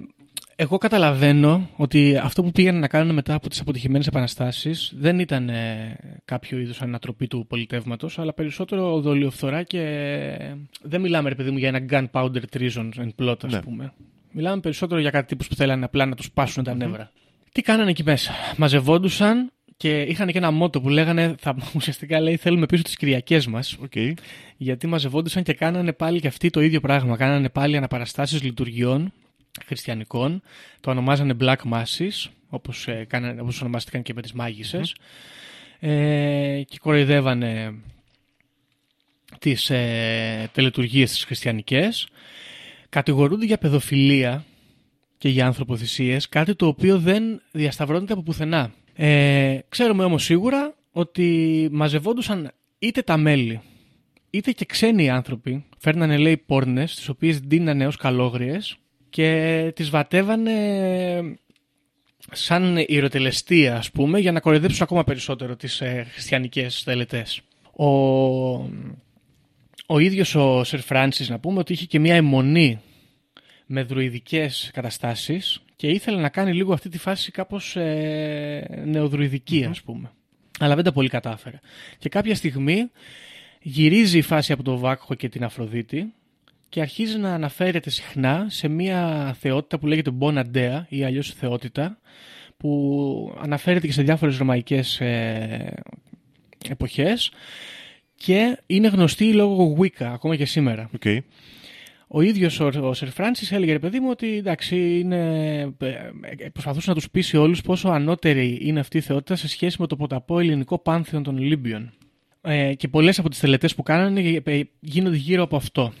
[0.62, 5.48] εγώ καταλαβαίνω ότι αυτό που πήγαν να κάνουν μετά από τις αποτυχημένες επαναστάσεις δεν ήταν
[5.48, 9.80] ε, κάποιο είδους ανατροπή του πολιτεύματος, αλλά περισσότερο δολιοφθορά και
[10.82, 13.62] δεν μιλάμε, ρε παιδί μου, για ένα gunpowder treason and plot, ας Ναι.
[13.62, 13.92] πούμε.
[14.32, 17.10] Μιλάμε περισσότερο για κάτι τύπους που θέλανε απλά να τους σπάσουν τα νεύρα.
[17.52, 22.36] Τι κάνανε εκεί μέσα; Μαζευόντουσαν και είχαν και ένα μότο που λέγανε, θα, ουσιαστικά λέει,
[22.36, 23.76] θέλουμε πίσω τις Κυριακές μας.
[23.82, 23.92] Οκ.
[24.56, 27.16] Γιατί μαζευόντουσαν και κάνανε πάλι και αυτοί το ίδιο πράγμα.
[27.16, 29.12] Κάνανε πάλι αναπαραστάσεις λειτουργιών
[29.64, 30.42] χριστιανικών.
[30.80, 34.94] Το ονομάζανε Black Masses, όπως, ε, κάνανε, όπως ονομάστηκαν και με τις μάγισσες.
[35.78, 37.74] Ε, και κοροϊδεύανε
[39.38, 42.08] τις ε, τελετουργίες τις χριστιανικές.
[42.88, 44.44] Κατηγορούνται για παιδοφιλία
[45.18, 48.72] και για ανθρωποθυσίες, κάτι το οποίο δεν διασταυρώνεται από πουθενά.
[48.94, 53.60] Ε, ξέρουμε όμως σίγουρα ότι μαζευόντουσαν είτε τα μέλη
[54.30, 58.76] είτε και ξένοι άνθρωποι φέρνανε λέει πόρνες τις οποίες δίνανε ως καλόγριες
[59.10, 61.38] και τις βατεύανε
[62.32, 67.40] σαν ηρωτελεστία ας πούμε για να κοροϊδέψουν ακόμα περισσότερο τις ε, χριστιανικές τελετές.
[67.76, 67.86] Ο,
[69.86, 72.80] ο ίδιος ο Σερ Φράνσις να πούμε ότι είχε και μια αιμονή
[73.66, 79.82] με δρουιδικές καταστάσεις και ήθελε να κάνει λίγο αυτή τη φάση κάπως ε, νεοδρουιδική ας
[79.82, 80.10] πούμε.
[80.58, 81.60] Αλλά δεν τα πολύ κατάφερε.
[81.98, 82.90] Και κάποια στιγμή
[83.62, 86.12] γυρίζει η φάση από το Βάκχο και την Αφροδίτη
[86.70, 91.98] και αρχίζει να αναφέρεται συχνά σε μια θεότητα που λέγεται Bonadea ή αλλιώς θεότητα
[92.56, 95.74] που αναφέρεται και σε διάφορες ρωμαϊκές ε,
[96.68, 97.30] εποχές
[98.14, 100.90] και είναι γνωστή λόγω Wicca ακόμα και σήμερα.
[100.94, 101.22] Οκ.
[102.06, 105.86] Ο ίδιος ο, ο Σερ Φράνσις έλεγε ρε παιδί μου ότι εντάξει είναι, ε,
[106.38, 109.86] ε, προσπαθούσε να τους πείσει όλους πόσο ανώτερη είναι αυτή η θεότητα σε σχέση με
[109.86, 111.92] το ποταπό ελληνικό πάνθεον των Ολύμπιων.
[112.42, 115.92] Ε, και πολλές από τις τελετές που κάνανε ε, γίνονται γύρω από αυτό,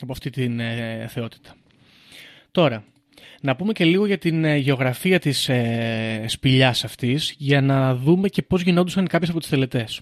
[0.00, 1.56] από αυτή την ε, θεότητα.
[2.50, 2.84] Τώρα,
[3.40, 8.28] να πούμε και λίγο για την ε, γεωγραφία της ε, σπηλιάς αυτής για να δούμε
[8.28, 10.00] και πώς γινόντουσαν κάποιες από τις τελετές.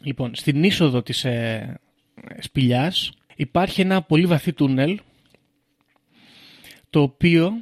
[0.00, 1.80] Λοιπόν, στην είσοδο της ε,
[2.38, 5.00] σπηλιάς υπάρχει ένα πολύ βαθύ τούνελ
[6.90, 7.52] το οποίο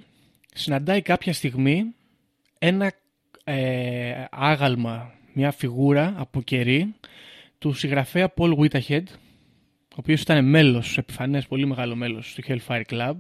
[0.55, 1.85] συναντάει κάποια στιγμή
[2.59, 2.93] ένα
[3.45, 6.95] ε, άγαλμα, μια φιγούρα από κερί
[7.59, 9.05] του συγγραφέα Paul Whitahead
[9.95, 13.14] ο οποίος ήταν μέλος, επιφανές, πολύ μεγάλο μέλος του Hellfire Club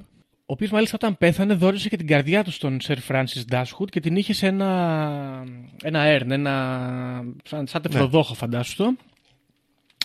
[0.46, 4.00] ο οποίος μάλιστα όταν πέθανε δόρισε και την καρδιά του στον Sir Francis Dashwood και
[4.00, 5.44] την είχε σε ένα,
[5.82, 8.96] ένα έρν, ένα, σαν, σαν τεφλοδόχο φαντάσου το,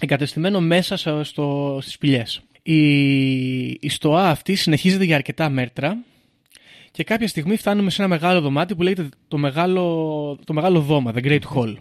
[0.02, 2.42] εγκατεστημένο μέσα στο, στο, στις σπηλιές.
[2.64, 2.82] Η,
[3.68, 5.98] η στοά αυτή συνεχίζεται για αρκετά μέτρα
[6.92, 11.14] και κάποια στιγμή φτάνουμε σε ένα μεγάλο δωμάτιο που λέγεται το μεγάλο, το μεγάλο δώμα,
[11.16, 11.76] The Great Hall.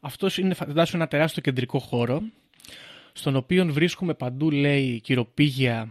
[0.00, 2.22] Αυτός είναι φαντάσου ένα τεράστιο κεντρικό χώρο
[3.16, 5.88] στον οποίο βρίσκουμε παντού λέει κυροπήγια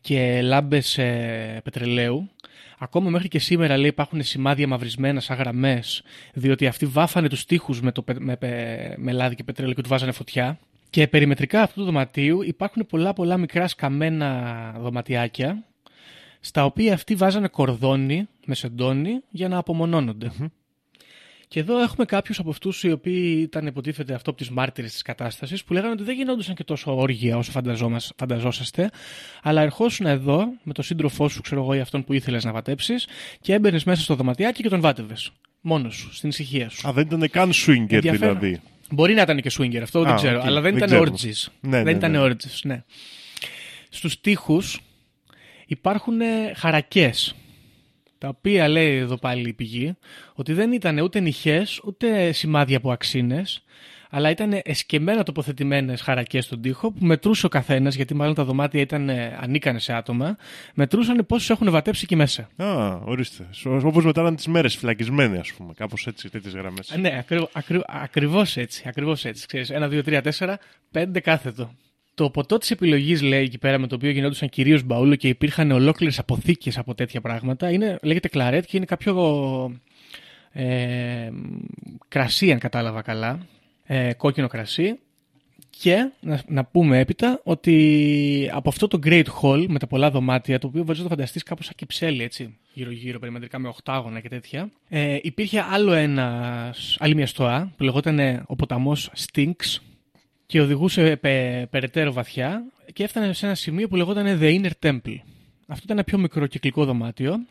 [0.00, 2.30] και λάμπες ε, πετρελαίου.
[2.78, 6.02] Ακόμα μέχρι και σήμερα λέει υπάρχουν σημάδια μαυρισμένα σαν γραμμές
[6.34, 9.80] διότι αυτοί βάφανε τους τοίχους με, το, πε- με, πε- με λάδι και πετρέλαιο και
[9.80, 10.58] τους βάζανε φωτιά.
[10.90, 15.64] Και περιμετρικά αυτού του δωματίου υπάρχουν πολλά πολλά μικρά σκαμμένα δωματιάκια
[16.40, 20.30] στα οποία αυτοί βάζανε κορδόνι με σεντόνι για να απομονώνονται.
[21.52, 25.02] Και εδώ έχουμε κάποιους από αυτούς οι οποίοι ήταν υποτίθεται αυτό από τις μάρτυρες της
[25.02, 28.90] κατάστασης που λέγανε ότι δεν γινόντουσαν και τόσο όργια όσο φανταζόμασ- φανταζόσαστε,
[29.42, 33.06] αλλά ερχόσουν εδώ με τον σύντροφό σου, ξέρω εγώ, ή αυτόν που ήθελες να βατέψεις
[33.40, 35.30] και έμπαινες μέσα στο δωματιάκι και τον βάτευες.
[35.60, 36.88] Μόνος σου, στην ησυχία σου.
[36.88, 38.38] Α, δεν ήταν καν swinger Ενδιαφέρον.
[38.38, 38.60] δηλαδή.
[38.90, 40.38] Μπορεί να ήταν και swinger, αυτό δεν Α, ξέρω.
[40.38, 41.16] οκ, Αλλά δεν δεν ήταν ξέρουμε.
[41.22, 41.46] orgies.
[41.60, 42.20] Ναι, δεν ναι, ήταν ναι.
[42.22, 42.82] orgies, ναι.
[43.88, 44.80] Στους τοίχους
[45.66, 47.34] υπάρχουν ε, χαρακές.
[48.20, 49.96] Τα οποία λέει εδώ πάλι η πηγή
[50.34, 53.64] ότι δεν ήταν ούτε νυχές ούτε σημάδια από αξίνες
[54.10, 58.80] αλλά ήταν εσκεμμένα τοποθετημένες χαρακές στον τοίχο που μετρούσε ο καθένας, γιατί μάλλον τα δωμάτια
[58.80, 60.36] ήταν ε, ανήκανε σε άτομα,
[60.74, 62.48] μετρούσαν πόσους έχουν βατέψει εκεί μέσα.
[62.56, 63.48] Α, ορίστε.
[63.64, 65.72] Όπως μετράνε τις μέρες φυλακισμένοι, ας πούμε.
[65.76, 66.90] Κάπως έτσι, τέτοιες γραμμές.
[66.90, 68.84] Ε, Ναι, ακρι, ακρι, ακριβώς έτσι.
[68.86, 69.46] Ακριβώς έτσι.
[69.46, 70.58] Ξέρεις, ένα, δύο, τρία, τέσσερα,
[70.90, 71.74] πέντε κάθετο.
[72.20, 75.70] Το ποτό της επιλογής, λέει εκεί πέρα, με το οποίο γινόντουσαν κυρίως μπαούλο και υπήρχαν
[75.70, 79.80] ολόκληρες αποθήκες από τέτοια πράγματα, είναι, λέγεται κλαρέτ και είναι κάποιο
[80.52, 81.30] ε,
[82.08, 83.46] κρασί, αν κατάλαβα καλά.
[83.84, 84.98] Ε, κόκκινο κρασί.
[85.70, 90.58] Και να, να πούμε έπειτα ότι από αυτό το Great Hall με τα πολλά δωμάτια,
[90.58, 94.28] το οποίο μπορεί να το φανταστείς κάπως σαν κυψέλη, έτσι, γύρω-γύρω, περιμετρικά με οχτάγωνα και
[94.28, 99.89] τέτοια, ε, υπήρχε άλλο ένας, άλλη μια στοά που λεγόταν ο ποταμός Stinks
[100.50, 105.16] και οδηγούσε πε, περαιτέρω βαθιά και έφτανε σε ένα σημείο που λεγόταν The Inner Temple.
[105.66, 107.46] Αυτό ήταν ένα πιο μικρό κυκλικό δωμάτιο,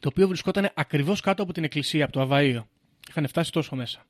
[0.00, 2.62] το οποίο βρισκόταν ακριβώς κάτω από την εκκλησία, από το Αβαΐο.
[3.08, 4.06] Είχαν φτάσει τόσο μέσα.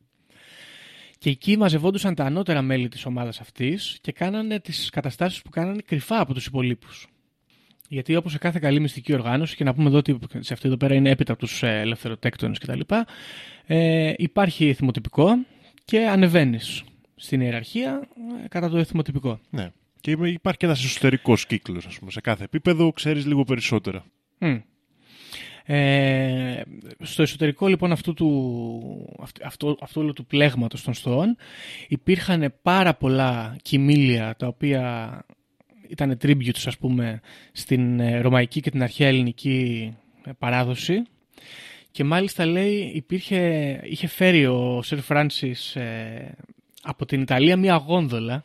[1.19, 5.83] Και εκεί μαζευόντουσαν τα ανώτερα μέλη της ομάδας αυτής και κάνανε τις καταστάσεις που κάνανε
[5.87, 7.07] κρυφά από τους υπολείπους.
[7.89, 10.77] Γιατί όπως σε κάθε καλή μυστική οργάνωση, και να πούμε εδώ ότι σε αυτή εδώ
[10.77, 12.81] πέρα είναι έπειτα από τους ε, ελευθεροτέκτονες κτλ.
[13.67, 15.29] Ε, υπάρχει θυμοτυπικό
[15.85, 16.85] και ανεβαίνεις
[17.17, 18.09] στην ιεραρχία
[18.45, 19.41] ε, κατά το θυμοτυπικό.
[19.51, 19.71] Ναι.
[20.01, 22.11] Και υπάρχει και ένας εσωτερικός κύκλος, ας πούμε.
[22.11, 24.05] Σε κάθε επίπεδο ξέρεις λίγο περισσότερα.
[24.39, 24.63] Mm.
[25.67, 26.63] Ε,
[27.01, 31.37] στο εσωτερικό λοιπόν αυτού του, αυτού, αυτού όλου του πλέγματος των στοών
[31.89, 35.25] υπήρχαν πάρα πολλά κοιμήλια τα οποία
[35.89, 37.21] ήταν tributes ας πούμε
[37.53, 39.93] στην ε, ρωμαϊκή και την αρχαία ελληνική
[40.25, 41.03] ε, παράδοση
[41.91, 46.35] και μάλιστα λέει υπήρχε, είχε φέρει ο Σερ Φράνσις ε,
[46.85, 48.45] από την Ιταλία μία γόνδολα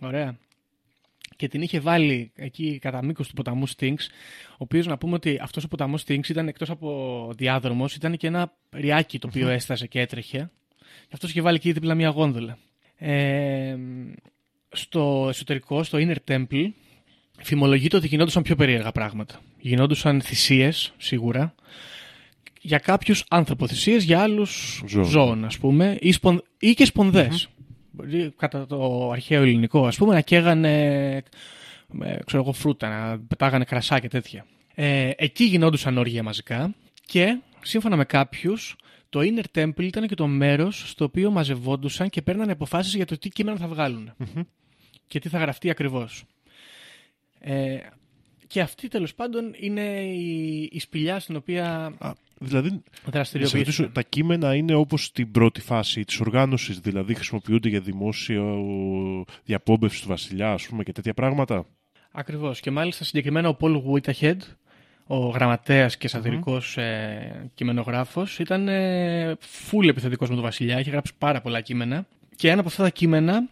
[0.00, 0.38] ωραία
[1.36, 4.06] και την είχε βάλει εκεί κατά μήκος του ποταμού Stinks,
[4.50, 8.26] ο οποίος να πούμε ότι αυτός ο ποταμός Stinks ήταν εκτός από διάδρομος, ήταν και
[8.26, 10.50] ένα ριάκι το οποίο έστασε και έτρεχε.
[10.78, 12.58] Και αυτός είχε βάλει εκεί δίπλα μια γόνδολα.
[12.96, 13.76] Ε,
[14.68, 16.68] στο εσωτερικό, στο Inner Temple,
[17.42, 19.40] φημολογείται ότι γινόντουσαν πιο περίεργα πράγματα.
[19.60, 21.54] Γινόντουσαν θυσίες, σίγουρα,
[22.66, 25.04] για κάποιους άνθρωποθυσίε, για άλλους Ζώων.
[25.04, 27.48] ζώων, ας πούμε, ή, σπον, ή και σπονδες
[27.90, 31.22] Μπορεί κατά το αρχαίο ελληνικό, ας πούμε, να καίγανε
[32.02, 34.46] ε, ξέρω εγώ, φρούτα, να πετάγανε κρασά και τέτοια.
[34.74, 36.74] Ε, εκεί γινόντουσαν όργια μαζικά
[37.06, 38.76] και σύμφωνα με κάποιους
[39.08, 43.18] το Inner Temple ήταν και το μέρος στο οποίο μαζευόντουσαν και παίρνανε αποφάσεις για το
[43.18, 44.12] τι κείμενο θα βγαλουν
[45.06, 46.24] και τι θα γραφτεί ακριβώς.
[47.40, 47.78] Ε,
[48.46, 53.64] και αυτή τέλος πάντων είναι η, η σπηλιά στην οποία Α, δηλαδή, να σε δραστηριοποιήθηκαν.
[53.64, 58.64] ρωτήσω, τα κείμενα είναι όπως στην πρώτη φάση της οργάνωσης, δηλαδή χρησιμοποιούνται για δημόσιο
[59.44, 61.66] διαπόμπευση του βασιλιά, ας πούμε, και τέτοια πράγματα;
[62.16, 62.60] Ακριβώς.
[62.60, 64.36] Και μάλιστα συγκεκριμένα ο Πολ Whitahead,
[65.06, 69.36] ο γραμματέας και σατυρικός ε, κειμενογράφος, ήταν ε,
[69.70, 72.06] full επιθετικός με τον Βασιλιά, είχε γράψει πάρα πολλά κείμενα.
[72.36, 73.48] Και ένα από αυτά τα κείμενα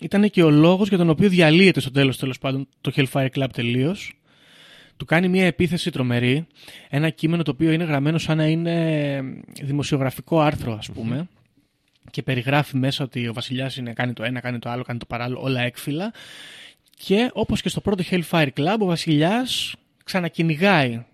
[0.00, 3.46] ήταν και ο λόγος για τον οποίο διαλύεται στο τέλος, τέλος πάντων, το Hellfire Club
[3.52, 4.14] τελείως.
[5.04, 6.46] Του κάνει μια επίθεση τρομερή,
[6.88, 9.22] ένα κείμενο το οποίο είναι γραμμένο σαν να είναι
[9.62, 11.28] δημοσιογραφικό άρθρο, ας πούμε,
[12.10, 15.06] και περιγράφει μέσα ότι ο βασιλιάς είναι, κάνει το ένα, κάνει το άλλο, κάνει το
[15.06, 16.12] παράλληλο, όλα έκφυλα.
[16.96, 19.74] Και όπως και στο πρώτο Hellfire Club, ο βασιλιάς
[20.04, 21.04] ξανακυνηγάει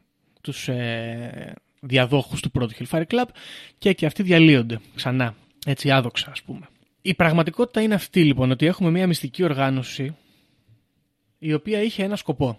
[0.40, 3.24] τους ε, διαδόχους του πρώτου Hellfire Club
[3.78, 5.34] και και αυτοί διαλύονται ξανά,
[5.66, 6.66] έτσι άδοξα ας πούμε.
[7.02, 10.16] Η πραγματικότητα είναι αυτή λοιπόν, ότι έχουμε μια μυστική οργάνωση
[11.38, 12.58] η οποία είχε ένα σκοπό.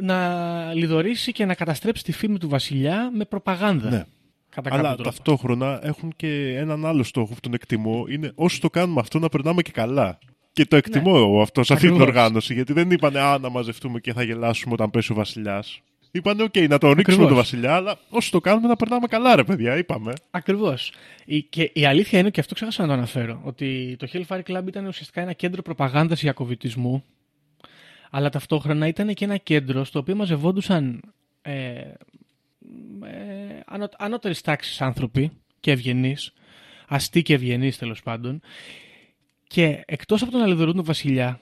[0.00, 3.90] Να λιδωρήσει και να καταστρέψει τη φήμη του βασιλιά με προπαγάνδα.
[3.90, 4.04] Ναι.
[4.50, 5.10] Κατά Αλλά κάποιο τρόπο.
[5.10, 8.04] ταυτόχρονα έχουν και έναν άλλο στόχο που τον εκτιμώ.
[8.08, 10.18] Είναι όσο το κάνουμε αυτό να περνάμε και καλά.
[10.52, 12.14] Και το εκτιμώ αυτό σε αυτή την Ακριβώς.
[12.16, 12.54] οργάνωση.
[12.54, 15.80] Γιατί δεν είπανε Α, να μαζευτούμε και θα γελάσουμε όταν πέσει ο βασιλιάς.
[16.10, 17.26] Είπανε, οκ, να το ρίξουμε Ακριβώς.
[17.26, 20.12] τον βασιλιά, αλλά όσο το κάνουμε να περνάμε καλά, ρε παιδιά, είπαμε.
[20.30, 20.92] Ακριβώς.
[21.48, 24.86] Και η αλήθεια είναι, και αυτό ξέχασα να το αναφέρω, ότι το Hellfire Club ήταν
[24.86, 27.04] ουσιαστικά ένα κέντρο προπαγάνδας ιακωβητισμού,
[28.10, 31.00] αλλά ταυτόχρονα ήταν και ένα κέντρο στο οποίο μαζευόντουσαν
[31.42, 31.52] ε,
[33.02, 35.30] ε, ανω, ανώτερη τάξη άνθρωποι
[35.60, 36.32] και ευγενείς,
[36.88, 38.40] αστοί και ευγενείς τέλος πάντων,
[39.46, 41.40] και εκτός από το να λοιδορούν τον βασιλιά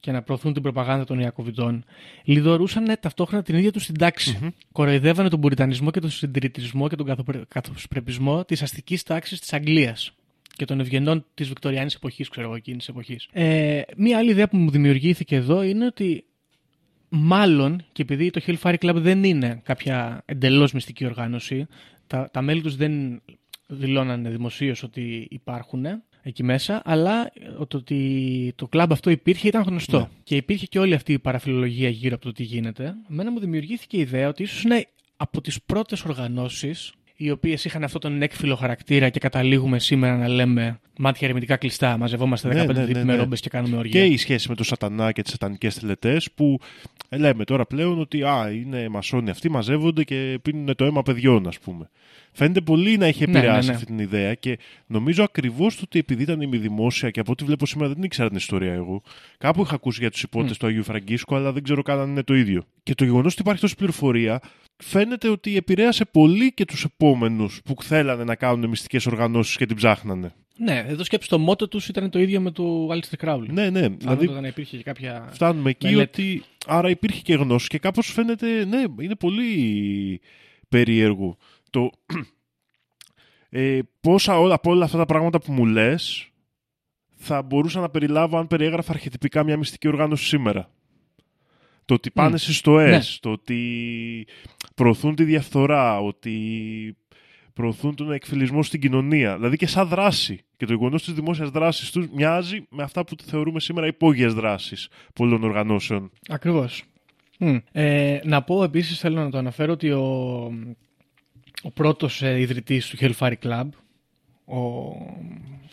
[0.00, 1.84] και να προωθούν την προπαγάνδα των Ιακωβιτών,
[2.24, 7.06] λιδωρούσαν ταυτόχρονα την ίδια τους την ταξη Κοροϊδεύανε τον πουριτανισμό και τον συντηρητισμό και τον
[7.06, 10.14] καθοπρε- καθοσπρεπισμό της αστικής τάξης της Αγγλίας
[10.56, 13.28] και των ευγενών της Βικτωριανή εποχής, ξέρω εγώ, εκείνης εποχής.
[13.32, 16.24] Ε, μία άλλη ιδέα που μου δημιουργήθηκε εδώ είναι ότι
[17.08, 21.66] μάλλον, και επειδή το Hellfire Club δεν είναι κάποια εντελώς μυστική οργάνωση,
[22.06, 23.22] τα, τα μέλη τους δεν
[23.66, 25.84] δηλώνανε δημοσίως ότι υπάρχουν
[26.22, 27.32] εκεί μέσα, αλλά
[27.68, 29.98] το ότι το κλαμπ αυτό υπήρχε ήταν γνωστό.
[29.98, 30.08] Ναι.
[30.22, 32.94] Και υπήρχε και όλη αυτή η παραφιλολογία γύρω από το τι γίνεται.
[33.10, 34.86] Εμένα μου δημιουργήθηκε η ιδέα ότι ίσως είναι
[35.16, 36.92] από τις πρώτες οργανώσεις
[37.22, 41.96] οι οποίες είχαν αυτόν τον έκφυλο χαρακτήρα και καταλήγουμε σήμερα να λέμε μάτια ερεμητικά κλειστά.
[41.96, 43.18] Μαζευόμαστε 15 Ναι, ναι, τύποι ναι, με ναι.
[43.18, 44.00] ρόμπες και κάνουμε οργία.
[44.00, 46.58] Και η σχέση με τον Σατανά και τις σατανικές τελετέ που
[47.08, 51.46] ε, λέμε τώρα πλέον ότι α, είναι μασόνοι αυτοί, μαζεύονται και πίνουν το αίμα παιδιών,
[51.46, 51.90] ας πούμε.
[52.34, 53.72] Φαίνεται πολύ να είχε Ναι, επηρεάσει ναι, ναι.
[53.72, 57.66] αυτή την ιδέα και νομίζω ακριβώς το ότι επειδή ήταν ημιδημόσια και από ό,τι βλέπω
[57.66, 59.02] σήμερα δεν ήξερα την ιστορία εγώ.
[59.38, 62.22] Κάπου είχα ακούσει για τους υπότε του Αγίου Φραγκίσκου, αλλά δεν ξέρω καν αν είναι
[62.22, 62.62] το ίδιο.
[62.82, 64.40] Και το γεγονός ότι υπάρχει τόση πληροφορία
[64.76, 69.76] φαίνεται ότι επηρέασε πολύ και τους επόμενους που θέλανε να κάνουν μυστικές οργανώσεις και την
[69.76, 70.32] ψάχνανε.
[70.58, 73.46] Ναι, εδώ σκέψη το μότο τους ήταν το ίδιο με το Alistair Crowley.
[73.48, 73.80] Ναι, ναι.
[73.80, 73.96] Δηλαδή...
[73.98, 75.28] Δηλαδή Όταν υπήρχε και κάποια.
[75.32, 76.20] φτάνουμε εκεί μελέτη.
[76.22, 80.20] ότι άρα υπήρχε και γνώση και κάπως φαίνεται, ναι, είναι πολύ
[80.68, 81.36] περίεργο
[81.72, 81.90] το
[83.50, 86.30] ε, πόσα όλα από όλα αυτά τα πράγματα που μου λες
[87.16, 90.70] θα μπορούσα να περιλάβω αν περιέγραφα αρχιτυπικά μια μυστική οργάνωση σήμερα.
[91.84, 92.36] Το ότι πάνε Μμ.
[92.36, 93.18] στις στοές, Ναι.
[93.20, 94.26] το ότι
[94.74, 96.36] προωθούν τη διαφθορά, ότι
[97.52, 99.36] προωθούν τον εκφυλισμό στην κοινωνία.
[99.36, 100.40] Δηλαδή και σαν δράση.
[100.56, 104.88] Και το γεγονός της δημόσιας δράσης τους μοιάζει με αυτά που θεωρούμε σήμερα υπόγειες δράσεις
[105.14, 106.10] πολλών οργανώσεων.
[106.28, 106.82] Ακριβώς.
[107.72, 110.52] Ε, να πω επίσης, θέλω να το αναφέρω ότι ο,
[111.62, 113.68] ο πρώτος ε, ιδρυτής του Hellfire Club,
[114.44, 114.58] ο,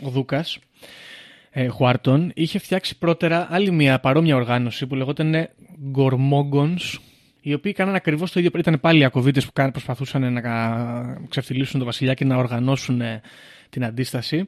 [0.01, 0.59] ο Δούκας,
[1.51, 5.49] ε, Χουάρτον, είχε φτιάξει πρώτερα άλλη μια παρόμοια οργάνωση που λεγόταν
[5.95, 6.97] Gormogons,
[7.41, 8.51] οι οποίοι κάνανε ακριβώς το ίδιο.
[8.59, 13.01] Ήταν πάλι οι ακοβίτες που κάνανε- προσπαθούσαν να κα- ξεφτυλίσουν τον Βασιλιά και να οργανώσουν
[13.01, 13.21] ε,
[13.69, 14.45] την αντίσταση.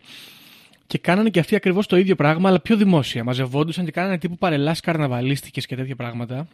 [0.88, 3.24] Και κάνανε και αυτοί ακριβώς το ίδιο πράγμα, αλλά πιο δημόσια.
[3.24, 6.48] Μαζευόντουσαν και κάνανε τύπου παρελάσεις καρναβαλίστικες και τέτοια πράγματα.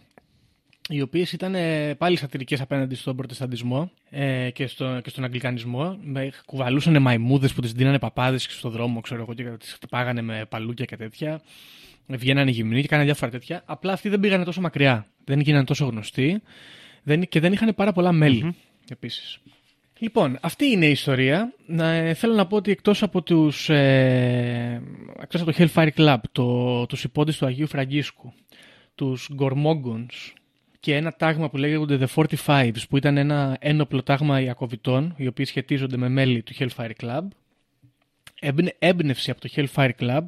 [0.89, 5.97] Οι οποίες ήταν ε, πάλι σατυρικές απέναντι στον Προτεσταντισμό ε, και, στο, και στον Αγγλικανισμό.
[6.03, 10.45] Με, κουβαλούσαν μαϊμούδες που τις δίνανε παπάδες στον δρόμο, ξέρω εγώ, και τις χτυπάγανε με
[10.49, 11.41] παλούκια και τέτοια.
[12.07, 13.63] Βγαίνανε γυμνοί και κάνανε διάφορα τέτοια.
[13.65, 15.07] Απλά αυτοί δεν πήγανε τόσο μακριά.
[15.23, 16.41] Δεν γίνανε τόσο γνωστοί
[17.03, 18.55] δεν, και δεν είχαν πάρα πολλά μέλη
[18.89, 19.39] επίσης.
[19.99, 21.53] Λοιπόν, αυτή είναι η ιστορία.
[21.65, 24.81] Να, ε, θέλω να πω ότι εκτός από τους ε,
[25.21, 28.33] εκτός από το Hellfire Club, το, τους υπόντες του Αγίου Φραγκίσκου,
[28.95, 30.33] τους Gormogons
[30.87, 35.45] και ένα τάγμα που λέγεται The 45s που ήταν ένα ένοπλο τάγμα Ιακωβιτών οι οποίοι
[35.45, 37.21] σχετίζονται με μέλη του Hellfire Club.
[38.39, 40.21] Έμπνε, έμπνευση από το Hellfire Club.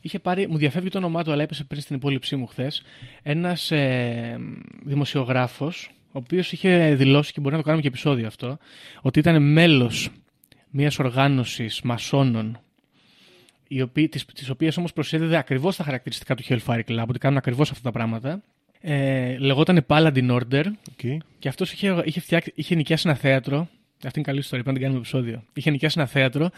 [0.00, 2.82] Είχε πάρει, μου διαφεύγει το όνομά του αλλά έπεσε πριν στην υπόλοιψή μου χθες.
[3.22, 4.38] ένας ε,
[4.84, 8.58] δημοσιογράφος ο οποίος είχε δηλώσει και μπορεί να το κάνουμε και επεισόδιο αυτό
[9.00, 10.10] ότι ήταν μέλος
[10.70, 12.60] μιας οργάνωσης μασόνων
[13.68, 17.38] οι οποίοι, τις, τις οποίες όμως προσέδιδε ακριβώς τα χαρακτηριστικά του Hellfire Club ότι κάνουν
[17.38, 18.42] ακριβώς αυτά τα πράγματα
[18.80, 20.64] ε, λεγόταν Paladin Order
[21.02, 21.16] Okay.
[21.38, 23.68] και αυτός είχε, είχε, φτιάξει, είχε νοικιάσει ένα θέατρο.
[24.04, 25.44] Αυτή είναι καλή ιστορία, πρέπει να την κάνουμε επεισόδιο.
[25.52, 26.50] Είχε νοικιάσει ένα θέατρο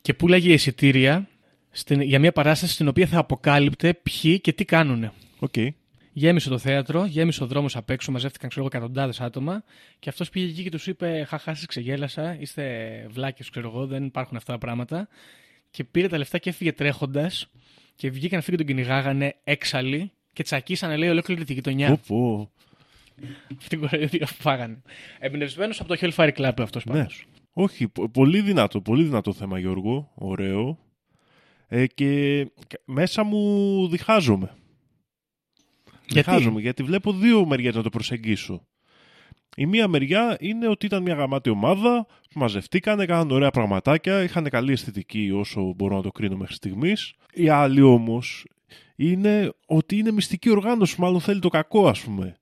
[0.00, 1.28] και πουλάγε εισιτήρια
[1.70, 5.12] στην, για μια παράσταση στην οποία θα αποκάλυπτε ποιοι και τι κάνουν.
[5.40, 5.68] Okay.
[6.12, 9.64] Γέμισε το θέατρο, γέμισε ο δρόμος απ' έξω, μαζεύτηκαν ξέρω εγώ εκατοντάδες άτομα
[9.98, 14.04] και αυτός πήγε εκεί και τους είπε: Χαχά, σας ξεγέλασα, είστε βλάκες, ξέρω εγώ, δεν
[14.04, 15.08] υπάρχουν αυτά τα πράγματα.
[15.70, 17.50] Και πήρε τα λεφτά και έφυγε τρέχοντας
[17.94, 21.88] και βγήκαν αυτοί και τον κυνηγάγανε έξαλλοι και τσακίσανε, λέει, ολόκληρη τη γειτονιά.
[21.88, 22.50] Πω, πω.
[23.56, 24.82] Αυτή την κοροϊδία που φάγανε.
[25.18, 26.92] Εμπνευσμένος από το Hellfire Club αυτός Ναι.
[26.92, 27.24] πάντως.
[27.52, 30.78] Όχι, πο- πολύ δυνατό, πολύ δυνατό θέμα Γιώργο, ωραίο.
[31.68, 34.54] Ε, και κα- μέσα μου διχάζομαι.
[36.06, 38.66] Γιατί; Διχάζομαι, γιατί βλέπω δύο μεριές να το προσεγγίσω.
[39.56, 44.72] Η μία μεριά είναι ότι ήταν μια γαμάτη ομάδα, μαζευτήκανε, έκαναν ωραία πραγματάκια, είχαν καλή
[44.72, 47.14] αισθητική όσο μπορώ να το κρίνω μέχρι στιγμής.
[47.32, 48.46] Η άλλη όμως
[48.96, 52.36] είναι ότι είναι μυστική οργάνωση, μάλλον θέλει το κακό, ας πούμε.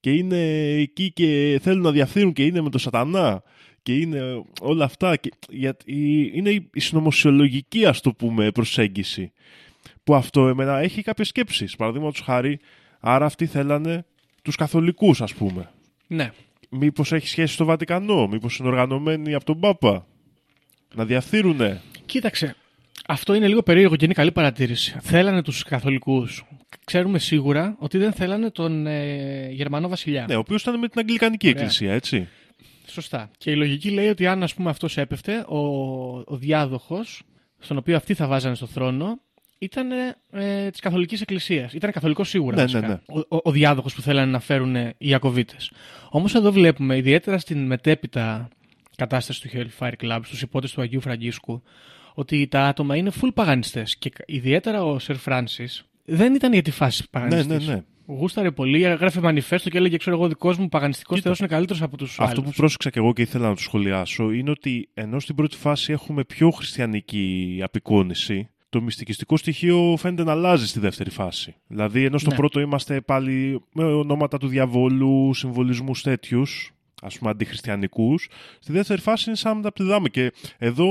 [0.00, 0.38] Και είναι
[0.74, 3.42] εκεί και θέλουν να διαφθείρουν και είναι με το σατανά
[3.82, 5.16] και είναι όλα αυτά.
[5.16, 9.32] Και, γιατί είναι η η συνωμοσιολογική, ας το πούμε, προσέγγιση.
[10.04, 11.76] Που αυτό εμένα έχει κάποιες σκέψεις.
[11.76, 12.58] Παραδείγματος χάρη,
[13.00, 14.04] άρα αυτοί θέλανε
[14.42, 15.70] τους καθολικούς, ας πούμε.
[16.06, 16.32] Ναι.
[16.70, 20.06] Μήπως έχει σχέση στο Βατικανό, μήπως είναι οργανωμένοι από τον Πάπα.
[20.94, 22.56] Να διαφθείρουνε; Κοίταξε.
[23.08, 24.96] Αυτό είναι λίγο περίεργο και είναι καλή παρατήρηση.
[25.02, 26.44] Θέλανε τους καθολικούς.
[26.84, 30.24] Ξέρουμε σίγουρα ότι δεν θέλανε τον ε, Γερμανό βασιλιά.
[30.28, 31.60] Ναι, ο οποίος ήταν με την Αγγλικανική Ωραία.
[31.60, 32.28] Εκκλησία, έτσι.
[32.86, 33.30] Σωστά.
[33.38, 35.58] Και η λογική λέει ότι αν ας πούμε αυτός έπεφτε, ο,
[36.26, 37.22] ο διάδοχος,
[37.58, 39.20] στον οποίο αυτοί θα βάζανε στο θρόνο,
[39.58, 39.88] ήταν
[40.30, 41.72] ε, της καθολικής εκκλησίας.
[41.72, 42.80] Ήταν καθολικός σίγουρα Ναι, βασικά.
[42.80, 43.00] ναι, ναι.
[43.06, 45.70] Ο, ο, ο διάδοχος που θέλανε να φέρουν οι Ιακωβίτες.
[46.10, 48.48] Όμως εδώ βλέπουμε, ιδιαίτερα στην μετέπειτα
[48.96, 51.62] κατάσταση του Hellfire Club, στους υπότες του Αγίου Φραγκίσκου,
[52.18, 53.96] ότι τα άτομα είναι full παγανιστές.
[53.96, 57.66] Και ιδιαίτερα ο Σερ Φράνσις δεν ήταν για τη φάση Ναι, παγανιστής.
[57.68, 57.82] ναι, ναι.
[58.08, 61.28] Γούσταρε πολύ, έγραφε μανιφέστο και έλεγε: Ξέρω εγώ, δικός μου παγανιστικός Κοίτα.
[61.28, 62.30] θεός είναι καλύτερος από τους άλλους.
[62.30, 65.56] Αυτό που πρόσεξα και εγώ και ήθελα να το σχολιάσω είναι ότι ενώ στην πρώτη
[65.56, 71.54] φάση έχουμε πιο χριστιανική απεικόνηση, το μυστικιστικό στοιχείο φαίνεται να αλλάζει στη δεύτερη φάση.
[71.66, 72.36] Δηλαδή, ενώ στο Ναι.
[72.36, 76.70] πρώτο είμαστε πάλι με ονόματα του διαβόλου, συμβολισμούς τέτοιους,
[77.02, 78.28] ας πούμε αντιχριστιανικούς,
[78.60, 80.08] στη δεύτερη φάση είναι σαν να τα πηδάμε.
[80.08, 80.88] Και εδώ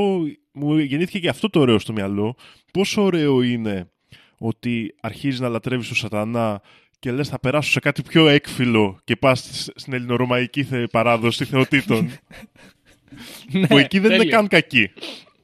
[0.54, 2.36] μου γεννήθηκε και αυτό το ωραίο στο μυαλό.
[2.74, 3.90] Πόσο ωραίο είναι
[4.38, 6.62] ότι αρχίζεις να λατρεύεις τον Σατανά
[7.00, 12.10] και λες θα περάσω σε κάτι πιο έκφυλο και πας στην ελληνορωμαϊκή θε- παράδοση θεοτήτων
[13.52, 14.36] Ναι, που εκεί δεν είναι τέλεια.
[14.38, 14.92] καν κακή.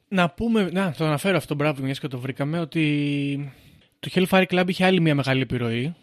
[0.08, 3.52] Να πούμε, να το αναφέρω αυτό, μπράβο, μιας και το βρήκαμε, ότι
[4.00, 5.94] το Hellfire Club είχε άλλη μια μεγάλη επιρροή,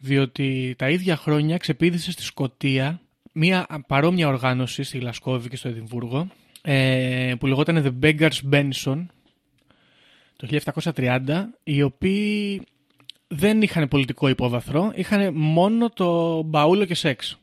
[0.00, 3.00] διότι τα ίδια χρόνια ξεπίδησε στη Σκωτία
[3.38, 6.28] μια παρόμοια οργάνωση στη Γλασκόβη και στο Εδιμβούργο,
[6.62, 9.06] ε, που λεγόταν The Beggars Benson,
[10.36, 11.20] το 1730,
[11.64, 12.62] οι οποίοι
[13.28, 17.38] δεν είχαν πολιτικό υπόβαθρο, είχαν μόνο το μπαούλο και σεξ.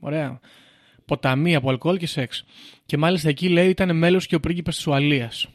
[0.00, 0.40] Ωραία.
[1.04, 2.44] Ποταμί από αλκοόλ και σεξ.
[2.86, 5.48] Και μάλιστα εκεί λέει ήταν μέλος και ο πρίγκιπας της Ουαλίας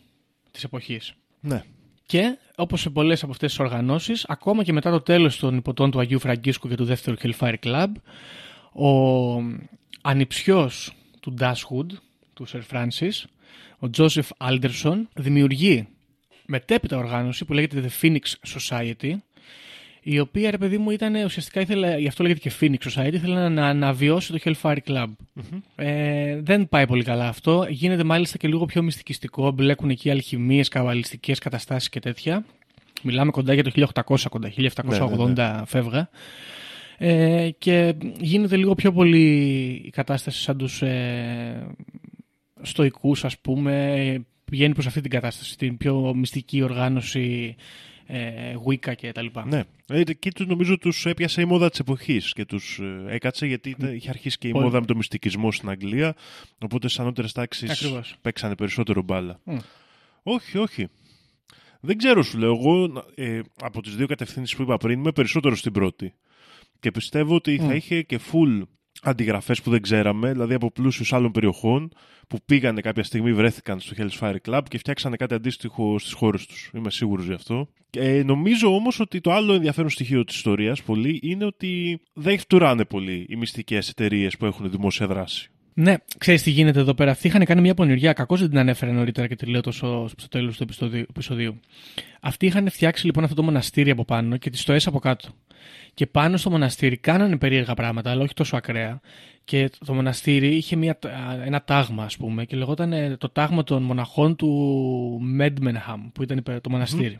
[0.52, 1.14] της εποχής.
[1.40, 1.64] Ναι.
[2.06, 5.92] Και όπως σε πολλές από αυτές τις οργανώσεις, ακόμα και μετά το τέλος των υποτών
[5.92, 7.88] του Αγίου Φραγκίσκου και του δεύτερου Hellfire Club,
[8.72, 8.88] ο
[10.02, 11.88] ανιψιός του Dashwood,
[12.34, 13.24] του Sir Francis,
[13.80, 15.88] ο Joseph Alderson, δημιουργεί
[16.46, 18.20] μετέπειτα οργάνωση που λέγεται The Phoenix
[18.58, 19.14] Society,
[20.04, 23.34] η οποία ρε παιδί μου ήταν ουσιαστικά ήθελε, γι' αυτό λέγεται και Phoenix Society, ήθελε
[23.34, 25.08] να, να αναβιώσει το Hellfire Club.
[25.76, 27.66] Ε, δεν πάει πολύ καλά αυτό.
[27.70, 29.52] Γίνεται μάλιστα και λίγο πιο μυστικιστικό.
[29.52, 32.46] Μπλέκουν εκεί αλχημίες, καβαλιστικές καταστάσεις και τέτοια.
[33.02, 36.10] Μιλάμε κοντά για το 1800, κοντά 1780 Ναι, φεύγα.
[37.04, 39.26] Ε, και γίνεται λίγο πιο πολύ
[39.86, 41.68] η κατάσταση σαν τους ε,
[42.62, 44.26] στοικούς ας πούμε.
[44.46, 47.56] Πηγαίνει προς αυτή την κατάσταση, την πιο μυστική οργάνωση
[48.06, 49.46] ε, Wicca και τα λοιπά.
[49.46, 49.64] ναι.
[49.88, 53.70] Ε, εκεί τους, νομίζω τους έπιασε η μόδα της εποχής και τους ε, έκατσε γιατί
[53.70, 54.64] ήταν- είχε αρχίσει και η Πολύ.
[54.64, 56.16] μόδα με το μυστικισμό στην Αγγλία
[56.64, 58.16] οπότε στις ανώτερες τάξεις Ακριβώς.
[58.22, 59.40] παίξανε περισσότερο μπάλα.
[59.44, 59.58] Μμ.
[60.24, 60.88] Όχι, όχι.
[61.80, 62.52] Δεν ξέρω, σου λέω.
[62.54, 66.14] Εγώ ε, από τις δύο κατευθύνσεις που είπα πριν είμαι περισσότερο στην πρώτη.
[66.82, 67.72] Και πιστεύω ότι θα Μμ.
[67.72, 68.62] είχε και full
[69.02, 71.92] αντιγραφές που δεν ξέραμε, δηλαδή από πλούσιους άλλων περιοχών
[72.28, 76.46] που πήγανε κάποια στιγμή, βρέθηκαν στο Hell's Fire Club και φτιάξανε κάτι αντίστοιχο στις χώρες
[76.46, 76.72] τους.
[76.74, 77.68] Είμαι σίγουρος γι' αυτό.
[77.90, 82.86] Ε, νομίζω όμως ότι το άλλο ενδιαφέρον στοιχείο της ιστορίας πολύ είναι ότι δεν φτουράνε
[82.86, 85.52] πολύ οι μυστικές εταιρείες που έχουν δημόσια δράση.
[85.74, 87.12] Ναι, ξέρεις τι γίνεται εδώ πέρα.
[87.12, 88.14] Αυτοί είχαν κάνει μια πονηριά.
[88.14, 91.60] Κακώς δεν την ανέφερε νωρίτερα και τη λέω τόσο στο τέλος του επεισοδίου- επεισοδίου.
[92.22, 95.30] Αυτοί είχαν φτιάξει λοιπόν αυτό το μοναστήρι από πάνω και τις στοές από κάτω.
[95.94, 99.00] Και πάνω στο μοναστήρι κάνανε περίεργα πράγματα, αλλά όχι τόσο ακραία.
[99.44, 101.00] Και το μοναστήρι είχε μια,
[101.46, 106.38] ένα τάγμα, ας πούμε, και λεγόταν ε, το τάγμα των μοναχών του Medmenham, που ήταν
[106.38, 107.20] υπε- το μοναστήρι.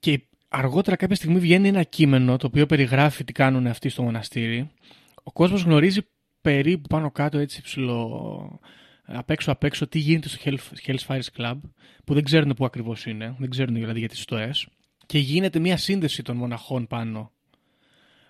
[0.00, 4.70] Και αργότερα κάποια στιγμή βγαίνει ένα κείμενο το οποίο περιγράφει τι κάνουν αυτοί στο μοναστήρι.
[5.22, 6.00] Ο κόσμος γνωρίζει
[6.48, 8.60] περίπου πάνω κάτω έτσι ψηλό
[9.04, 11.54] απ' έξω απ' έξω τι γίνεται στο Hell, Hell's Fires Club
[12.04, 14.68] που δεν ξέρουν πού ακριβώς είναι, δεν ξέρουν δηλαδή για τις στοές
[15.06, 17.30] και γίνεται μια σύνδεση των μοναχών πάνω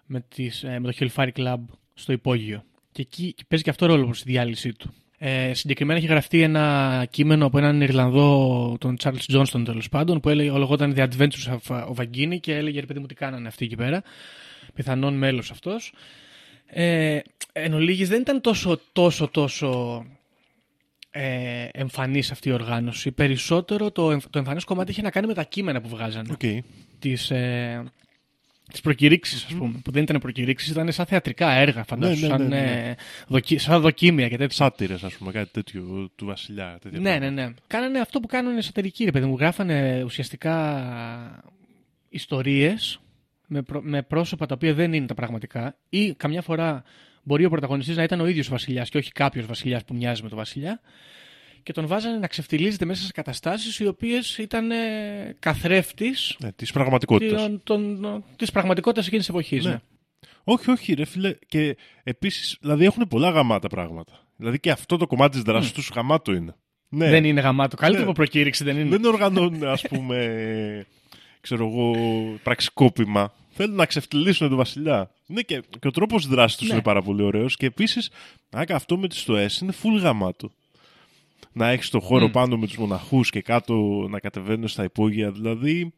[0.06, 1.58] με, τις, ε, με το Hellfire Club
[1.94, 4.94] στο υπόγειο και εκεί και παίζει και αυτό ρόλο προς τη διάλυσή του.
[5.18, 10.28] Ε, συγκεκριμένα έχει γραφτεί ένα κείμενο από έναν Ιρλανδό, τον Charles Johnston τέλος πάντων, που
[10.28, 13.64] έλεγε, λεγόταν The Adventures of, of Aggini και έλεγε ρε παιδί μου τι κάνανε αυτοί
[13.64, 14.02] εκεί πέρα.
[14.74, 15.92] Πιθανόν μέλος αυτός.
[16.70, 17.18] Ε,
[17.52, 20.04] εν ολίγης δεν ήταν τόσο τόσο τόσο
[21.10, 23.10] ε, εμφανής αυτή η οργάνωση.
[23.12, 26.36] Περισσότερο το, εμφ- το εμφανές κομμάτι είχε να κάνει με τα κείμενα που βγάζανε.
[26.40, 26.58] Okay.
[26.98, 27.84] Τις, ε,
[28.72, 29.80] τις προκηρύξεις ας πούμε.
[29.84, 32.20] Που δεν ήταν προκηρύξεις, ήταν σαν θεατρικά έργα φαντάσου.
[32.20, 32.88] Ναι, ναι, σαν, ναι, ναι.
[32.88, 32.94] ε,
[33.28, 34.56] δοκι- σαν δοκίμια και τέτοια.
[34.56, 36.78] Σάτυρες, ας πούμε, κάτι τέτοιο του βασιλιά.
[36.82, 37.46] τέτοια Ναι, ναι, πράγματα.
[37.48, 37.54] ναι.
[37.66, 39.36] Κάνανε αυτό που κάνουν οι εσωτερικοί, ρε παιδί μου.
[39.38, 41.42] Γράφανε ουσιαστικά
[42.08, 43.00] ιστορίες
[43.49, 46.82] με, πρό- με πρόσωπα τα οποία δεν είναι τα πραγματικά ή καμιά φορά
[47.22, 50.22] μπορεί ο πρωταγωνιστής να ήταν ο ίδιος ο βασιλιάς και όχι κάποιος βασιλιάς που μοιάζει
[50.22, 50.80] με τον βασιλιά
[51.62, 54.76] και τον βάζανε να ξεφτιλίζεται μέσα σε καταστάσεις οι οποίες ήταν ε,
[55.38, 57.42] καθρέφτης Ναι, της πραγματικότητας.
[57.42, 59.64] των, των, της πραγματικότητας εκείνης της εποχής.
[59.64, 59.70] Ναι.
[59.70, 59.78] Ναι.
[60.44, 61.34] Όχι, όχι, ρε φίλε.
[61.49, 64.12] Και επίσης, δηλαδή έχουν πολλά γαμάτα πράγματα.
[64.36, 66.55] Δηλαδή και αυτό το κομμάτι της δράσης τους γαμάτο είναι.
[66.88, 67.76] Ναι, Δεν είναι γαμάτο.
[67.76, 68.11] Καλύτερο Ναι.
[68.11, 68.88] από προκήρυξη δεν είναι.
[68.88, 70.86] δεν οργανώνουν, ας πούμε,
[71.49, 71.92] ξέρω εγώ,
[72.42, 73.32] πραξικόπημα.
[73.51, 75.11] Θέλουν να ξεφτυλίσουν τον Βασιλιά.
[75.26, 76.74] Ναι, και, και ο τρόπος δράσης τους Ναι.
[76.74, 77.57] είναι πάρα πολύ ωραίος.
[77.57, 78.11] Και επίσης,
[78.68, 80.51] αυτό με τις στοές είναι full γαμάτο.
[81.53, 82.30] Να έχεις το χώρο Μμ.
[82.30, 85.30] πάνω με τους μοναχούς και κάτω να κατεβαίνουν στα υπόγεια.
[85.30, 85.92] Δηλαδή,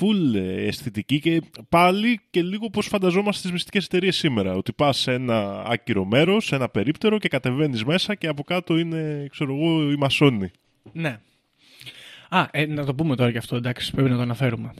[0.00, 4.54] full ε, αισθητική και πάλι και λίγο πώς φανταζόμαστε στις μυστικές εταιρείες σήμερα.
[4.54, 8.78] Ότι πας σε ένα άκυρο μέρος, σε ένα περίπτερο και κατεβαίνεις μέσα και από κάτω
[8.78, 10.50] είναι, ξέρω εγώ, οι μασόνοι.
[10.92, 11.20] Ναι.
[12.36, 14.72] Α, ε, να το πούμε τώρα και αυτό, εντάξει, πρέπει να το αναφέρουμε.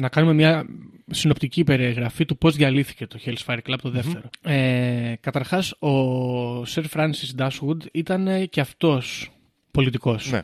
[0.00, 0.66] να κάνουμε μια
[1.10, 6.84] συνοπτική περιγραφή του πώς διαλύθηκε το Hell's Fire Club το δευτερο Ε, καταρχάς, ο Sir
[6.94, 9.30] Francis Dashwood ήταν ε, και αυτός
[9.70, 10.30] πολιτικός.
[10.30, 10.42] Ναι.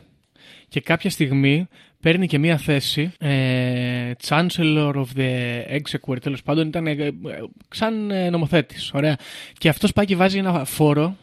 [0.67, 1.67] Και κάποια στιγμή
[1.99, 7.13] παίρνει και μία θέση ε, Chancellor of the Exequer, τέλος πάντων ήταν ε, ε,
[7.69, 8.91] σαν ε, νομοθέτης.
[8.93, 9.15] Ωραία.
[9.57, 11.17] Και αυτός πάει και βάζει ένα φόρο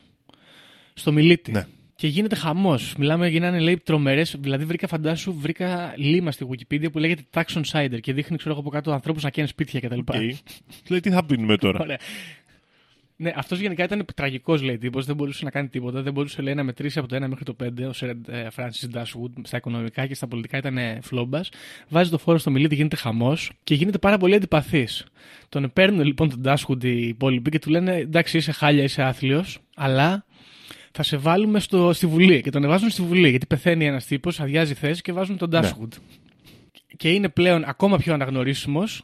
[0.94, 1.52] στο μηλίτη.
[1.52, 1.66] Ναι.
[2.04, 2.94] Και γίνεται χαμός.
[2.98, 4.36] Μιλάμε, γίνανε λέει τρομερές.
[4.40, 8.50] Δηλαδή, βρήκα, φαντάσου, βρήκα λήμμα στη Wikipedia που λέγεται Tax on Cider και δείχνει, ξέρω
[8.50, 9.98] εγώ από κάτω ανθρώπους να καίνουν σπίτια κτλ.
[9.98, 10.14] Οκ.
[10.88, 11.98] Λέει τι θα πίνουμε τώρα; Ωραία.
[13.16, 15.06] Ναι, αυτός γενικά ήταν τραγικός, λέει τύπος.
[15.06, 16.02] Δεν μπορούσε να κάνει τίποτα.
[16.02, 17.88] Δεν μπορούσε λέει, να μετρήσει από το 1 μέχρι το 5.
[17.88, 18.10] Ο Σερ
[18.50, 21.48] Φράνσις Ντάσγουντ στα οικονομικά και στα πολιτικά ήταν φλόμπας.
[21.88, 25.06] Βάζει το φόρο στο μηλίτη, γίνεται χαμός και γίνεται πάρα πολύ αντιπαθής.
[25.48, 29.58] Τον παίρνουν λοιπόν τον Ντάσγουντ οι υπόλοιποι και του λένε εντάξει, είσαι χάλια, είσαι άθλιος,
[29.74, 30.24] αλλά
[30.96, 32.40] θα σε βάλουμε στο, στη Βουλή.
[32.40, 35.94] Και τον βάζουν στη Βουλή γιατί πεθαίνει ένας τύπος, αδειάζει θέση και βάζουν τον Ντάσουτ.
[36.96, 39.02] Και είναι πλέον ακόμα πιο αναγνωρίσιμος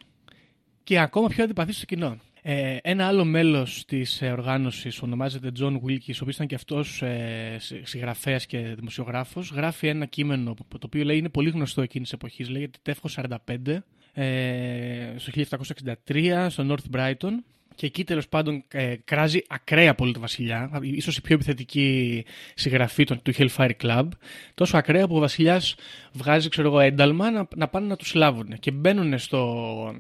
[0.85, 2.17] και ακόμα πιο αντιπαθής στο κοινό.
[2.43, 7.03] Ε, ένα άλλο μέλος της ε, οργάνωσης ονομάζεται John Wilkes, ο οποίος ήταν και αυτός
[7.03, 9.51] ε, συγγραφέας και δημοσιογράφος.
[9.51, 12.49] Γράφει ένα κείμενο που- το οποίο λέει είναι πολύ γνωστό εκείνης της εποχής.
[12.49, 13.83] Λέγεται Τεύχος 45,
[14.13, 17.33] ε, στο 1763, στο North Brighton.
[17.81, 22.25] Και εκεί τέλος πάντων ε, κράζει ακραία πολύ το βασιλιά, ίσως η πιο επιθετική
[22.55, 24.09] συγγραφή των- του Hellfire Club.
[24.55, 25.75] Τόσο ακραία που ο βασιλιάς
[26.13, 28.59] βγάζει, ξέρω εγώ, ένταλμα να, να πάνε να τους λάβουν.
[28.59, 29.95] Και μπαίνουν στο,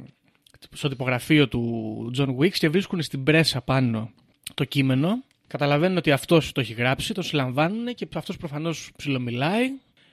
[0.73, 4.11] στο τυπογραφείο του John Wicks και βρίσκουν στην πρέσα πάνω
[4.55, 5.25] το κείμενο.
[5.47, 9.67] Καταλαβαίνουν ότι αυτός το έχει γράψει, το συλλαμβάνουν και αυτός προφανώς ψιλομιλάει.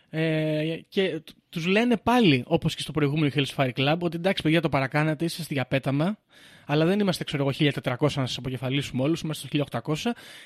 [0.09, 4.61] Ε, και τους λένε πάλι, όπως και στο προηγούμενο Hell's Fire Club, ότι εντάξει, παιδιά,
[4.61, 6.17] το παρακάνατε, είσαστε για πέταμα,
[6.69, 9.95] αλλά δεν είμαστε, ξέρω εγώ, 1400 να σας αποκεφαλίσουμε όλους, είμαστε στο 1800,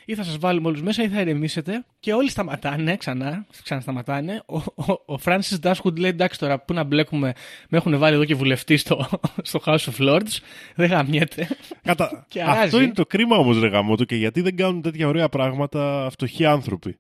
[0.05, 1.85] ή θα σας βάλουμε όλους μέσα ή θα ηρεμήσετε.
[1.99, 4.43] Και όλοι σταματάνε ξανά, ξανασταματάνε.
[4.45, 7.33] Ο, ο, ο Francis Dashwood λέει: Εντάξει, τώρα πού να μπλέκουμε,
[7.69, 9.07] με έχουν βάλει εδώ και βουλευτή στο,
[9.41, 10.37] στο House of Lords,
[10.75, 11.47] δεν γαμιέται.
[11.83, 12.25] Κατα...
[12.27, 12.59] Και αράζει.
[12.59, 16.45] Αυτό είναι το κρίμα όμως, ρε γαμότο, και γιατί δεν κάνουν τέτοια ωραία πράγματα φτωχοί
[16.45, 16.97] άνθρωποι.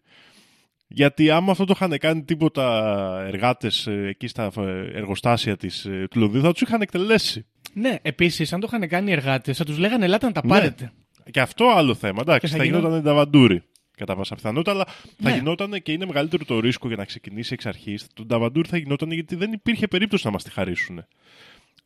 [0.93, 4.61] Γιατί άμα αυτό το είχαν κάνει τίποτα εργάτες εκεί στα ε,
[4.97, 7.45] εργοστάσια της, ε, του Λονδίνου, θα τους είχαν εκτελέσει.
[7.73, 10.49] ναι, επίσης, αν το είχαν κάνει οι εργάτες, θα τους λέγανε: Ελάτε να τα Ναι.
[10.49, 10.91] πάρετε.
[11.31, 12.17] Και αυτό άλλο θέμα.
[12.21, 13.63] Εντάξει, Και θα θα, γινό- γινόταν ταβαντούρι.
[13.97, 14.85] Κατά πάσα πιθανότητα, αλλά
[15.19, 15.35] θα Ναι.
[15.35, 18.07] γινόταν και είναι μεγαλύτερο το ρίσκο για να ξεκινήσει εξ αρχής.
[18.13, 21.05] Το ταβαντούρι θα γινόταν γιατί δεν υπήρχε περίπτωση να μας τη χαρίσουν.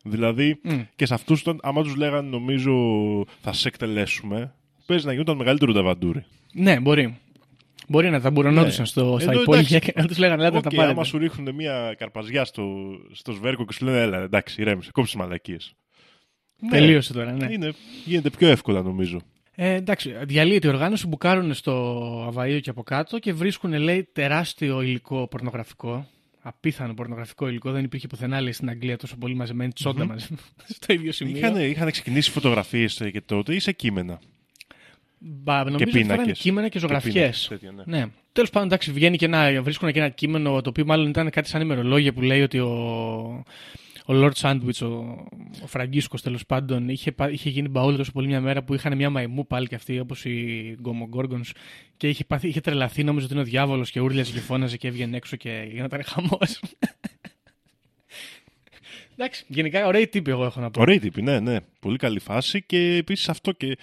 [0.04, 0.80] Δηλαδή, Μμ.
[0.96, 2.72] και σε αυτούς, άμα τους λέγανε, νομίζω,
[3.40, 4.54] θα σε εκτελέσουμε,
[4.86, 6.24] παίζει να γινόταν μεγαλύτερο ταβαντούρι.
[6.52, 7.18] Ναι, μπορεί.
[7.88, 10.62] Μπορεί να τα μπουρονόντουσαν στο, στα Ενώ υπόγεια εντάξει, και να τους λέγανε: Ελάτε να
[10.62, 10.94] τα Οκ, πάρετε.
[10.94, 12.64] άμα σου ρίχνουν μια καρπαζιά στο,
[13.12, 15.74] στο σβέρκο και σου λένε, Έλα, εντάξει, ηρέμησε, κόψει μαλακίες.
[16.70, 17.52] Τελείωσε τώρα, ναι.
[17.52, 17.72] Είναι,
[18.04, 19.20] γίνεται πιο εύκολα, νομίζω.
[19.54, 24.82] Ε, εντάξει, διαλύεται η οργάνωση, μπουκάρουν στο Αβαΐο και από κάτω και βρίσκουν, λέει, τεράστιο
[24.82, 26.06] υλικό πορνογραφικό.
[26.40, 27.70] Απίθανο πορνογραφικό υλικό.
[27.70, 30.42] Δεν υπήρχε πουθενά, λέει, στην Αγγλία τόσο πολύ μαζεμένη τσόντα μαζεμένη
[30.76, 31.36] στο ίδιο σημείο.
[31.36, 34.20] Είχαν, είχαν ξεκινήσει φωτογραφίες και τότε ή σε κείμενα.
[35.18, 36.22] Μπα, νομίζω ότι πίνακες.
[36.24, 37.12] ήταν κείμενα και ζωγραφιέ.
[37.12, 37.98] πίνακες, τέτοια, ναι.
[37.98, 38.06] ναι.
[38.32, 41.48] Τέλος πάντων, εντάξει, βγαίνει και ένα, βρίσκουν και ένα κείμενο το οποίο μάλλον ήταν κάτι
[41.48, 42.68] σαν ημερολόγια που λέει ότι ο,
[44.06, 44.86] ο Lord Sandwich, ο,
[45.62, 48.96] ο Φραγκίσκος τέλος πάντων, είχε, πα- είχε γίνει μπαόλο τόσο πολύ μια μέρα που είχαν
[48.96, 51.52] μια μαϊμού πάλι και αυτή όπως οι Γκομογκόργονς
[51.96, 54.88] και είχε, πάθει, είχε τρελαθεί, νόμιζε ότι είναι ο διάβολος και ούρλιαζε και φώναζε και
[54.88, 56.60] έβγαινε έξω και γινόταν χαμός.
[59.18, 60.80] Εντάξει, γενικά ωραίοι τύποι εγώ έχω να πω.
[60.80, 61.56] Ωραία τύπη, ναι, ναι.
[61.80, 63.76] Πολύ καλή φάση και επίσης αυτό και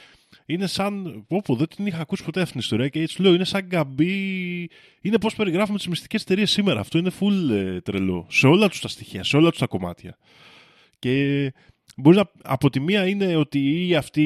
[0.46, 1.24] είναι σαν.
[1.28, 4.70] Όπου δεν την είχα ακούσει ποτέ αυτήν την ιστορία και έτσι λέω, είναι σαν γκαμπί.
[5.02, 6.80] Είναι πώς περιγράφουμε τις μυστικές εταιρείες σήμερα.
[6.80, 8.26] Αυτό είναι full ε, τρελό.
[8.30, 10.18] Σε όλα τους τα στοιχεία, σε όλα τους τα κομμάτια.
[11.00, 11.54] Και
[11.96, 12.30] μπορείς να.
[12.44, 14.24] Από τη μία είναι ότι ή αυτή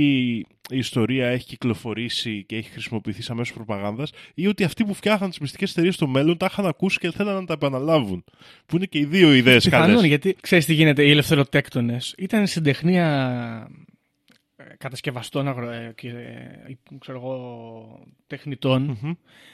[0.69, 5.29] η ιστορία έχει κυκλοφορήσει και έχει χρησιμοποιηθεί σαν μέσο προπαγάνδας, ή ότι αυτοί που φτιάχναν
[5.29, 8.23] τις μυστικές εταιρείες στο μέλλον τα είχαν ακούσει και θέλαν να τα επαναλάβουν.
[8.65, 10.05] Που είναι και οι δύο ιδέες Πιθανόν, καλές.
[10.05, 13.07] γιατί ξέρεις τι γίνεται, οι ελευθεροτέκτονες ήταν συντεχνία
[13.69, 13.85] ε,
[14.77, 18.97] κατασκευαστών αγρο, ε, και ε, ξέρω εγώ, τεχνητών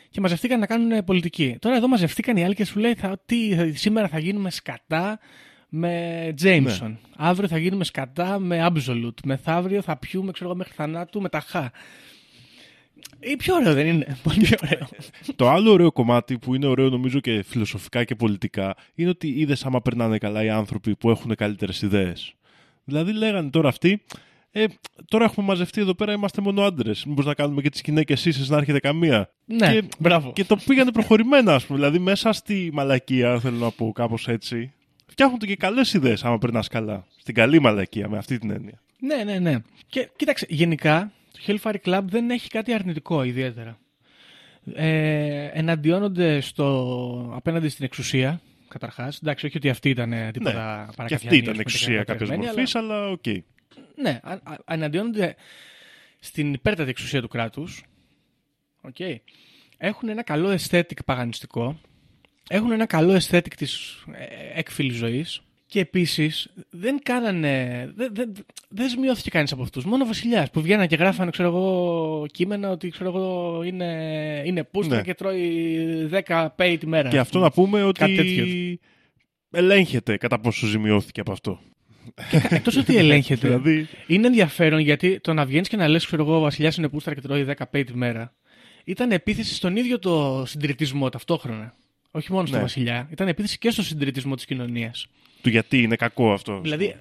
[0.09, 1.57] και μαζευτήκαν να κάνουν ε, πολιτική.
[1.59, 5.19] Τώρα εδώ μαζευτήκαν οι άλλοι και σου λέει θα, τι, θα- σήμερα θα γίνουμε σκατά
[5.69, 6.77] με Jameson.
[6.81, 6.95] Ναι.
[7.15, 9.13] Αύριο θα γίνουμε σκατά με Absolute.
[9.25, 11.69] Μεθαύριο θα πιούμε ξέρω εγώ, μέχρι θανάτου με τα χα.
[13.19, 14.17] Ή πιο ωραίο δεν είναι.
[14.23, 14.87] Πολύ ωραίο.
[15.35, 19.65] Το άλλο ωραίο κομμάτι που είναι ωραίο νομίζω και φιλοσοφικά και πολιτικά είναι ότι είδες
[19.65, 22.33] άμα περνάνε καλά οι άνθρωποι που έχουν καλύτερες ιδέες.
[22.83, 24.03] Δηλαδή λέγανε τώρα αυτοί,
[24.55, 24.65] ε,
[25.07, 27.05] τώρα έχουμε μαζευτεί εδώ πέρα, είμαστε μόνο άντρες.
[27.05, 29.29] Μήπως να κάνουμε και τις γυναίκες ίσες να έρχεται καμία.
[29.45, 30.33] ναι, και, μπράβο.
[30.33, 31.79] και το πήγανε προχωρημένα, ας πούμε.
[31.79, 34.73] Δηλαδή μέσα στη μαλακία, θέλω να πω κάπως έτσι,
[35.05, 37.05] φτιάχνονται και καλές ιδέες άμα περνάς καλά.
[37.17, 38.81] Στην καλή μαλακία, με αυτή την έννοια.
[38.99, 39.61] Ναι, ναι, ναι.
[39.87, 43.77] Και κοίταξε, γενικά το Hellfire Club δεν έχει κάτι αρνητικό ιδιαίτερα.
[44.73, 49.19] Ε, εναντιώνονται στο, απέναντι στην εξουσία, καταρχάς.
[49.23, 50.85] Εντάξει, όχι ότι αυτή ήταν ε, τίποτα Ναι.
[50.85, 53.25] Και παρακατιανή, αυτή ήταν ας πούμε, και εξουσία κάποια κατερευμένη, μορφής, αλλά οκ.
[53.95, 55.35] Ναι, α- α- εναντιώνονται
[56.19, 57.83] στην υπέρτατη εξουσία του κράτους.
[58.93, 59.15] Okay.
[59.77, 61.79] Έχουν ένα καλό aesthetic παγανιστικό.
[62.49, 65.41] Έχουν ένα καλό aesthetic της ε, έκφυλης ζωής.
[65.65, 67.85] Και επίσης δεν κάνανε.
[67.95, 68.33] Δεν, δεν,
[68.69, 69.85] δεν ζημιώθηκε κανείς από αυτούς.
[69.85, 74.63] Μόνο ο Βασιλιάς που βγαίνανε και γράφανε, ξέρω εγώ, κείμενα ότι ξέρω εγώ, είναι, είναι
[74.63, 75.01] πούστα Ναι.
[75.01, 77.09] και τρώει 10 πέη τη μέρα.
[77.09, 78.43] Και αυτό να πούμε Κάτι τέτοιο.
[78.43, 78.79] ότι
[79.51, 81.59] ελέγχεται κατά πόσο ζημιώθηκε από αυτό.
[82.49, 83.47] Εκτός ότι ελέγχεται.
[83.47, 86.89] Δηλαδή, Είναι ενδιαφέρον γιατί το να βγαίνεις και να λες, ξέρω εγώ, ο Βασιλιάς είναι
[86.89, 88.33] πούστρα και τρώει 10 pay τη μέρα.
[88.83, 91.73] Ήταν επίθεση στον ίδιο το συντηρητισμό ταυτόχρονα.
[92.11, 92.63] Όχι μόνο στον Ναι.
[92.65, 93.07] Βασιλιά.
[93.11, 95.07] Ήταν επίθεση και στο συντηρητισμό της κοινωνίας.
[95.41, 96.59] του γιατί είναι κακό αυτό.
[96.61, 96.95] Δηλαδή,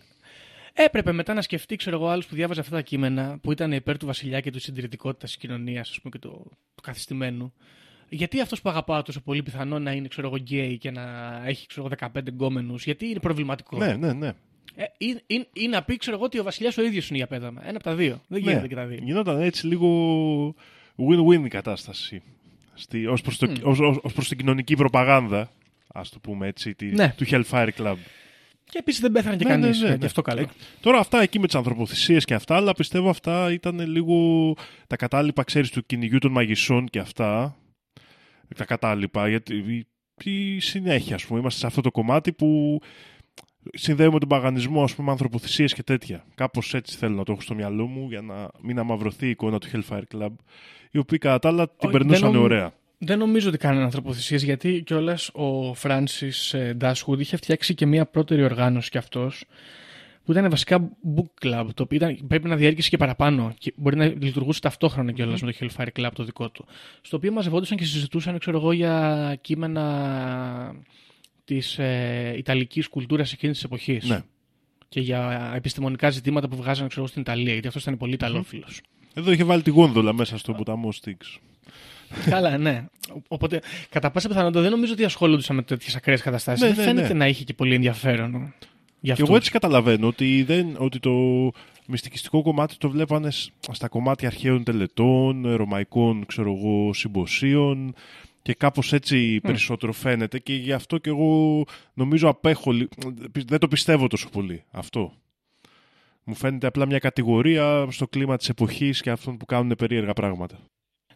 [0.72, 3.96] έπρεπε μετά να σκεφτεί, ξέρω εγώ, άλλου που διάβαζε αυτά τα κείμενα που ήταν υπέρ
[3.98, 7.52] του Βασιλιά και της συντηρητικότητας της κοινωνίας, ας πούμε, και του, του καθιστημένου.
[8.08, 11.02] Γιατί αυτός που αγαπάω τόσο πολύ πιθανό να είναι, ξέρω εγώ, γκέι και να
[11.46, 13.76] έχει, ξέρω εγώ, 15 γκόμενους, γιατί είναι προβληματικό.
[13.78, 14.32] Ναι, ναι, ναι.
[14.74, 17.26] Ε, ή, ή, ή να πει, ξέρω εγώ, ότι ο Βασιλιάς ο ίδιος είναι για
[17.26, 17.60] πέδαμα.
[17.62, 18.22] Ένα από τα δύο.
[18.28, 18.66] Δεν γίνεται ναι.
[18.66, 18.98] και τα δύο.
[19.02, 20.54] Γινόταν έτσι λίγο
[20.96, 22.22] win-win η κατάσταση.
[22.74, 25.50] Στη, ως, προς το, ως, ως, ως προς την κοινωνική προπαγάνδα,
[25.94, 27.14] ας το πούμε έτσι, τη, Ναι.
[27.16, 27.96] του Hellfire Club.
[28.64, 29.78] Και επίσης δεν πέθανε και Ναι, κανείς.
[29.80, 29.98] ναι, ναι, ναι.
[29.98, 30.40] Και αυτό καλό.
[30.40, 30.46] Ε,
[30.80, 34.52] Τώρα αυτά εκεί με τις ανθρωποθυσίες και αυτά, αλλά πιστεύω αυτά ήταν λίγο
[34.86, 37.56] τα κατάλοιπα, ξέρεις, του κυνηγιού των μαγισσών και αυτά.
[38.56, 39.86] Τα κατάλοιπα, γιατί
[40.24, 42.80] η συνέχεια, ας πούμε, είμαστε σε αυτό το κομμάτι που
[43.74, 46.24] συνδέουμε τον παγανισμό, ας πούμε, με ανθρωποθυσίες και τέτοια.
[46.34, 49.58] Κάπως έτσι θέλω να το έχω στο μυαλό μου για να μην αμαυρωθεί η εικόνα
[49.58, 50.30] του Hellfire Club,
[50.90, 52.72] οι οποίοι κατά τα άλλα την Όχι, περνούσαν δεν νομ- ωραία.
[52.98, 58.42] Δεν νομίζω ότι κάνανε ανθρωποθυσίες γιατί κιόλας ο Φράνσις Ντάσχουντ είχε φτιάξει και μία πρώτερη
[58.44, 59.44] οργάνωση κι αυτός
[60.24, 63.96] που ήταν βασικά book club, το οποίο ήταν, πρέπει να διέρχεσαι και παραπάνω και μπορεί
[63.96, 66.64] να λειτουργούσε ταυτόχρονα κιόλας με το Hellfire Club το δικό του.
[67.00, 70.74] Στο οποίο μαζευόντουσαν και συζητούσαν, ξέρω εγώ, για κείμενα
[71.52, 74.04] της ε, Ιταλικής κουλτούρας εκείνης της εποχής.
[74.08, 74.20] Ναι.
[74.88, 78.80] Και για επιστημονικά ζητήματα που βγάζανε ξέρω, εγώ, στην Ιταλία, γιατί αυτός ήταν πολύ Ιταλόφιλος.
[79.14, 81.38] Εδώ είχε βάλει τη γόνδολα μέσα στο ποταμό Styx.
[82.30, 82.84] Καλά, ναι.
[83.28, 86.60] Οπότε, κατά πάσα πιθανότητα δεν νομίζω ότι ασχολούνταν με τέτοιες ακραίες καταστάσεις.
[86.62, 87.18] Ναι, δεν ναι, φαίνεται ναι.
[87.18, 88.30] να είχε και πολύ ενδιαφέρον.
[88.30, 88.52] Για
[89.00, 89.28] Και αυτούς.
[89.28, 91.12] εγώ έτσι καταλαβαίνω ότι, δεν, ότι το
[91.86, 97.94] μυστικιστικό κομμάτι το βλέπανε σ- στα κομμάτια αρχαίων τελετών, ρωμαϊκών ξέρω εγώ, συμποσίων
[98.42, 101.64] και κάπως έτσι περισσότερο φαίνεται και γι' αυτό και εγώ
[101.94, 102.88] νομίζω απέχω, λι-
[103.46, 105.12] δεν το πιστεύω τόσο πολύ αυτό.
[106.24, 110.58] Μου φαίνεται απλά μια κατηγορία στο κλίμα της εποχής και αυτών που κάνουν περίεργα πράγματα.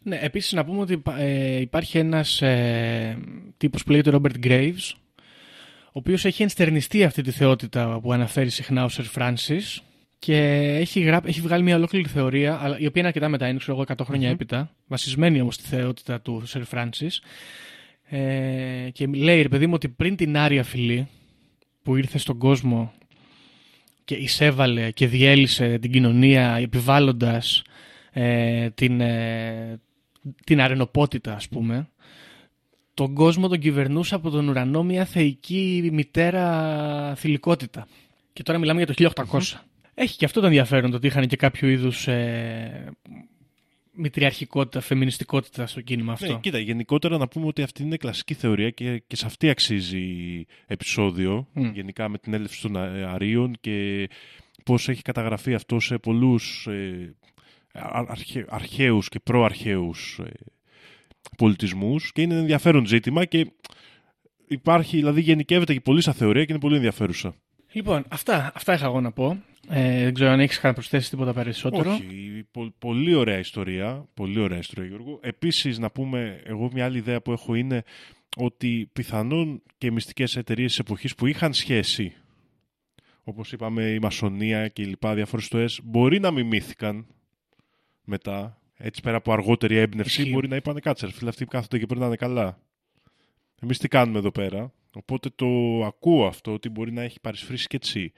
[0.03, 3.19] Ναι, επίσης να πούμε ότι ε, υπάρχει ένας ε,
[3.57, 4.93] τύπος που λέγεται Robert Graves,
[5.87, 9.81] ο οποίος έχει ενστερνιστεί αυτή τη θεότητα που αναφέρει συχνά ο Sir Francis
[10.19, 10.37] και
[10.81, 11.21] έχει, γρά...
[11.25, 14.05] έχει βγάλει μια ολόκληρη θεωρία, αλλά, η οποία είναι αρκετά μετά, είναι ξέρω εγώ 100
[14.05, 17.11] χρονια έπειτα, βασισμένη όμως στη θεότητα του Sir Francis.
[18.09, 21.09] Ε, και λέει, ρε παιδί μου, ότι πριν την Άρια φυλή
[21.83, 22.93] που ήρθε στον κόσμο
[24.05, 27.63] και εισέβαλε και διέλυσε την κοινωνία επιβάλλοντας
[28.13, 29.81] ε, την, ε,
[30.45, 31.89] την αρενοπότητα ας πούμε
[32.97, 37.87] τον κόσμο τον κυβερνούσε από τον ουρανό μια θεϊκή μητέρα θηλυκότητα.
[38.33, 39.41] Και τώρα μιλάμε για το 1800
[39.99, 42.93] έχει και αυτό το ενδιαφέρον το ότι είχαν και κάποιο είδους ε,
[43.93, 48.71] μητριαρχικότητα, φεμινιστικότητα στο κίνημα αυτό Ναι, κοίτα, γενικότερα να πούμε ότι αυτή είναι κλασική θεωρία
[48.71, 51.71] και, και σε αυτή αξίζει επεισόδιο, Μμ.
[51.73, 54.09] γενικά με την έλευση των α- αρίων και
[54.65, 57.15] πώς έχει καταγραφεί αυτό σε πολλούς ε,
[57.73, 60.31] α- αρχαί- αρχαίους και προαρχαίους ε,
[61.37, 63.47] πολιτισμούς και είναι ενδιαφέρον ζήτημα και
[64.49, 67.35] υπάρχει, δηλαδή γενικεύεται και πολύ σαν θεωρία και είναι πολύ ενδιαφέρουσα.
[67.73, 69.43] Λοιπόν, αυτά, αυτά είχα εγώ να πω.
[69.69, 71.93] Ε, δεν ξέρω αν έχεις να προσθέσει τίποτα περισσότερο.
[71.93, 74.09] Όχι, πο- πολύ ωραία ιστορία.
[74.15, 75.19] Πολύ ωραία ιστορία, Γιώργο.
[75.23, 77.83] Επίσης, να πούμε, εγώ μια άλλη ιδέα που έχω είναι
[78.37, 82.13] ότι πιθανόν και οι μυστικές εταιρείες της εποχής που είχαν σχέση,
[83.25, 87.07] όπως είπαμε η Μασονία και οι λοιπά διάφορες ιστορίες, μπορεί να μιμήθηκαν
[88.05, 88.61] μετά.
[88.79, 90.33] Έτσι πέρα από αργότερη έμπνευση, Ισχύει.
[90.33, 92.59] μπορεί να είπανε κάτσε, ρε φίλε, αυτοί που κάθονται και περνάνε καλά.
[93.63, 95.47] Εμείς τι κάνουμε εδώ πέρα; Οπότε το
[95.85, 98.13] ακούω αυτό ότι μπορεί να έχει παρισφρήσει και έτσι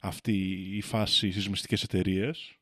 [0.00, 0.32] αυτή
[0.76, 2.56] η φάση στις μυστικές εταιρείες.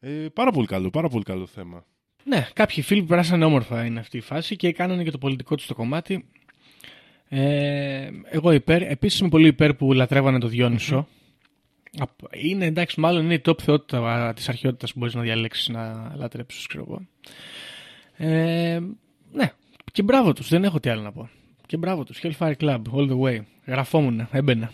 [0.00, 1.84] Ε, πάρα πολύ καλό, πάρα πολύ καλό θέμα.
[2.24, 5.54] Ναι, κάποιοι φίλοι που περάσανε όμορφα είναι αυτή η φάση και κάνανε και το πολιτικό
[5.54, 6.28] τους το κομμάτι.
[7.28, 8.82] Ε, εγώ υπέρ.
[8.82, 11.08] Επίσης είμαι πολύ υπέρ που λατρεύανε το διονυσο
[11.98, 16.12] Απ- Είναι εντάξει, μάλλον είναι η top θεότητα της αρχαιότητας που μπορείς να διαλέξεις να
[16.16, 17.06] λατρέψεις, ξέρω εγώ.
[18.16, 18.80] Ε,
[19.32, 19.52] ναι,
[19.92, 21.28] και μπράβο τους, δεν έχω τι άλλο να πω.
[21.68, 22.20] Και μπράβο τους.
[22.22, 23.38] Hellfire Club, all the way.
[23.66, 24.72] Γραφόμουν, έμπαινα.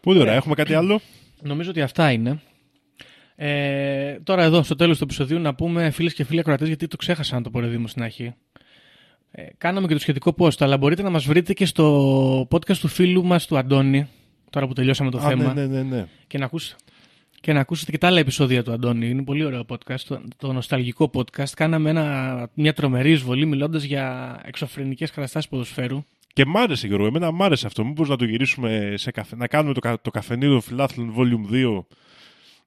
[0.00, 0.28] Πολύ ωραία.
[0.28, 0.34] Ωραία.
[0.34, 1.00] Έχουμε κάτι άλλο;
[1.42, 2.40] Νομίζω ότι αυτά είναι.
[3.36, 6.96] Ε, τώρα εδώ στο τέλος του επεισοδίου να πούμε φίλες και φίλοι ακροατές γιατί το
[6.96, 8.34] ξέχασα να το πω ρε Δήμο στην αρχή
[9.30, 12.88] Ε, κάναμε και το σχετικό post, αλλά μπορείτε να μας βρείτε και στο podcast του
[12.88, 14.08] φίλου μας του Αντώνη,
[14.50, 16.06] τώρα που τελειώσαμε το Α, θέμα, ναι, ναι, ναι, ναι.
[16.26, 16.76] και, να ακούσετε,
[17.40, 19.08] και να ακούσετε και τα άλλα επεισόδια του Αντώνη.
[19.08, 21.50] Είναι πολύ ωραίο podcast, το, το νοσταλγικό podcast.
[21.56, 26.04] Κάναμε ένα, μια τρομερή εισβολή μιλώντας για εξωφρενικές καταστάσεις ποδοσφαίρου.
[26.36, 27.84] Και μ' άρεσε Γιώργο, εμένα μ' άρεσε αυτό.
[27.84, 31.84] Μήπως να το γυρίσουμε σε καφέ, να κάνουμε το, κα- το καφενείο φιλάθλων Volume 2,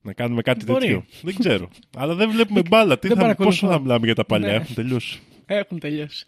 [0.01, 0.79] να κάνουμε κάτι Μπορεί.
[0.79, 1.05] τέτοιο.
[1.21, 1.69] δεν ξέρω.
[1.97, 2.99] Αλλά δεν βλέπουμε μπάλα.
[2.99, 3.59] Τι δεν θα, παρακολουθώ.
[3.61, 4.53] πόσο θα μιλάμε για τα παλιά, Ναι.
[4.53, 5.19] έχουν τελειώσει.
[5.45, 6.25] Έχουν τελειώσει.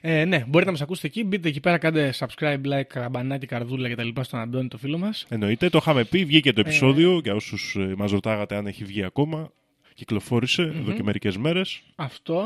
[0.00, 1.24] Ε, ναι, μπορείτε να μας ακούσετε εκεί.
[1.24, 4.98] Μπείτε εκεί πέρα, κάντε subscribe, like, καμπανάκι, καρδούλα και τα λοιπά στον Αντώνη, το φίλο
[4.98, 5.26] μας.
[5.28, 9.04] Εννοείται, το είχαμε πει, βγήκε το επεισόδιο για όσους ε, μας ρωτάγατε αν έχει βγει
[9.04, 9.52] ακόμα.
[9.94, 11.80] Κυκλοφόρησε εδώ και μερικές μέρες.
[11.96, 12.42] Αυτό.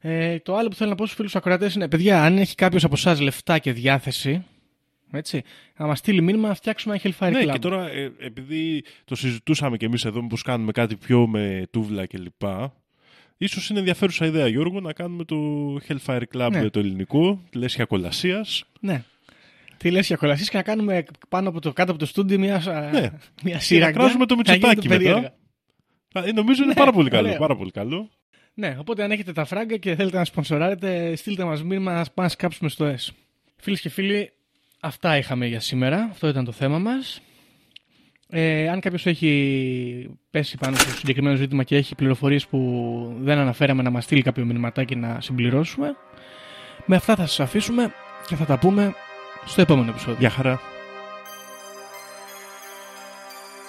[0.00, 2.84] Ε, το άλλο που θέλω να πω στους φίλους ακροατές είναι, παιδιά, αν έχει κάποιος
[2.84, 4.44] από εσάς λεφτά και διάθεση,
[5.12, 5.42] έτσι,
[5.76, 7.52] να μας στείλει μήνυμα να φτιάξουμε ένα Hellfire Ναι, Club.
[7.52, 12.06] και τώρα ε, επειδή το συζητούσαμε και εμείς εδώ μήπως κάνουμε κάτι πιο με τούβλα
[12.06, 12.42] κλπ.
[13.36, 15.36] Ίσως είναι ενδιαφέρουσα ιδέα Γιώργο να κάνουμε το
[15.88, 16.70] Hellfire Club Ναι.
[16.70, 18.64] το ελληνικό, λέσχια κολασίας.
[18.80, 19.02] Ναι.
[19.76, 22.62] Τι λες για κολασίες και να κάνουμε πάνω από το, κάτω από το στούντιο μια,
[22.92, 23.00] Ναι.
[23.00, 23.10] μια
[23.42, 23.92] Και να σύραγγα.
[23.92, 25.20] κράζουμε το να γίνεται Μητσοτάκι περίεργα.
[25.20, 25.34] μετά.
[26.12, 27.26] Α, ε, νομίζω είναι Ναι, πάρα πολύ καλό.
[27.26, 27.38] ωραία.
[27.38, 28.10] Πάρα πολύ καλό.
[28.60, 32.10] Ναι, οπότε αν έχετε τα φράγκα και θέλετε να σπονσοράρετε, στείλτε μας μήνυμα να πάμε
[32.14, 33.08] να σκάψουμε στο S.
[33.56, 34.32] Φίλες και φίλοι,
[34.80, 36.08] αυτά είχαμε για σήμερα.
[36.10, 37.20] Αυτό ήταν το θέμα μας.
[38.28, 42.58] Ε, αν κάποιος έχει πέσει πάνω στο συγκεκριμένο ζήτημα και έχει πληροφορίες που
[43.20, 45.96] δεν αναφέραμε να μας στείλει κάποιο μηνυματάκι να συμπληρώσουμε,
[46.86, 47.94] με αυτά θα σας αφήσουμε
[48.26, 48.94] και θα τα πούμε
[49.46, 50.16] στο επόμενο επεισόδιο.
[50.18, 50.60] Γεια χαρά.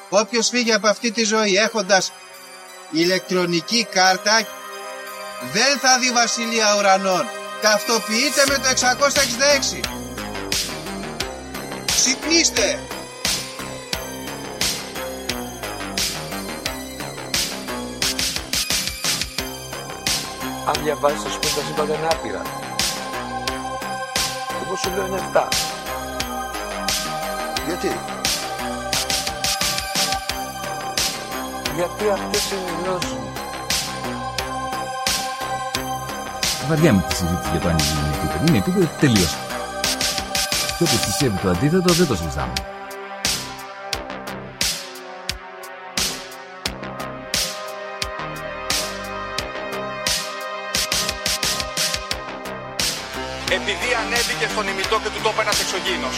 [0.09, 2.11] Όποιος φύγει από αυτή τη ζωή έχοντας
[2.91, 4.58] ηλεκτρονική κάρτα
[5.41, 7.25] δεν θα δει βασιλεία ουρανών.
[7.61, 9.79] Ταυτοποιείτε με το 666.
[11.85, 12.79] Ξυπνήστε!
[20.67, 22.41] Αν διαβάζεις θα σου πει τα σύμπαντα είναι άπειρα.
[24.63, 25.47] Εγώ σου λέω είναι 7.
[27.67, 27.99] Γιατί;
[31.75, 33.28] Γιατί αυτές είναι οι γνώσεις
[36.69, 36.75] μου.
[36.75, 38.47] Βαριάμαι τη συζήτηση για το αν η γη είναι επίπεδη.
[38.47, 39.37] Είναι επίπεδη, τελείωσε.
[40.77, 42.53] Και όποιος πιστεύει το αντίθετο δεν το συζητάμε.
[53.51, 56.17] Επειδή ανέβηκε στον ημιτό και του το είπε ένας εξωγήινος.